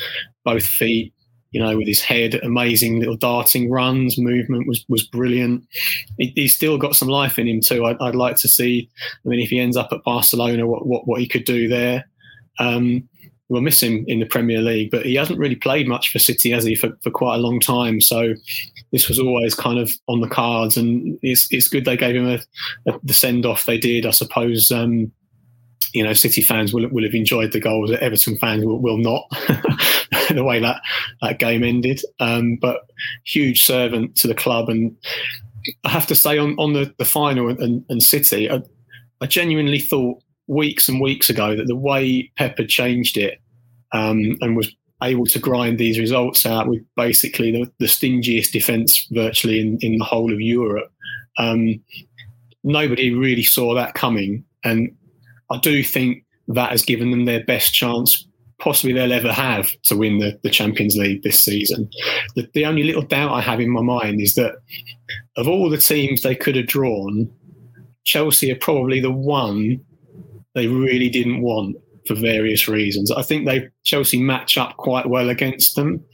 both 0.44 0.66
feet, 0.66 1.12
you 1.50 1.60
know, 1.60 1.76
with 1.76 1.86
his 1.86 2.00
head, 2.00 2.34
amazing 2.42 3.00
little 3.00 3.16
darting 3.16 3.70
runs, 3.70 4.18
movement 4.18 4.66
was 4.66 4.84
was 4.88 5.02
brilliant. 5.02 5.66
He, 6.18 6.32
he's 6.36 6.54
still 6.54 6.78
got 6.78 6.96
some 6.96 7.08
life 7.08 7.38
in 7.38 7.48
him 7.48 7.60
too. 7.60 7.84
I'd, 7.84 8.00
I'd, 8.00 8.14
like 8.14 8.36
to 8.36 8.48
see. 8.48 8.88
I 9.24 9.28
mean, 9.28 9.40
if 9.40 9.50
he 9.50 9.58
ends 9.58 9.76
up 9.76 9.92
at 9.92 10.04
Barcelona, 10.04 10.66
what 10.66 10.86
what, 10.86 11.06
what 11.06 11.20
he 11.20 11.26
could 11.26 11.44
do 11.44 11.68
there. 11.68 12.06
Um, 12.58 13.08
we'll 13.50 13.62
miss 13.62 13.82
him 13.82 14.04
in 14.06 14.20
the 14.20 14.26
Premier 14.26 14.62
League, 14.62 14.90
but 14.90 15.04
he 15.04 15.16
hasn't 15.16 15.38
really 15.38 15.56
played 15.56 15.88
much 15.88 16.10
for 16.10 16.20
City, 16.20 16.50
has 16.50 16.64
he, 16.64 16.76
for, 16.76 16.96
for 17.02 17.10
quite 17.10 17.34
a 17.34 17.40
long 17.40 17.58
time. 17.58 18.00
So 18.00 18.34
this 18.92 19.08
was 19.08 19.18
always 19.18 19.54
kind 19.54 19.78
of 19.78 19.90
on 20.08 20.20
the 20.20 20.28
cards, 20.28 20.76
and 20.76 21.18
it's 21.22 21.48
it's 21.50 21.68
good 21.68 21.84
they 21.84 21.96
gave 21.96 22.14
him 22.14 22.28
a, 22.28 22.40
a 22.90 22.98
the 23.02 23.12
send 23.12 23.44
off 23.44 23.66
they 23.66 23.78
did. 23.78 24.06
I 24.06 24.10
suppose 24.10 24.70
um, 24.70 25.12
you 25.92 26.02
know 26.02 26.12
City 26.12 26.42
fans 26.42 26.72
will 26.72 26.88
will 26.88 27.04
have 27.04 27.14
enjoyed 27.14 27.52
the 27.52 27.60
goals. 27.60 27.90
Everton 27.92 28.38
fans 28.38 28.64
will, 28.64 28.80
will 28.80 28.98
not 28.98 29.24
the 30.30 30.44
way 30.44 30.60
that 30.60 30.82
that 31.22 31.38
game 31.38 31.62
ended. 31.62 32.00
Um, 32.18 32.56
but 32.56 32.90
huge 33.24 33.62
servant 33.62 34.16
to 34.16 34.28
the 34.28 34.34
club, 34.34 34.68
and 34.68 34.96
I 35.84 35.90
have 35.90 36.06
to 36.08 36.14
say 36.14 36.38
on 36.38 36.54
on 36.58 36.72
the, 36.72 36.94
the 36.98 37.04
final 37.04 37.48
and, 37.48 37.84
and 37.88 38.02
City, 38.02 38.50
I, 38.50 38.62
I 39.20 39.26
genuinely 39.26 39.80
thought 39.80 40.22
weeks 40.46 40.88
and 40.88 41.00
weeks 41.00 41.30
ago 41.30 41.54
that 41.54 41.66
the 41.66 41.76
way 41.76 42.30
Pep 42.36 42.58
had 42.58 42.68
changed 42.68 43.16
it 43.16 43.40
um, 43.92 44.36
and 44.40 44.56
was 44.56 44.74
able 45.02 45.26
to 45.26 45.38
grind 45.38 45.78
these 45.78 45.98
results 45.98 46.44
out 46.44 46.68
with 46.68 46.82
basically 46.96 47.52
the, 47.52 47.70
the 47.78 47.86
stingiest 47.86 48.52
defence 48.52 49.06
virtually 49.10 49.60
in, 49.60 49.78
in 49.80 49.96
the 49.98 50.04
whole 50.04 50.32
of 50.32 50.40
Europe. 50.40 50.92
Um, 51.38 51.80
nobody 52.64 53.14
really 53.14 53.42
saw 53.42 53.74
that 53.74 53.94
coming. 53.94 54.44
And 54.62 54.94
I 55.50 55.58
do 55.58 55.82
think 55.82 56.24
that 56.48 56.70
has 56.70 56.82
given 56.82 57.10
them 57.10 57.24
their 57.24 57.44
best 57.44 57.72
chance 57.72 58.26
possibly 58.60 58.92
they'll 58.92 59.12
ever 59.12 59.32
have 59.32 59.72
to 59.84 59.96
win 59.96 60.18
the, 60.18 60.38
the 60.42 60.50
Champions 60.50 60.96
League 60.96 61.22
this 61.22 61.40
season. 61.40 61.88
The, 62.36 62.48
the 62.54 62.66
only 62.66 62.84
little 62.84 63.02
doubt 63.02 63.32
I 63.32 63.40
have 63.40 63.58
in 63.58 63.70
my 63.70 63.82
mind 63.82 64.20
is 64.20 64.34
that 64.34 64.54
of 65.36 65.48
all 65.48 65.68
the 65.68 65.78
teams 65.78 66.22
they 66.22 66.34
could 66.34 66.56
have 66.56 66.66
drawn, 66.66 67.30
Chelsea 68.04 68.52
are 68.52 68.56
probably 68.56 69.00
the 69.00 69.10
one 69.10 69.80
they 70.54 70.66
really 70.66 71.08
didn't 71.08 71.40
want 71.40 71.76
for 72.10 72.20
various 72.20 72.66
reasons. 72.66 73.12
I 73.12 73.22
think 73.22 73.46
they 73.46 73.68
Chelsea 73.84 74.20
match 74.20 74.58
up 74.58 74.76
quite 74.78 75.08
well 75.08 75.28
against 75.28 75.76
them, 75.76 76.04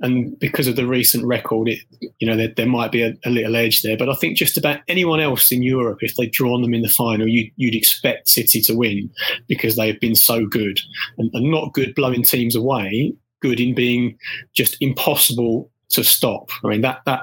and 0.00 0.38
because 0.38 0.68
of 0.68 0.76
the 0.76 0.86
recent 0.86 1.26
record, 1.26 1.68
it 1.68 1.80
you 2.20 2.28
know 2.28 2.36
there, 2.36 2.52
there 2.56 2.68
might 2.68 2.92
be 2.92 3.02
a, 3.02 3.14
a, 3.24 3.30
little 3.30 3.56
edge 3.56 3.82
there. 3.82 3.96
But 3.96 4.08
I 4.08 4.14
think 4.14 4.36
just 4.36 4.56
about 4.56 4.78
anyone 4.86 5.18
else 5.18 5.50
in 5.50 5.64
Europe, 5.64 5.98
if 6.02 6.14
they'd 6.14 6.30
drawn 6.30 6.62
them 6.62 6.72
in 6.72 6.82
the 6.82 6.88
final, 6.88 7.26
you, 7.26 7.50
would 7.58 7.74
expect 7.74 8.28
City 8.28 8.60
to 8.60 8.74
win 8.74 9.10
because 9.48 9.74
they 9.74 9.88
have 9.88 9.98
been 9.98 10.14
so 10.14 10.46
good 10.46 10.78
and, 11.18 11.28
and 11.34 11.50
not 11.50 11.74
good 11.74 11.96
blowing 11.96 12.22
teams 12.22 12.54
away, 12.54 13.12
good 13.42 13.58
in 13.58 13.74
being 13.74 14.16
just 14.54 14.76
impossible 14.80 15.68
to 15.88 16.04
stop. 16.04 16.50
I 16.64 16.68
mean 16.68 16.82
that 16.82 17.00
that 17.06 17.22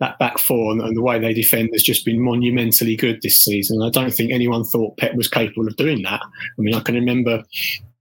that 0.00 0.18
back 0.18 0.38
four 0.38 0.72
and, 0.72 0.80
and, 0.80 0.96
the 0.96 1.02
way 1.02 1.18
they 1.18 1.32
defend 1.32 1.70
has 1.72 1.82
just 1.82 2.04
been 2.04 2.20
monumentally 2.20 2.96
good 2.96 3.20
this 3.22 3.38
season. 3.38 3.82
I 3.82 3.90
don't 3.90 4.12
think 4.12 4.32
anyone 4.32 4.64
thought 4.64 4.96
Pep 4.98 5.14
was 5.14 5.28
capable 5.28 5.66
of 5.66 5.76
doing 5.76 6.02
that. 6.02 6.20
I 6.22 6.60
mean, 6.60 6.74
I 6.74 6.80
can 6.80 6.94
remember, 6.94 7.42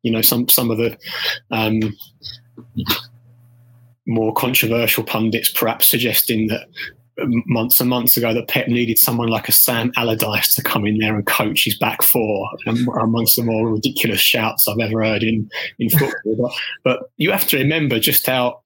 you 0.03 0.11
know, 0.11 0.21
some 0.21 0.49
some 0.49 0.71
of 0.71 0.77
the 0.77 0.97
um, 1.51 1.79
more 4.07 4.33
controversial 4.33 5.03
pundits 5.03 5.49
perhaps 5.49 5.87
suggesting 5.87 6.47
that 6.47 6.67
months 7.45 7.79
and 7.79 7.89
months 7.89 8.17
ago 8.17 8.33
that 8.33 8.47
Pep 8.47 8.67
needed 8.67 8.99
someone 8.99 9.29
like 9.29 9.47
a 9.47 9.51
Sam 9.51 9.91
Allardyce 9.95 10.53
to 10.55 10.61
come 10.61 10.85
in 10.85 10.97
there 10.97 11.15
and 11.15 11.25
coach 11.25 11.63
his 11.63 11.77
back 11.77 12.01
four, 12.01 12.49
amongst 12.99 13.37
the 13.37 13.43
more 13.43 13.71
ridiculous 13.71 14.19
shouts 14.19 14.67
I've 14.67 14.79
ever 14.79 15.03
heard 15.03 15.23
in 15.23 15.49
in 15.79 15.89
football. 15.89 16.11
but, 16.83 16.99
but 16.99 17.09
you 17.17 17.31
have 17.31 17.47
to 17.47 17.57
remember 17.57 17.99
just 17.99 18.25
how 18.27 18.61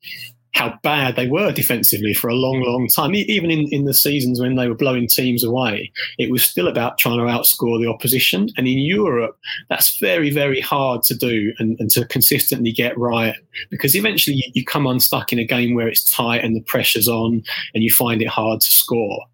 how 0.53 0.77
bad 0.81 1.15
they 1.15 1.27
were 1.27 1.51
defensively 1.51 2.13
for 2.13 2.27
a 2.29 2.35
long, 2.35 2.61
mm. 2.61 2.65
long 2.65 2.87
time. 2.87 3.13
Even 3.13 3.51
in, 3.51 3.67
in 3.71 3.85
the 3.85 3.93
seasons 3.93 4.41
when 4.41 4.55
they 4.55 4.67
were 4.67 4.75
blowing 4.75 5.07
teams 5.07 5.43
away, 5.43 5.91
it 6.17 6.31
was 6.31 6.43
still 6.43 6.67
about 6.67 6.97
trying 6.97 7.19
to 7.19 7.25
outscore 7.25 7.79
the 7.79 7.89
opposition. 7.89 8.49
And 8.57 8.67
in 8.67 8.79
Europe, 8.79 9.37
that's 9.69 9.97
very, 9.99 10.31
very 10.31 10.59
hard 10.59 11.03
to 11.03 11.15
do 11.15 11.53
and, 11.59 11.79
and 11.79 11.89
to 11.91 12.05
consistently 12.05 12.71
get 12.71 12.97
right 12.97 13.35
because 13.69 13.95
eventually 13.95 14.37
you, 14.37 14.51
you 14.53 14.65
come 14.65 14.87
unstuck 14.87 15.31
in 15.31 15.39
a 15.39 15.45
game 15.45 15.75
where 15.75 15.87
it's 15.87 16.03
tight 16.03 16.43
and 16.43 16.55
the 16.55 16.61
pressure's 16.61 17.07
on 17.07 17.43
and 17.73 17.83
you 17.83 17.91
find 17.91 18.21
it 18.21 18.27
hard 18.27 18.61
to 18.61 18.71
score. 18.71 19.25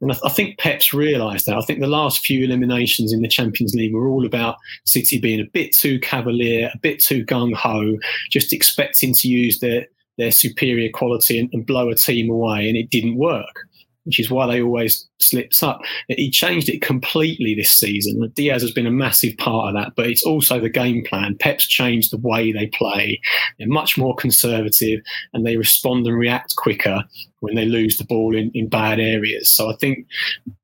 And 0.00 0.12
I, 0.12 0.16
I 0.24 0.30
think 0.30 0.58
Pep's 0.58 0.94
realised 0.94 1.46
that. 1.46 1.56
I 1.56 1.62
think 1.62 1.80
the 1.80 1.86
last 1.86 2.24
few 2.24 2.44
eliminations 2.44 3.12
in 3.12 3.22
the 3.22 3.28
Champions 3.28 3.74
League 3.74 3.94
were 3.94 4.08
all 4.08 4.24
about 4.24 4.56
City 4.84 5.18
being 5.18 5.40
a 5.40 5.50
bit 5.52 5.72
too 5.72 5.98
cavalier, 6.00 6.70
a 6.72 6.78
bit 6.78 7.00
too 7.00 7.24
gung 7.24 7.54
ho, 7.54 7.98
just 8.30 8.52
expecting 8.52 9.12
to 9.14 9.28
use 9.28 9.58
their 9.58 9.86
their 10.20 10.30
superior 10.30 10.90
quality 10.92 11.38
and, 11.38 11.48
and 11.52 11.66
blow 11.66 11.88
a 11.88 11.94
team 11.94 12.30
away, 12.30 12.68
and 12.68 12.76
it 12.76 12.90
didn't 12.90 13.16
work 13.16 13.66
which 14.04 14.18
is 14.18 14.30
why 14.30 14.46
they 14.46 14.62
always 14.62 15.08
slips 15.18 15.62
up. 15.62 15.80
He 16.08 16.30
changed 16.30 16.68
it 16.68 16.82
completely 16.82 17.54
this 17.54 17.70
season. 17.70 18.28
Dias 18.34 18.62
has 18.62 18.72
been 18.72 18.86
a 18.86 18.90
massive 18.90 19.36
part 19.36 19.68
of 19.68 19.74
that, 19.74 19.92
but 19.94 20.06
it's 20.06 20.24
also 20.24 20.58
the 20.58 20.70
game 20.70 21.04
plan. 21.04 21.36
Pep's 21.38 21.66
changed 21.66 22.10
the 22.10 22.18
way 22.18 22.50
they 22.50 22.66
play. 22.68 23.20
They're 23.58 23.68
much 23.68 23.98
more 23.98 24.14
conservative 24.16 25.00
and 25.32 25.46
they 25.46 25.56
respond 25.56 26.06
and 26.06 26.18
react 26.18 26.56
quicker 26.56 27.04
when 27.40 27.54
they 27.54 27.66
lose 27.66 27.98
the 27.98 28.04
ball 28.04 28.34
in, 28.34 28.50
in 28.54 28.68
bad 28.68 29.00
areas. 29.00 29.50
So 29.50 29.70
I 29.70 29.76
think 29.76 30.06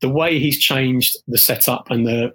the 0.00 0.08
way 0.08 0.38
he's 0.38 0.58
changed 0.58 1.16
the 1.28 1.38
setup 1.38 1.90
and 1.90 2.06
the 2.06 2.34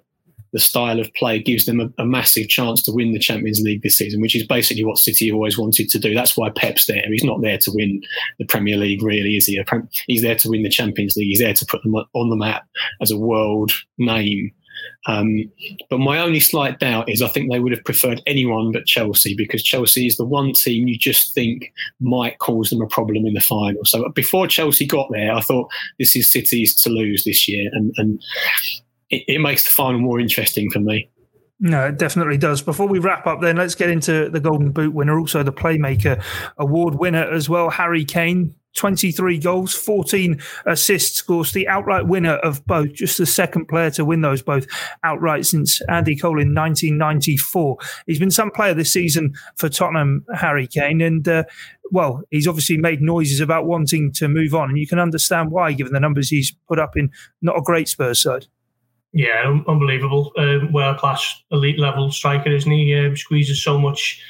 the 0.52 0.58
style 0.58 1.00
of 1.00 1.12
play 1.14 1.42
gives 1.42 1.64
them 1.64 1.80
a, 1.80 2.02
a, 2.02 2.04
massive 2.04 2.48
chance 2.48 2.82
to 2.82 2.92
win 2.92 3.12
the 3.12 3.18
Champions 3.18 3.60
League 3.60 3.82
this 3.82 3.96
season, 3.96 4.20
which 4.20 4.34
is 4.34 4.46
basically 4.46 4.84
what 4.84 4.98
City 4.98 5.32
always 5.32 5.56
wanted 5.56 5.88
to 5.88 5.98
do. 5.98 6.14
That's 6.14 6.36
why 6.36 6.50
Pep's 6.50 6.86
there. 6.86 7.02
He's 7.08 7.24
not 7.24 7.40
there 7.40 7.58
to 7.58 7.70
win 7.72 8.02
the 8.38 8.44
Premier 8.44 8.76
League, 8.76 9.02
really, 9.02 9.36
is 9.36 9.46
he? 9.46 9.62
He's 10.06 10.22
there 10.22 10.36
to 10.36 10.50
win 10.50 10.62
the 10.62 10.68
Champions 10.68 11.16
League. 11.16 11.28
He's 11.28 11.40
there 11.40 11.54
to 11.54 11.66
put 11.66 11.82
them 11.82 11.94
on 11.94 12.28
the 12.28 12.36
map 12.36 12.66
as 13.00 13.10
a 13.10 13.18
world 13.18 13.72
name. 13.98 14.52
Um, 15.06 15.50
but 15.90 15.98
my 15.98 16.18
only 16.18 16.40
slight 16.40 16.78
doubt 16.78 17.08
is 17.08 17.22
I 17.22 17.28
think 17.28 17.50
they 17.50 17.58
would 17.58 17.72
have 17.72 17.84
preferred 17.84 18.22
anyone 18.26 18.72
but 18.72 18.86
Chelsea 18.86 19.34
because 19.34 19.62
Chelsea 19.62 20.06
is 20.06 20.16
the 20.16 20.24
one 20.24 20.52
team 20.52 20.86
you 20.86 20.96
just 20.96 21.34
think 21.34 21.72
might 22.00 22.38
cause 22.38 22.70
them 22.70 22.82
a 22.82 22.86
problem 22.86 23.26
in 23.26 23.34
the 23.34 23.40
final. 23.40 23.84
So 23.84 24.08
before 24.10 24.46
Chelsea 24.46 24.86
got 24.86 25.08
there, 25.10 25.32
I 25.34 25.40
thought 25.40 25.70
this 25.98 26.14
is 26.14 26.30
City's 26.30 26.74
to 26.82 26.90
lose 26.90 27.24
this 27.24 27.48
year, 27.48 27.70
and, 27.72 27.92
and 27.96 28.22
it, 29.12 29.24
it 29.28 29.38
makes 29.40 29.64
the 29.64 29.70
final 29.70 30.00
more 30.00 30.18
interesting 30.18 30.70
for 30.70 30.80
me. 30.80 31.08
No, 31.60 31.86
it 31.86 31.96
definitely 31.96 32.38
does. 32.38 32.60
Before 32.60 32.88
we 32.88 32.98
wrap 32.98 33.24
up, 33.24 33.40
then 33.40 33.56
let's 33.56 33.76
get 33.76 33.88
into 33.88 34.28
the 34.28 34.40
Golden 34.40 34.72
Boot 34.72 34.92
winner, 34.92 35.16
also 35.16 35.44
the 35.44 35.52
Playmaker 35.52 36.20
Award 36.58 36.96
winner 36.96 37.30
as 37.30 37.48
well, 37.48 37.70
Harry 37.70 38.04
Kane. 38.04 38.56
23 38.74 39.38
goals, 39.38 39.74
14 39.74 40.40
assists, 40.64 41.18
scores 41.18 41.52
the 41.52 41.68
outright 41.68 42.06
winner 42.06 42.36
of 42.36 42.64
both, 42.64 42.94
just 42.94 43.18
the 43.18 43.26
second 43.26 43.66
player 43.66 43.90
to 43.90 44.02
win 44.02 44.22
those 44.22 44.40
both 44.40 44.66
outright 45.04 45.44
since 45.44 45.82
Andy 45.90 46.16
Cole 46.16 46.40
in 46.40 46.54
1994. 46.54 47.76
He's 48.06 48.18
been 48.18 48.30
some 48.30 48.50
player 48.50 48.72
this 48.72 48.90
season 48.90 49.34
for 49.56 49.68
Tottenham, 49.68 50.24
Harry 50.34 50.66
Kane, 50.66 51.02
and 51.02 51.28
uh, 51.28 51.44
well, 51.90 52.22
he's 52.30 52.48
obviously 52.48 52.78
made 52.78 53.02
noises 53.02 53.40
about 53.40 53.66
wanting 53.66 54.10
to 54.12 54.26
move 54.26 54.54
on, 54.54 54.70
and 54.70 54.78
you 54.78 54.86
can 54.86 54.98
understand 54.98 55.50
why, 55.50 55.72
given 55.72 55.92
the 55.92 56.00
numbers 56.00 56.30
he's 56.30 56.52
put 56.66 56.78
up 56.78 56.96
in 56.96 57.10
not 57.42 57.58
a 57.58 57.62
great 57.62 57.88
Spurs 57.88 58.22
side. 58.22 58.46
Yeah, 59.12 59.60
unbelievable. 59.68 60.32
Uh, 60.38 60.66
World 60.70 60.98
class, 60.98 61.42
elite 61.50 61.78
level 61.78 62.10
striker, 62.10 62.50
isn't 62.50 62.70
he? 62.70 62.94
Uh, 62.94 63.14
squeezes 63.14 63.62
so 63.62 63.78
much, 63.78 64.22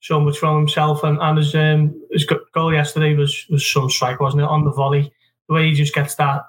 so 0.00 0.20
much 0.20 0.38
from 0.38 0.56
himself, 0.58 1.02
and, 1.02 1.18
and 1.20 1.38
his 1.38 1.54
um, 1.54 2.00
his 2.10 2.24
goal 2.52 2.72
yesterday 2.72 3.14
was 3.14 3.46
was 3.50 3.68
some 3.68 3.90
strike, 3.90 4.20
wasn't 4.20 4.42
it? 4.42 4.48
On 4.48 4.64
the 4.64 4.70
volley, 4.70 5.12
the 5.48 5.54
way 5.54 5.68
he 5.68 5.74
just 5.74 5.94
gets 5.94 6.14
that 6.16 6.42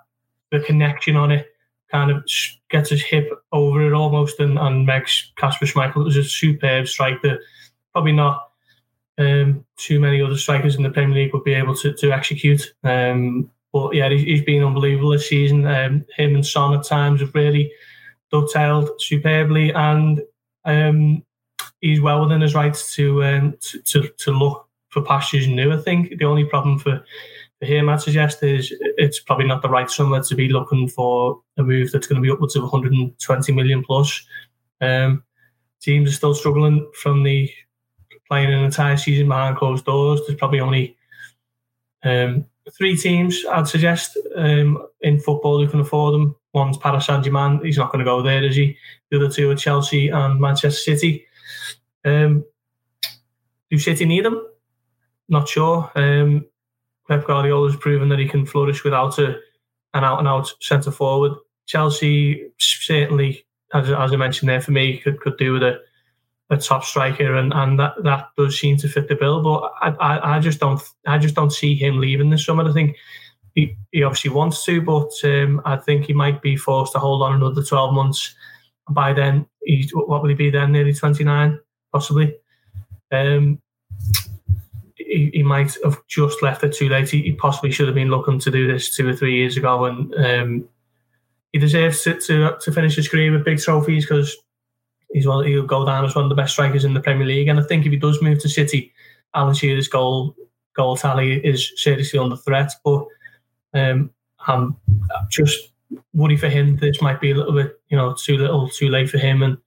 the 0.51 0.59
connection 0.59 1.15
on 1.15 1.31
it, 1.31 1.47
kind 1.91 2.11
of 2.11 2.23
gets 2.69 2.91
his 2.91 3.01
hip 3.01 3.29
over 3.51 3.85
it 3.85 3.93
almost, 3.93 4.39
and, 4.39 4.57
and 4.59 4.85
makes 4.85 5.31
Kasper 5.37 5.65
Schmeichel. 5.65 6.01
It 6.01 6.03
was 6.03 6.17
a 6.17 6.23
superb 6.23 6.87
strike 6.87 7.21
that 7.23 7.39
probably 7.91 8.11
not 8.11 8.51
um, 9.17 9.65
too 9.77 9.99
many 9.99 10.21
other 10.21 10.37
strikers 10.37 10.75
in 10.75 10.83
the 10.83 10.91
Premier 10.91 11.15
League 11.15 11.33
would 11.33 11.43
be 11.43 11.53
able 11.55 11.75
to 11.77 11.93
to 11.93 12.11
execute. 12.11 12.73
Um, 12.83 13.49
but 13.73 13.93
yeah, 13.95 14.09
he's 14.09 14.43
been 14.43 14.63
unbelievable 14.63 15.09
this 15.09 15.27
season. 15.27 15.65
Um, 15.65 16.05
him 16.15 16.35
and 16.35 16.45
Son 16.45 16.75
at 16.75 16.85
times 16.85 17.19
have 17.21 17.33
really 17.33 17.71
dovetailed 18.31 19.01
superbly, 19.01 19.73
and 19.73 20.21
um, 20.63 21.25
he's 21.81 21.99
well 21.99 22.21
within 22.21 22.41
his 22.41 22.55
rights 22.55 22.95
to, 22.95 23.23
um, 23.23 23.57
to, 23.59 23.81
to 23.81 24.07
to 24.19 24.31
look 24.31 24.67
for 24.89 25.01
pastures 25.01 25.47
new. 25.47 25.73
I 25.73 25.77
think 25.77 26.17
the 26.17 26.25
only 26.25 26.45
problem 26.45 26.77
for 26.79 27.03
for 27.59 27.65
him, 27.65 27.89
I'd 27.89 28.01
suggest, 28.01 28.43
is 28.43 28.73
it's 28.79 29.19
probably 29.19 29.47
not 29.47 29.61
the 29.61 29.69
right 29.69 29.89
summer 29.89 30.21
to 30.21 30.35
be 30.35 30.49
looking 30.49 30.87
for 30.87 31.41
a 31.57 31.63
move 31.63 31.91
that's 31.91 32.07
going 32.07 32.21
to 32.21 32.25
be 32.25 32.31
upwards 32.31 32.55
of 32.55 32.63
120 32.63 33.51
million 33.53 33.83
plus. 33.83 34.25
Um, 34.81 35.23
teams 35.81 36.09
are 36.09 36.15
still 36.15 36.35
struggling 36.35 36.89
from 37.01 37.23
the 37.23 37.49
playing 38.27 38.53
an 38.53 38.63
entire 38.63 38.97
season 38.97 39.27
behind 39.27 39.57
closed 39.57 39.85
doors. 39.85 40.21
There's 40.25 40.37
probably 40.37 40.59
only 40.59 40.97
um, 42.03 42.45
three 42.71 42.95
teams 42.95 43.43
I'd 43.51 43.67
suggest 43.67 44.17
um, 44.35 44.87
in 45.01 45.19
football 45.19 45.59
who 45.59 45.69
can 45.69 45.81
afford 45.81 46.13
them. 46.13 46.35
One's 46.53 46.77
Paris 46.77 47.07
Saint 47.07 47.23
Germain. 47.23 47.59
He's 47.63 47.77
not 47.77 47.91
going 47.91 47.99
to 47.99 48.09
go 48.09 48.21
there, 48.21 48.43
is 48.43 48.55
he? 48.55 48.77
The 49.09 49.17
other 49.17 49.29
two 49.29 49.49
are 49.49 49.55
Chelsea 49.55 50.09
and 50.09 50.39
Manchester 50.39 50.79
City. 50.79 51.25
Um, 52.05 52.45
do 53.69 53.79
City 53.79 54.05
need 54.05 54.25
him? 54.25 54.39
Not 55.29 55.47
sure. 55.47 55.91
Um, 55.95 56.45
Pep 57.07 57.25
Guardiola 57.25 57.71
has 57.71 57.79
proven 57.79 58.09
that 58.09 58.19
he 58.19 58.27
can 58.27 58.45
flourish 58.45 58.83
without 58.83 59.17
a, 59.19 59.39
an 59.93 60.03
out 60.03 60.19
and 60.19 60.27
out 60.27 60.53
centre 60.61 60.91
forward. 60.91 61.33
Chelsea 61.65 62.49
certainly, 62.59 63.45
as, 63.73 63.89
as 63.89 64.13
I 64.13 64.15
mentioned 64.15 64.49
there, 64.49 64.61
for 64.61 64.71
me, 64.71 64.99
could, 64.99 65.19
could 65.21 65.37
do 65.37 65.53
with 65.53 65.63
a, 65.63 65.79
a 66.53 66.57
top 66.57 66.83
striker, 66.83 67.35
and, 67.35 67.53
and 67.53 67.79
that, 67.79 67.95
that 68.03 68.29
does 68.37 68.59
seem 68.59 68.77
to 68.77 68.87
fit 68.87 69.07
the 69.07 69.15
bill. 69.15 69.41
But 69.41 69.71
I, 69.81 69.89
I, 69.99 70.35
I 70.35 70.39
just 70.39 70.59
don't 70.59 70.81
I 71.05 71.17
just 71.17 71.35
don't 71.35 71.51
see 71.51 71.75
him 71.75 71.99
leaving 71.99 72.29
this 72.29 72.45
summer. 72.45 72.67
I 72.67 72.73
think 72.73 72.95
he, 73.55 73.75
he 73.91 74.03
obviously 74.03 74.31
wants 74.31 74.63
to, 74.65 74.81
but 74.81 75.11
um, 75.23 75.61
I 75.65 75.77
think 75.77 76.05
he 76.05 76.13
might 76.13 76.41
be 76.41 76.55
forced 76.55 76.93
to 76.93 76.99
hold 76.99 77.21
on 77.21 77.35
another 77.35 77.63
twelve 77.63 77.93
months. 77.93 78.35
By 78.89 79.13
then, 79.13 79.45
he's 79.63 79.91
what 79.91 80.21
will 80.21 80.29
he 80.29 80.35
be 80.35 80.49
then? 80.49 80.71
Nearly 80.71 80.93
twenty 80.93 81.23
nine, 81.23 81.59
possibly. 81.91 82.35
Um, 83.11 83.61
he, 84.95 85.29
he, 85.33 85.43
might 85.43 85.77
have 85.83 86.01
just 86.07 86.41
left 86.41 86.63
it 86.63 86.73
too 86.73 86.89
late. 86.89 87.09
He, 87.09 87.21
he, 87.21 87.33
possibly 87.33 87.71
should 87.71 87.87
have 87.87 87.93
been 87.93 88.09
looking 88.09 88.39
to 88.39 88.49
do 88.49 88.71
this 88.71 88.95
two 88.95 89.07
or 89.07 89.15
three 89.15 89.35
years 89.35 89.55
ago, 89.55 89.85
and 89.85 90.15
um, 90.15 90.69
he 91.51 91.59
deserves 91.59 92.01
to, 92.03 92.19
to, 92.21 92.57
to 92.59 92.71
finish 92.71 92.95
his 92.95 93.07
career 93.07 93.31
with 93.31 93.45
big 93.45 93.59
trophies 93.59 94.05
because 94.05 94.35
he's 95.13 95.27
one, 95.27 95.45
he'll 95.45 95.65
go 95.65 95.85
down 95.85 96.05
as 96.05 96.15
one 96.15 96.25
of 96.25 96.29
the 96.29 96.35
best 96.35 96.53
strikers 96.53 96.83
in 96.83 96.93
the 96.93 96.99
Premier 96.99 97.25
League. 97.25 97.47
And 97.47 97.59
I 97.59 97.63
think 97.63 97.85
if 97.85 97.91
he 97.91 97.97
does 97.97 98.21
move 98.21 98.39
to 98.39 98.49
City, 98.49 98.93
Alan 99.33 99.53
Shearer's 99.53 99.87
goal 99.87 100.35
goal 100.75 100.97
tally 100.97 101.35
is 101.45 101.71
seriously 101.75 102.19
under 102.19 102.35
threat. 102.35 102.71
But 102.83 103.05
um, 103.73 104.11
I'm 104.47 104.75
just 105.29 105.71
worried 106.13 106.39
for 106.39 106.49
him. 106.49 106.77
This 106.77 107.01
might 107.01 107.21
be 107.21 107.31
a 107.31 107.35
little 107.35 107.53
bit, 107.53 107.79
you 107.89 107.97
know, 107.97 108.13
too 108.13 108.37
little, 108.37 108.69
too 108.69 108.89
late 108.89 109.09
for 109.09 109.19
him, 109.19 109.43
and 109.43 109.57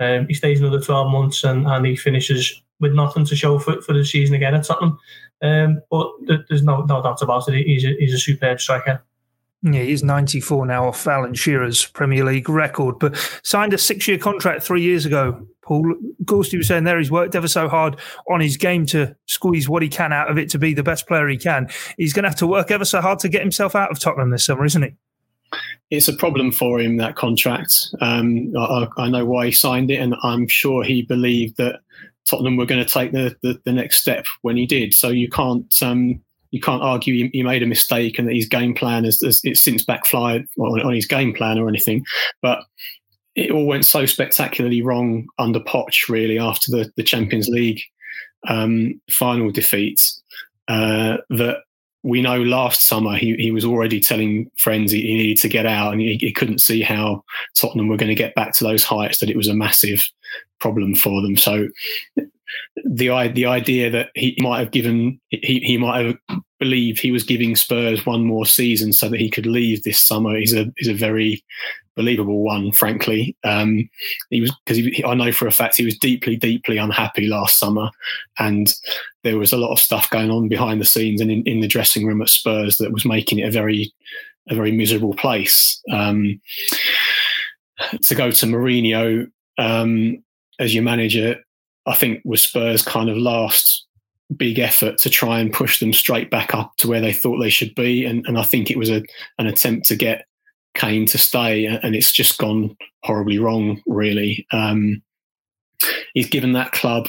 um, 0.00 0.26
he 0.28 0.34
stays 0.34 0.60
another 0.60 0.80
12 0.80 1.10
months 1.10 1.44
and, 1.44 1.66
and 1.66 1.86
he 1.86 1.96
finishes 1.96 2.62
with 2.80 2.92
nothing 2.92 3.24
to 3.24 3.36
show 3.36 3.58
for, 3.58 3.80
for 3.82 3.92
the 3.92 4.04
season 4.04 4.34
again 4.34 4.54
at 4.54 4.64
Tottenham. 4.64 4.98
Um, 5.42 5.80
but 5.90 6.10
there's 6.48 6.62
no, 6.62 6.82
no 6.82 7.02
doubt 7.02 7.22
about 7.22 7.48
it. 7.48 7.64
He's 7.64 7.84
a, 7.84 7.94
he's 7.98 8.14
a 8.14 8.18
superb 8.18 8.60
striker. 8.60 9.02
Yeah, 9.64 9.82
he's 9.82 10.04
94 10.04 10.66
now 10.66 10.88
off 10.88 11.06
Alan 11.06 11.32
Shearer's 11.32 11.86
Premier 11.86 12.22
League 12.22 12.50
record, 12.50 12.98
but 12.98 13.16
signed 13.42 13.72
a 13.72 13.78
six 13.78 14.06
year 14.06 14.18
contract 14.18 14.62
three 14.62 14.82
years 14.82 15.06
ago. 15.06 15.46
Paul 15.62 15.94
Gorsty 16.24 16.58
was 16.58 16.68
saying 16.68 16.84
there 16.84 16.98
he's 16.98 17.10
worked 17.10 17.34
ever 17.34 17.48
so 17.48 17.66
hard 17.66 17.96
on 18.30 18.40
his 18.40 18.58
game 18.58 18.84
to 18.86 19.16
squeeze 19.24 19.66
what 19.66 19.82
he 19.82 19.88
can 19.88 20.12
out 20.12 20.30
of 20.30 20.36
it 20.36 20.50
to 20.50 20.58
be 20.58 20.74
the 20.74 20.82
best 20.82 21.08
player 21.08 21.26
he 21.28 21.38
can. 21.38 21.68
He's 21.96 22.12
going 22.12 22.24
to 22.24 22.28
have 22.28 22.38
to 22.40 22.46
work 22.46 22.70
ever 22.70 22.84
so 22.84 23.00
hard 23.00 23.20
to 23.20 23.30
get 23.30 23.40
himself 23.40 23.74
out 23.74 23.90
of 23.90 23.98
Tottenham 23.98 24.28
this 24.28 24.44
summer, 24.44 24.66
isn't 24.66 24.82
he? 24.82 24.90
It's 25.90 26.08
a 26.08 26.16
problem 26.16 26.52
for 26.52 26.78
him, 26.78 26.98
that 26.98 27.16
contract. 27.16 27.72
Um, 28.02 28.52
I, 28.58 28.86
I 28.98 29.08
know 29.08 29.24
why 29.24 29.46
he 29.46 29.52
signed 29.52 29.90
it, 29.90 29.96
and 29.96 30.14
I'm 30.22 30.46
sure 30.46 30.84
he 30.84 31.02
believed 31.02 31.56
that 31.56 31.80
Tottenham 32.28 32.58
were 32.58 32.66
going 32.66 32.84
to 32.84 32.90
take 32.90 33.12
the, 33.12 33.34
the, 33.42 33.58
the, 33.64 33.72
next 33.72 33.98
step 33.98 34.26
when 34.42 34.56
he 34.56 34.66
did. 34.66 34.92
So 34.92 35.08
you 35.08 35.28
can't 35.28 35.72
um, 35.82 36.20
you 36.54 36.60
can't 36.60 36.84
argue 36.84 37.14
he, 37.14 37.30
he, 37.32 37.42
made 37.42 37.64
a 37.64 37.66
mistake 37.66 38.16
and 38.16 38.28
that 38.28 38.36
his 38.36 38.46
game 38.46 38.74
plan 38.74 39.02
has, 39.02 39.20
has 39.24 39.40
it's 39.42 39.60
since 39.60 39.84
backfired 39.84 40.46
on, 40.56 40.80
on, 40.82 40.94
his 40.94 41.04
game 41.04 41.34
plan 41.34 41.58
or 41.58 41.68
anything. 41.68 42.04
But 42.42 42.60
it 43.34 43.50
all 43.50 43.66
went 43.66 43.84
so 43.84 44.06
spectacularly 44.06 44.80
wrong 44.80 45.26
under 45.40 45.58
Poch 45.58 46.08
really 46.08 46.38
after 46.38 46.70
the, 46.70 46.92
the 46.96 47.02
Champions 47.02 47.48
League 47.48 47.80
um, 48.46 49.00
final 49.10 49.50
defeats 49.50 50.22
uh, 50.68 51.16
that 51.30 51.56
we 52.04 52.22
know 52.22 52.40
last 52.40 52.86
summer 52.86 53.16
he, 53.16 53.34
he 53.34 53.50
was 53.50 53.64
already 53.64 53.98
telling 53.98 54.48
friends 54.56 54.92
he, 54.92 55.02
he 55.02 55.14
needed 55.14 55.38
to 55.38 55.48
get 55.48 55.66
out 55.66 55.90
and 55.90 56.00
he, 56.00 56.18
he, 56.20 56.32
couldn't 56.32 56.60
see 56.60 56.82
how 56.82 57.24
Tottenham 57.56 57.88
were 57.88 57.96
going 57.96 58.10
to 58.10 58.14
get 58.14 58.36
back 58.36 58.54
to 58.54 58.64
those 58.64 58.84
heights, 58.84 59.18
that 59.18 59.30
it 59.30 59.36
was 59.36 59.48
a 59.48 59.54
massive 59.54 60.04
problem 60.60 60.94
for 60.94 61.20
them. 61.20 61.36
So 61.36 61.66
the 62.84 63.08
the 63.34 63.46
idea 63.46 63.90
that 63.90 64.10
he 64.14 64.36
might 64.40 64.58
have 64.58 64.70
given 64.70 65.20
he, 65.30 65.60
he 65.60 65.78
might 65.78 66.04
have 66.04 66.40
believed 66.58 67.00
he 67.00 67.10
was 67.10 67.24
giving 67.24 67.56
Spurs 67.56 68.06
one 68.06 68.24
more 68.24 68.46
season 68.46 68.92
so 68.92 69.08
that 69.08 69.20
he 69.20 69.30
could 69.30 69.46
leave 69.46 69.82
this 69.82 70.04
summer 70.04 70.36
is 70.36 70.52
a 70.52 70.66
is 70.78 70.88
a 70.88 70.94
very 70.94 71.44
believable 71.96 72.42
one, 72.42 72.72
frankly. 72.72 73.36
Um, 73.44 73.88
he 74.30 74.40
was 74.40 74.52
because 74.64 74.82
I 75.04 75.14
know 75.14 75.32
for 75.32 75.46
a 75.46 75.52
fact 75.52 75.76
he 75.76 75.84
was 75.84 75.98
deeply, 75.98 76.36
deeply 76.36 76.76
unhappy 76.76 77.26
last 77.26 77.58
summer, 77.58 77.90
and 78.38 78.72
there 79.22 79.38
was 79.38 79.52
a 79.52 79.56
lot 79.56 79.72
of 79.72 79.80
stuff 79.80 80.10
going 80.10 80.30
on 80.30 80.48
behind 80.48 80.80
the 80.80 80.86
scenes 80.86 81.20
and 81.20 81.30
in, 81.30 81.42
in 81.44 81.60
the 81.60 81.68
dressing 81.68 82.06
room 82.06 82.22
at 82.22 82.28
Spurs 82.28 82.78
that 82.78 82.92
was 82.92 83.04
making 83.04 83.38
it 83.38 83.48
a 83.48 83.52
very, 83.52 83.92
a 84.48 84.54
very 84.54 84.72
miserable 84.72 85.14
place. 85.14 85.80
Um, 85.90 86.40
to 88.02 88.14
go 88.14 88.30
to 88.30 88.46
Mourinho 88.46 89.30
um, 89.58 90.22
as 90.58 90.74
your 90.74 90.84
manager, 90.84 91.36
I 91.86 91.94
think 91.94 92.22
was 92.24 92.42
Spurs' 92.42 92.82
kind 92.82 93.08
of 93.08 93.16
last 93.16 93.86
big 94.36 94.58
effort 94.58 94.98
to 94.98 95.10
try 95.10 95.38
and 95.38 95.52
push 95.52 95.80
them 95.80 95.92
straight 95.92 96.30
back 96.30 96.54
up 96.54 96.72
to 96.78 96.88
where 96.88 97.00
they 97.00 97.12
thought 97.12 97.38
they 97.38 97.50
should 97.50 97.74
be, 97.74 98.04
and, 98.04 98.24
and 98.26 98.38
I 98.38 98.42
think 98.42 98.70
it 98.70 98.78
was 98.78 98.90
a, 98.90 99.02
an 99.38 99.46
attempt 99.46 99.86
to 99.88 99.96
get 99.96 100.26
Kane 100.74 101.06
to 101.06 101.18
stay, 101.18 101.66
and 101.66 101.94
it's 101.94 102.12
just 102.12 102.38
gone 102.38 102.76
horribly 103.02 103.38
wrong. 103.38 103.82
Really, 103.86 104.46
um, 104.50 105.02
he's 106.14 106.28
given 106.28 106.52
that 106.52 106.72
club 106.72 107.08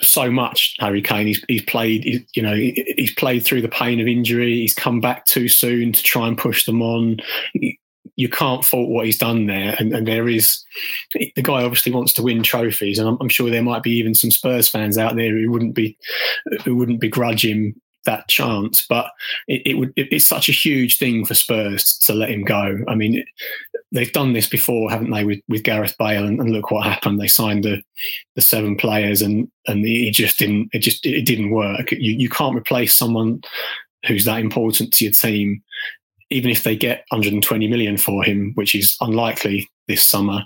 so 0.00 0.30
much. 0.30 0.74
Harry 0.80 1.02
Kane, 1.02 1.26
he's, 1.26 1.44
he's 1.48 1.62
played, 1.62 2.26
you 2.34 2.42
know, 2.42 2.54
he's 2.54 3.14
played 3.14 3.44
through 3.44 3.62
the 3.62 3.68
pain 3.68 4.00
of 4.00 4.08
injury. 4.08 4.54
He's 4.54 4.74
come 4.74 5.00
back 5.00 5.26
too 5.26 5.48
soon 5.48 5.92
to 5.92 6.02
try 6.02 6.26
and 6.26 6.36
push 6.36 6.64
them 6.64 6.82
on. 6.82 7.18
You 8.16 8.28
can't 8.28 8.64
fault 8.64 8.90
what 8.90 9.06
he's 9.06 9.18
done 9.18 9.46
there, 9.46 9.74
and, 9.78 9.94
and 9.94 10.06
there 10.06 10.28
is 10.28 10.62
the 11.14 11.42
guy 11.42 11.62
obviously 11.62 11.92
wants 11.92 12.12
to 12.14 12.22
win 12.22 12.42
trophies, 12.42 12.98
and 12.98 13.08
I'm, 13.08 13.16
I'm, 13.20 13.28
sure 13.28 13.48
there 13.50 13.62
might 13.62 13.82
be 13.82 13.92
even 13.92 14.14
some 14.14 14.30
Spurs 14.30 14.68
fans 14.68 14.98
out 14.98 15.16
there 15.16 15.30
who 15.30 15.50
wouldn't 15.50 15.74
be 15.74 15.96
who 16.64 16.76
wouldn't 16.76 17.00
begrudge 17.00 17.44
him 17.44 17.80
that 18.04 18.28
chance. 18.28 18.84
But 18.86 19.10
it, 19.48 19.62
it 19.66 19.74
would 19.74 19.92
it, 19.96 20.08
it's 20.12 20.26
such 20.26 20.48
a 20.48 20.52
huge 20.52 20.98
thing 20.98 21.24
for 21.24 21.34
Spurs 21.34 21.98
to 22.04 22.14
let 22.14 22.30
him 22.30 22.44
go. 22.44 22.78
I 22.88 22.94
mean, 22.94 23.16
it, 23.16 23.26
they've 23.92 24.12
done 24.12 24.32
this 24.32 24.48
before, 24.48 24.90
haven't 24.90 25.10
they, 25.10 25.24
with, 25.24 25.40
with 25.48 25.62
Gareth 25.62 25.96
Bale? 25.98 26.24
And, 26.24 26.40
and, 26.40 26.50
look 26.50 26.70
what 26.70 26.86
happened. 26.86 27.20
They 27.20 27.28
signed 27.28 27.64
the 27.64 27.82
the 28.34 28.42
seven 28.42 28.76
players, 28.76 29.22
and 29.22 29.48
and 29.66 29.84
it 29.84 30.12
just 30.12 30.38
didn't 30.38 30.70
it 30.72 30.80
just 30.80 31.04
it 31.06 31.24
didn't 31.24 31.50
work. 31.50 31.92
You 31.92 32.12
you 32.12 32.28
can't 32.28 32.56
replace 32.56 32.94
someone 32.94 33.42
who's 34.06 34.24
that 34.24 34.40
important 34.40 34.92
to 34.92 35.04
your 35.04 35.12
team. 35.12 35.62
Even 36.32 36.50
if 36.50 36.62
they 36.62 36.76
get 36.76 37.04
120 37.10 37.68
million 37.68 37.96
for 37.96 38.24
him, 38.24 38.52
which 38.54 38.74
is 38.74 38.96
unlikely 39.00 39.68
this 39.88 40.06
summer, 40.06 40.44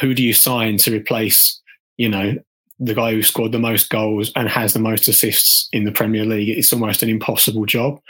who 0.00 0.14
do 0.14 0.22
you 0.22 0.32
sign 0.32 0.76
to 0.78 0.92
replace 0.92 1.60
you 1.96 2.08
know 2.08 2.36
the 2.78 2.94
guy 2.94 3.12
who 3.12 3.22
scored 3.22 3.52
the 3.52 3.58
most 3.58 3.88
goals 3.88 4.32
and 4.34 4.48
has 4.48 4.72
the 4.72 4.80
most 4.80 5.06
assists 5.06 5.68
in 5.72 5.84
the 5.84 5.92
Premier 5.92 6.24
League. 6.24 6.48
It's 6.48 6.72
almost 6.72 7.02
an 7.02 7.08
impossible 7.08 7.66
job. 7.66 8.00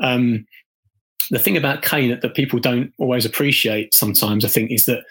Um, 0.00 0.46
the 1.30 1.38
thing 1.38 1.56
about 1.56 1.82
Kane 1.82 2.10
that, 2.10 2.22
that 2.22 2.34
people 2.34 2.58
don't 2.58 2.92
always 2.98 3.24
appreciate 3.24 3.92
sometimes, 3.92 4.44
I 4.44 4.48
think, 4.48 4.70
is 4.70 4.86
that 4.86 5.04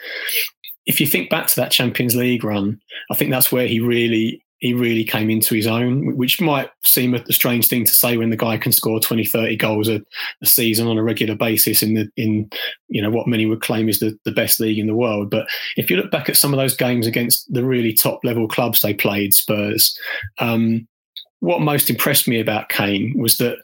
if 0.86 1.00
you 1.00 1.08
think 1.08 1.30
back 1.30 1.48
to 1.48 1.56
that 1.58 1.72
Champions 1.72 2.16
League 2.16 2.44
run, 2.44 2.80
I 3.12 3.16
think 3.16 3.32
that's 3.32 3.52
where 3.52 3.68
he 3.68 3.80
really 3.80 4.43
he 4.64 4.74
really 4.74 5.04
came 5.04 5.30
into 5.30 5.56
his 5.56 5.68
own, 5.68 6.16
which 6.16 6.40
might 6.40 6.70
seem 6.86 7.14
a 7.14 7.34
strange 7.34 7.68
thing 7.68 7.84
to 7.84 7.94
say 7.94 8.16
when 8.16 8.30
the 8.30 8.38
guy 8.38 8.56
can 8.56 8.72
score 8.72 8.98
20, 8.98 9.26
30 9.26 9.58
goals 9.58 9.90
a, 9.90 10.02
a, 10.42 10.46
season 10.46 10.88
on 10.88 10.98
a 10.98 11.04
regular 11.04 11.36
basis 11.36 11.84
in 11.84 11.96
the 11.96 12.10
in 12.16 12.50
you 12.88 13.02
know 13.02 13.10
what 13.10 13.28
many 13.28 13.46
would 13.46 13.62
claim 13.62 13.90
is 13.90 14.00
the, 14.00 14.18
the 14.24 14.32
best 14.32 14.62
league 14.62 14.80
in 14.80 14.88
the 14.88 14.96
world. 14.96 15.30
But 15.30 15.48
if 15.76 15.92
you 15.92 15.98
look 15.98 16.12
back 16.12 16.30
at 16.30 16.38
some 16.38 16.54
of 16.54 16.58
those 16.58 16.78
games 16.78 17.06
against 17.06 17.54
the 17.54 17.66
really 17.66 17.92
top 17.92 18.22
level 18.24 18.48
clubs 18.48 18.80
they 18.80 18.94
played, 18.94 19.34
Spurs, 19.34 20.00
um, 20.40 20.88
what 21.42 21.60
most 21.60 21.90
impressed 21.90 22.30
me 22.30 22.40
about 22.40 22.70
Kane 22.70 23.14
was 23.18 23.36
that 23.40 23.58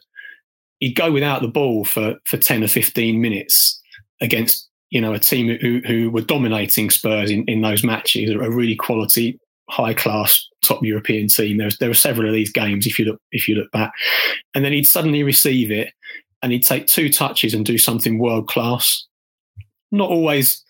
he'd 0.80 0.96
go 0.96 1.10
without 1.10 1.40
the 1.40 1.48
ball 1.48 1.86
for 1.86 2.16
for 2.26 2.36
10 2.36 2.62
or 2.62 2.68
15 2.68 3.18
minutes 3.18 3.80
against 4.20 4.68
you 4.90 5.00
know 5.00 5.14
a 5.14 5.18
team 5.18 5.56
who 5.62 5.80
who 5.86 6.10
were 6.10 6.20
dominating 6.20 6.90
Spurs 6.90 7.30
in, 7.30 7.46
in 7.46 7.62
those 7.62 7.82
matches, 7.82 8.28
a 8.28 8.50
really 8.50 8.76
quality 8.76 9.40
high 9.70 9.94
class 9.94 10.48
top 10.62 10.82
European 10.82 11.28
team. 11.28 11.56
There, 11.56 11.66
was, 11.66 11.78
there 11.78 11.88
were 11.88 11.94
several 11.94 12.28
of 12.28 12.34
these 12.34 12.52
games 12.52 12.86
if 12.86 12.98
you 12.98 13.04
look 13.06 13.20
if 13.32 13.48
you 13.48 13.54
look 13.54 13.70
back, 13.70 13.92
and 14.54 14.64
then 14.64 14.72
he'd 14.72 14.86
suddenly 14.86 15.22
receive 15.22 15.70
it 15.70 15.92
and 16.42 16.52
he'd 16.52 16.66
take 16.66 16.86
two 16.86 17.10
touches 17.10 17.54
and 17.54 17.64
do 17.64 17.78
something 17.78 18.18
world 18.18 18.48
class. 18.48 19.06
Not 19.92 20.10
always 20.10 20.64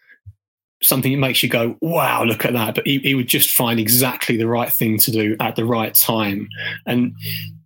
something 0.82 1.12
that 1.12 1.18
makes 1.18 1.42
you 1.42 1.48
go, 1.48 1.76
wow, 1.80 2.24
look 2.24 2.44
at 2.44 2.54
that. 2.54 2.74
But 2.74 2.86
he, 2.86 2.98
he 2.98 3.14
would 3.14 3.28
just 3.28 3.50
find 3.50 3.78
exactly 3.78 4.36
the 4.36 4.48
right 4.48 4.72
thing 4.72 4.98
to 4.98 5.10
do 5.10 5.36
at 5.40 5.56
the 5.56 5.64
right 5.64 5.94
time. 5.94 6.48
And 6.86 7.14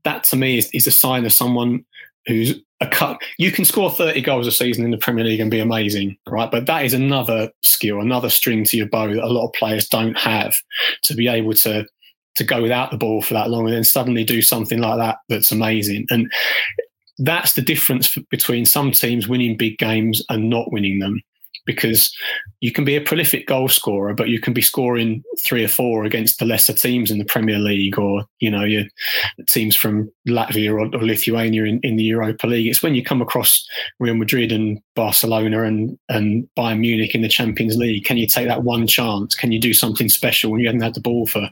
that 0.05 0.25
to 0.25 0.37
me 0.37 0.59
is, 0.59 0.69
is 0.75 0.87
a 0.87 0.91
sign 0.91 1.25
of 1.25 1.33
someone 1.33 1.85
who's 2.27 2.55
a 2.85 2.91
cut. 2.91 3.21
You 3.39 3.51
can 3.51 3.65
score 3.65 3.91
30 3.91 4.21
goals 4.23 4.47
a 4.47 4.53
season 4.53 4.85
in 4.85 4.91
the 4.91 4.99
Premier 4.99 5.25
League 5.25 5.41
and 5.41 5.51
be 5.51 5.61
amazing, 5.61 6.17
right? 6.29 6.51
But 6.51 6.67
that 6.67 6.85
is 6.85 6.95
another 6.95 7.51
skill, 7.63 8.01
another 8.01 8.31
string 8.31 8.65
to 8.65 8.77
your 8.77 8.89
bow 8.89 9.09
that 9.09 9.25
a 9.25 9.27
lot 9.27 9.47
of 9.47 9.53
players 9.55 9.89
don't 9.89 10.17
have 10.19 10.55
to 11.05 11.15
be 11.15 11.29
able 11.29 11.55
to 11.55 11.87
to 12.37 12.45
go 12.45 12.61
without 12.61 12.91
the 12.91 12.97
ball 12.97 13.23
for 13.23 13.35
that 13.35 13.49
long 13.49 13.65
and 13.67 13.75
then 13.75 13.85
suddenly 13.85 14.25
do 14.25 14.43
something 14.43 14.81
like 14.81 14.99
that 14.99 15.19
that's 15.29 15.53
amazing. 15.53 16.05
And 16.11 16.31
that's 17.19 17.53
the 17.53 17.63
difference 17.63 18.19
between 18.29 18.67
some 18.67 18.91
teams 18.91 19.29
winning 19.29 19.57
big 19.57 19.79
games 19.79 20.21
and 20.29 20.51
not 20.51 20.73
winning 20.73 20.99
them 20.99 21.21
because 21.67 22.15
you 22.61 22.73
can 22.73 22.85
be 22.85 22.97
a 22.97 23.01
prolific 23.01 23.47
goal 23.47 23.69
scorer, 23.69 24.15
but 24.15 24.29
you 24.29 24.41
can 24.41 24.53
be 24.53 24.63
scoring 24.63 25.23
three 25.45 25.65
or 25.65 25.69
four 25.69 26.05
against 26.05 26.39
the 26.39 26.45
lesser 26.45 26.73
teams 26.73 27.11
in 27.11 27.19
the 27.19 27.25
Premier 27.25 27.59
League 27.59 27.99
or, 27.99 28.25
you 28.41 28.51
know, 28.51 28.65
your 28.65 28.85
teams 29.49 29.75
from 29.75 30.11
Latvia 30.29 30.71
or, 30.71 30.81
or 30.81 31.05
Lithuania 31.05 31.65
in, 31.65 31.81
in, 31.83 31.97
the 31.97 32.05
Europa 32.05 32.47
League. 32.47 32.67
It's 32.67 32.83
when 32.83 32.95
you 32.95 33.03
come 33.03 33.23
across 33.23 33.67
Real 33.99 34.15
Madrid 34.15 34.53
and 34.53 34.81
Barcelona 34.95 35.63
and, 35.63 35.99
and 36.09 36.49
Bayern 36.57 36.81
Munich 36.81 37.15
in 37.15 37.23
the 37.23 37.29
Champions 37.29 37.77
League. 37.77 38.05
Can 38.05 38.17
you 38.17 38.27
take 38.27 38.47
that 38.47 38.63
one 38.63 38.87
chance? 38.87 39.35
Can 39.35 39.51
you 39.51 39.59
do 39.59 39.75
something 39.75 40.09
special 40.09 40.51
when 40.51 40.61
you 40.61 40.67
haven't 40.67 40.83
had 40.83 40.95
the 40.95 41.01
ball 41.01 41.27
for, 41.27 41.49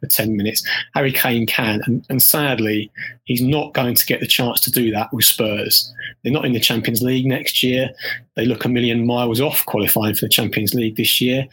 for 0.00 0.06
10 0.06 0.36
minutes? 0.36 0.66
Harry 0.94 1.12
Kane 1.12 1.46
can. 1.46 1.80
And, 1.84 2.06
and 2.08 2.22
sadly, 2.22 2.90
he's 3.24 3.42
not 3.42 3.74
going 3.74 3.94
to 3.94 4.06
get 4.06 4.20
the 4.20 4.26
chance 4.26 4.60
to 4.62 4.70
do 4.70 4.90
that 4.92 5.12
with 5.12 5.24
Spurs. 5.24 5.92
They're 6.22 6.32
not 6.32 6.46
in 6.46 6.52
the 6.52 6.60
Champions 6.60 7.02
League 7.02 7.26
next 7.26 7.62
year. 7.62 7.90
They 8.34 8.46
look 8.46 8.64
a 8.64 8.68
million 8.68 9.06
miles 9.06 9.40
off 9.40 9.64
qualifying 9.66 10.14
for 10.14 10.24
the 10.24 10.30
Champions 10.30 10.74
League 10.74 10.96
this 10.96 11.20
year. 11.20 11.46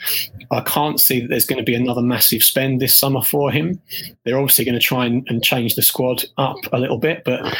I 0.51 0.61
can't 0.61 0.99
see 0.99 1.21
that 1.21 1.27
there's 1.27 1.45
going 1.45 1.59
to 1.59 1.63
be 1.63 1.75
another 1.75 2.01
massive 2.01 2.43
spend 2.43 2.81
this 2.81 2.97
summer 2.97 3.21
for 3.21 3.51
him. 3.51 3.81
They're 4.23 4.37
obviously 4.37 4.65
going 4.65 4.79
to 4.79 4.85
try 4.85 5.05
and, 5.05 5.25
and 5.29 5.43
change 5.43 5.75
the 5.75 5.81
squad 5.81 6.23
up 6.37 6.57
a 6.71 6.79
little 6.79 6.97
bit, 6.97 7.23
but 7.25 7.57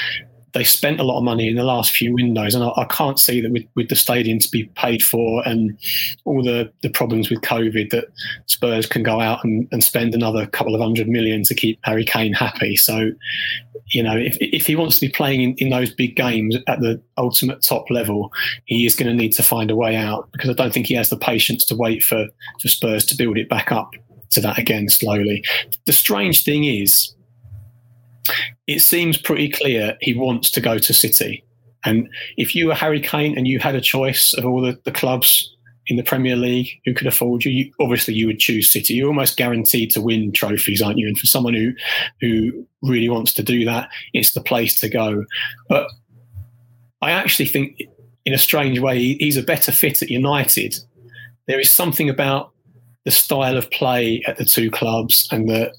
they 0.53 0.63
spent 0.63 0.99
a 0.99 1.03
lot 1.03 1.17
of 1.17 1.23
money 1.23 1.47
in 1.47 1.55
the 1.55 1.63
last 1.63 1.91
few 1.91 2.13
windows, 2.13 2.53
and 2.53 2.63
I, 2.63 2.69
I, 2.77 2.85
can't 2.85 3.19
see 3.19 3.41
that 3.41 3.51
with, 3.51 3.65
with 3.75 3.89
the 3.89 3.95
stadium 3.95 4.37
to 4.39 4.49
be 4.51 4.65
paid 4.75 5.03
for 5.03 5.41
and 5.47 5.77
all 6.25 6.43
the, 6.43 6.71
the 6.81 6.89
problems 6.89 7.29
with 7.29 7.41
COVID 7.41 7.89
that 7.89 8.05
Spurs 8.45 8.85
can 8.85 9.01
go 9.01 9.19
out 9.19 9.43
and, 9.43 9.67
and 9.71 9.83
spend 9.83 10.13
another 10.13 10.45
couple 10.45 10.75
of 10.75 10.81
hundred 10.81 11.07
million 11.07 11.43
to 11.43 11.55
keep 11.55 11.79
Harry 11.83 12.05
Kane 12.05 12.33
happy. 12.33 12.75
So, 12.75 13.11
you 13.87 14.03
know, 14.03 14.15
if, 14.15 14.37
if 14.39 14.67
he 14.67 14.75
wants 14.75 14.99
to 14.99 15.07
be 15.07 15.11
playing 15.11 15.41
in, 15.41 15.55
in 15.57 15.69
those 15.69 15.91
big 15.91 16.15
games 16.15 16.55
at 16.67 16.79
the 16.81 17.01
ultimate 17.17 17.63
top 17.63 17.89
level, 17.89 18.31
he 18.65 18.85
is 18.85 18.95
going 18.95 19.09
to 19.09 19.15
need 19.15 19.33
to 19.33 19.43
find 19.43 19.71
a 19.71 19.75
way 19.75 19.95
out 19.95 20.31
because 20.31 20.51
I 20.51 20.53
don't 20.53 20.73
think 20.73 20.85
he 20.85 20.93
has 20.95 21.09
the 21.09 21.17
patience 21.17 21.65
to 21.65 21.75
wait 21.75 22.03
for, 22.03 22.27
for 22.61 22.67
Spurs 22.67 23.05
to 23.05 23.17
build 23.17 23.37
it 23.37 23.49
back 23.49 23.71
up 23.71 23.91
to 24.31 24.41
that 24.41 24.59
again 24.59 24.89
slowly. 24.89 25.43
The 25.85 25.93
strange 25.93 26.43
thing 26.43 26.63
is, 26.65 27.15
it 28.67 28.79
seems 28.79 29.17
pretty 29.17 29.49
clear 29.49 29.97
he 30.01 30.13
wants 30.13 30.51
to 30.51 30.61
go 30.61 30.77
to 30.77 30.93
City. 30.93 31.43
And 31.85 32.07
if 32.37 32.55
you 32.55 32.67
were 32.67 32.75
Harry 32.75 33.01
Kane 33.01 33.37
and 33.37 33.47
you 33.47 33.59
had 33.59 33.75
a 33.75 33.81
choice 33.81 34.33
of 34.33 34.45
all 34.45 34.61
the, 34.61 34.79
the 34.85 34.91
clubs 34.91 35.49
in 35.87 35.97
the 35.97 36.03
Premier 36.03 36.37
League 36.37 36.69
who 36.85 36.93
could 36.93 37.07
afford 37.07 37.43
you, 37.43 37.51
you, 37.51 37.71
obviously 37.81 38.13
you 38.13 38.27
would 38.27 38.39
choose 38.39 38.71
City. 38.71 38.93
You're 38.93 39.09
almost 39.09 39.35
guaranteed 39.35 39.91
to 39.91 40.01
win 40.01 40.31
trophies, 40.31 40.81
aren't 40.81 40.97
you? 40.97 41.07
And 41.07 41.17
for 41.17 41.25
someone 41.25 41.53
who 41.53 41.73
who 42.21 42.65
really 42.81 43.09
wants 43.09 43.33
to 43.33 43.43
do 43.43 43.65
that, 43.65 43.89
it's 44.13 44.33
the 44.33 44.41
place 44.41 44.79
to 44.79 44.89
go. 44.89 45.25
But 45.67 45.87
I 47.01 47.11
actually 47.11 47.47
think, 47.47 47.81
in 48.23 48.33
a 48.33 48.37
strange 48.37 48.79
way, 48.79 49.15
he's 49.15 49.35
a 49.35 49.43
better 49.43 49.73
fit 49.73 50.01
at 50.01 50.09
United. 50.09 50.75
There 51.47 51.59
is 51.59 51.75
something 51.75 52.09
about 52.09 52.51
the 53.03 53.11
style 53.11 53.57
of 53.57 53.69
play 53.69 54.23
at 54.25 54.37
the 54.37 54.45
two 54.45 54.71
clubs 54.71 55.27
and 55.29 55.49
the 55.49 55.73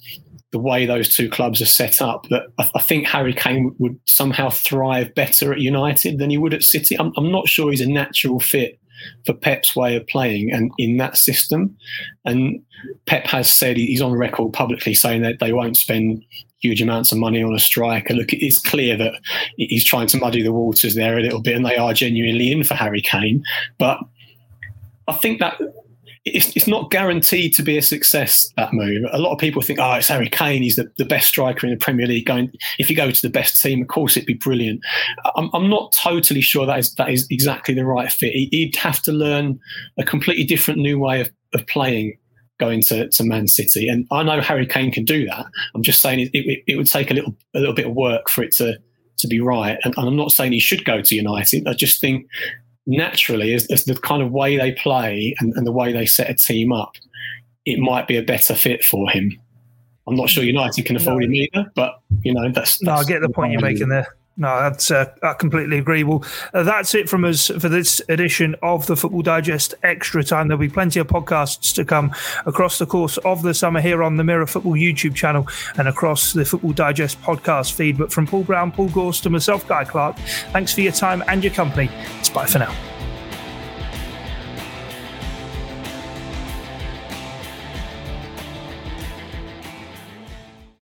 the 0.55 0.61
way 0.61 0.87
those 0.87 1.13
two 1.13 1.29
clubs 1.29 1.61
are 1.61 1.67
set 1.67 2.01
up 2.01 2.29
that 2.29 2.45
I, 2.61 2.71
I 2.77 2.81
think 2.81 3.09
Harry 3.09 3.35
Kane 3.35 3.75
would 3.81 3.99
somehow 4.07 4.51
thrive 4.51 5.13
better 5.13 5.53
at 5.53 5.59
United 5.59 6.19
than 6.19 6.31
he 6.31 6.39
would 6.39 6.55
at 6.55 6.63
City. 6.63 6.97
I'm, 6.97 7.13
I'm 7.17 7.33
not 7.33 7.49
sure 7.49 7.73
he's 7.73 7.81
a 7.81 7.91
natural 7.91 8.39
fit 8.39 8.79
for 9.27 9.35
Pep's 9.35 9.75
way 9.75 9.97
of 9.97 10.07
playing 10.07 10.53
and 10.53 10.71
in 10.79 10.99
that 10.99 11.17
system. 11.17 11.77
And 12.25 12.63
Pep 13.07 13.27
has 13.27 13.53
said 13.53 13.77
he's 13.77 14.01
on 14.01 14.13
record 14.13 14.53
publicly 14.53 14.95
saying 14.95 15.23
that 15.23 15.41
they 15.41 15.53
won't 15.53 15.77
spend 15.77 16.25
huge 16.61 16.81
amounts 16.81 17.11
of 17.11 17.19
money 17.19 17.43
on 17.43 17.53
a 17.53 17.59
striker. 17.59 18.15
Look, 18.15 18.33
it's 18.33 18.61
clear 18.61 18.97
that 18.97 19.15
he's 19.57 19.85
trying 19.85 20.07
to 20.07 20.19
muddy 20.19 20.41
the 20.41 20.53
waters 20.53 20.95
there 20.95 21.19
a 21.19 21.21
little 21.21 21.43
bit, 21.43 21.57
and 21.57 21.67
they 21.67 21.77
are 21.77 21.93
genuinely 21.93 22.53
in 22.53 22.63
for 22.63 22.75
Harry 22.75 23.03
Kane. 23.03 23.43
But 23.77 23.99
I 25.09 25.15
think 25.15 25.41
that 25.41 25.61
it's, 26.25 26.57
it's 26.57 26.66
not 26.66 26.91
guaranteed 26.91 27.55
to 27.55 27.62
be 27.62 27.77
a 27.77 27.83
success 27.83 28.51
that 28.57 28.72
move. 28.72 29.03
A 29.12 29.18
lot 29.18 29.33
of 29.33 29.39
people 29.39 29.61
think, 29.61 29.79
oh, 29.79 29.93
it's 29.95 30.09
Harry 30.09 30.31
Kane. 30.31 30.62
He's 30.62 30.77
the, 30.77 30.91
the 30.97 31.05
best 31.05 31.29
striker 31.29 31.66
in 31.66 31.72
the 31.72 31.79
Premier 31.79 32.07
League. 32.07 32.27
Going, 32.27 32.51
if 32.79 32.89
you 32.89 32.97
go 32.97 33.11
to 33.11 33.22
the 33.22 33.31
best 33.31 33.61
team, 33.61 33.83
of 33.83 33.89
course 33.89 34.16
it'd 34.16 34.27
be 34.27 34.35
brilliant. 34.35 34.81
I'm, 35.37 35.51
I'm 35.53 35.68
not 35.68 35.93
totally 35.93 36.41
sure 36.41 36.64
that 36.64 36.79
is 36.79 36.95
that 36.95 37.11
is 37.11 37.27
exactly 37.31 37.75
the 37.75 37.85
right 37.85 38.11
fit. 38.11 38.33
He'd 38.33 38.77
have 38.77 39.03
to 39.03 39.12
learn 39.12 39.61
a 39.99 40.05
completely 40.05 40.45
different 40.45 40.81
new 40.81 40.99
way 40.99 41.20
of, 41.20 41.31
of 41.53 41.66
playing 41.66 42.16
going 42.59 42.81
to, 42.83 43.09
to 43.11 43.25
Man 43.25 43.47
City. 43.47 43.89
And 43.89 44.07
I 44.11 44.22
know 44.22 44.41
Harry 44.41 44.66
Kane 44.66 44.93
can 44.93 45.05
do 45.05 45.27
that. 45.27 45.45
I'm 45.75 45.83
just 45.83 46.01
saying 46.01 46.20
it, 46.20 46.31
it, 46.33 46.62
it 46.66 46.77
would 46.77 46.87
take 46.87 47.11
a 47.11 47.14
little 47.14 47.37
a 47.55 47.59
little 47.59 47.75
bit 47.75 47.87
of 47.87 47.93
work 47.93 48.31
for 48.31 48.43
it 48.43 48.53
to 48.53 48.79
to 49.18 49.29
be 49.29 49.41
right. 49.41 49.79
And, 49.85 49.95
and 49.99 50.09
I'm 50.09 50.16
not 50.16 50.33
saying 50.33 50.53
he 50.53 50.61
should 50.61 50.85
go 50.87 51.03
to 51.03 51.14
United. 51.14 51.68
I 51.68 51.75
just 51.75 52.01
think 52.01 52.27
naturally, 52.87 53.55
as, 53.55 53.66
as 53.70 53.85
the 53.85 53.95
kind 53.95 54.22
of 54.22 54.30
way 54.32 54.57
they 54.57 54.72
play 54.72 55.35
and, 55.41 55.53
and 55.55 55.66
the 55.66 55.72
way 55.72 55.93
they 55.93 56.07
set 56.07 56.30
a 56.30 56.35
team 56.35 56.72
up, 56.72 56.97
it 57.64 57.78
might 57.78 58.07
be 58.07 58.16
a 58.16 58.22
better 58.22 58.55
fit 58.55 58.85
for 58.85 59.09
him. 59.11 59.39
I'm 60.07 60.16
not 60.16 60.28
sure 60.28 60.45
mm. 60.45 60.49
United 60.49 60.85
can 60.85 60.97
afford 60.97 61.22
no. 61.22 61.26
him 61.26 61.35
either, 61.35 61.72
but 61.74 62.01
you 62.22 62.35
know 62.35 62.51
that's. 62.51 62.78
that's 62.78 62.82
no, 62.82 62.93
I 62.93 63.05
get 63.05 63.22
the 63.22 63.28
point 63.28 63.53
you're 63.53 63.61
making 63.61 63.89
there. 63.89 64.07
No, 64.37 64.61
that's 64.61 64.91
uh, 64.91 65.07
I 65.22 65.35
completely 65.35 65.78
agree. 65.78 66.03
Well, 66.03 66.24
uh, 66.53 66.64
that's 66.64 66.95
it 66.95 67.09
from 67.09 67.24
us 67.24 67.49
for 67.49 67.68
this 67.68 68.03
edition 68.09 68.57
of 68.62 68.87
the 68.87 68.97
Football 68.97 69.22
Digest 69.22 69.74
Extra 69.85 70.24
Time. 70.24 70.49
There'll 70.49 70.61
be 70.61 70.68
plenty 70.68 70.99
of 70.99 71.07
podcasts 71.07 71.72
to 71.76 71.85
come 71.85 72.12
across 72.45 72.78
the 72.78 72.87
course 72.87 73.16
of 73.18 73.43
the 73.43 73.55
summer 73.55 73.80
here 73.80 74.03
on 74.03 74.16
the 74.16 74.24
Mirror 74.24 74.47
Football 74.47 74.72
YouTube 74.72 75.14
channel 75.14 75.47
and 75.78 75.87
across 75.87 76.32
the 76.32 76.45
Football 76.45 76.72
Digest 76.72 77.20
podcast 77.22 77.72
feed. 77.72 77.97
But 77.97 78.12
from 78.12 78.26
Paul 78.26 78.43
Brown, 78.43 78.72
Paul 78.72 78.89
Gorst, 78.89 79.24
and 79.24 79.32
myself, 79.32 79.68
Guy 79.68 79.85
Clark, 79.85 80.18
thanks 80.53 80.74
for 80.74 80.80
your 80.80 80.93
time 80.93 81.22
and 81.28 81.45
your 81.45 81.53
company. 81.53 81.89
It's 82.18 82.30
bye 82.30 82.47
for 82.47 82.59
now. 82.59 82.93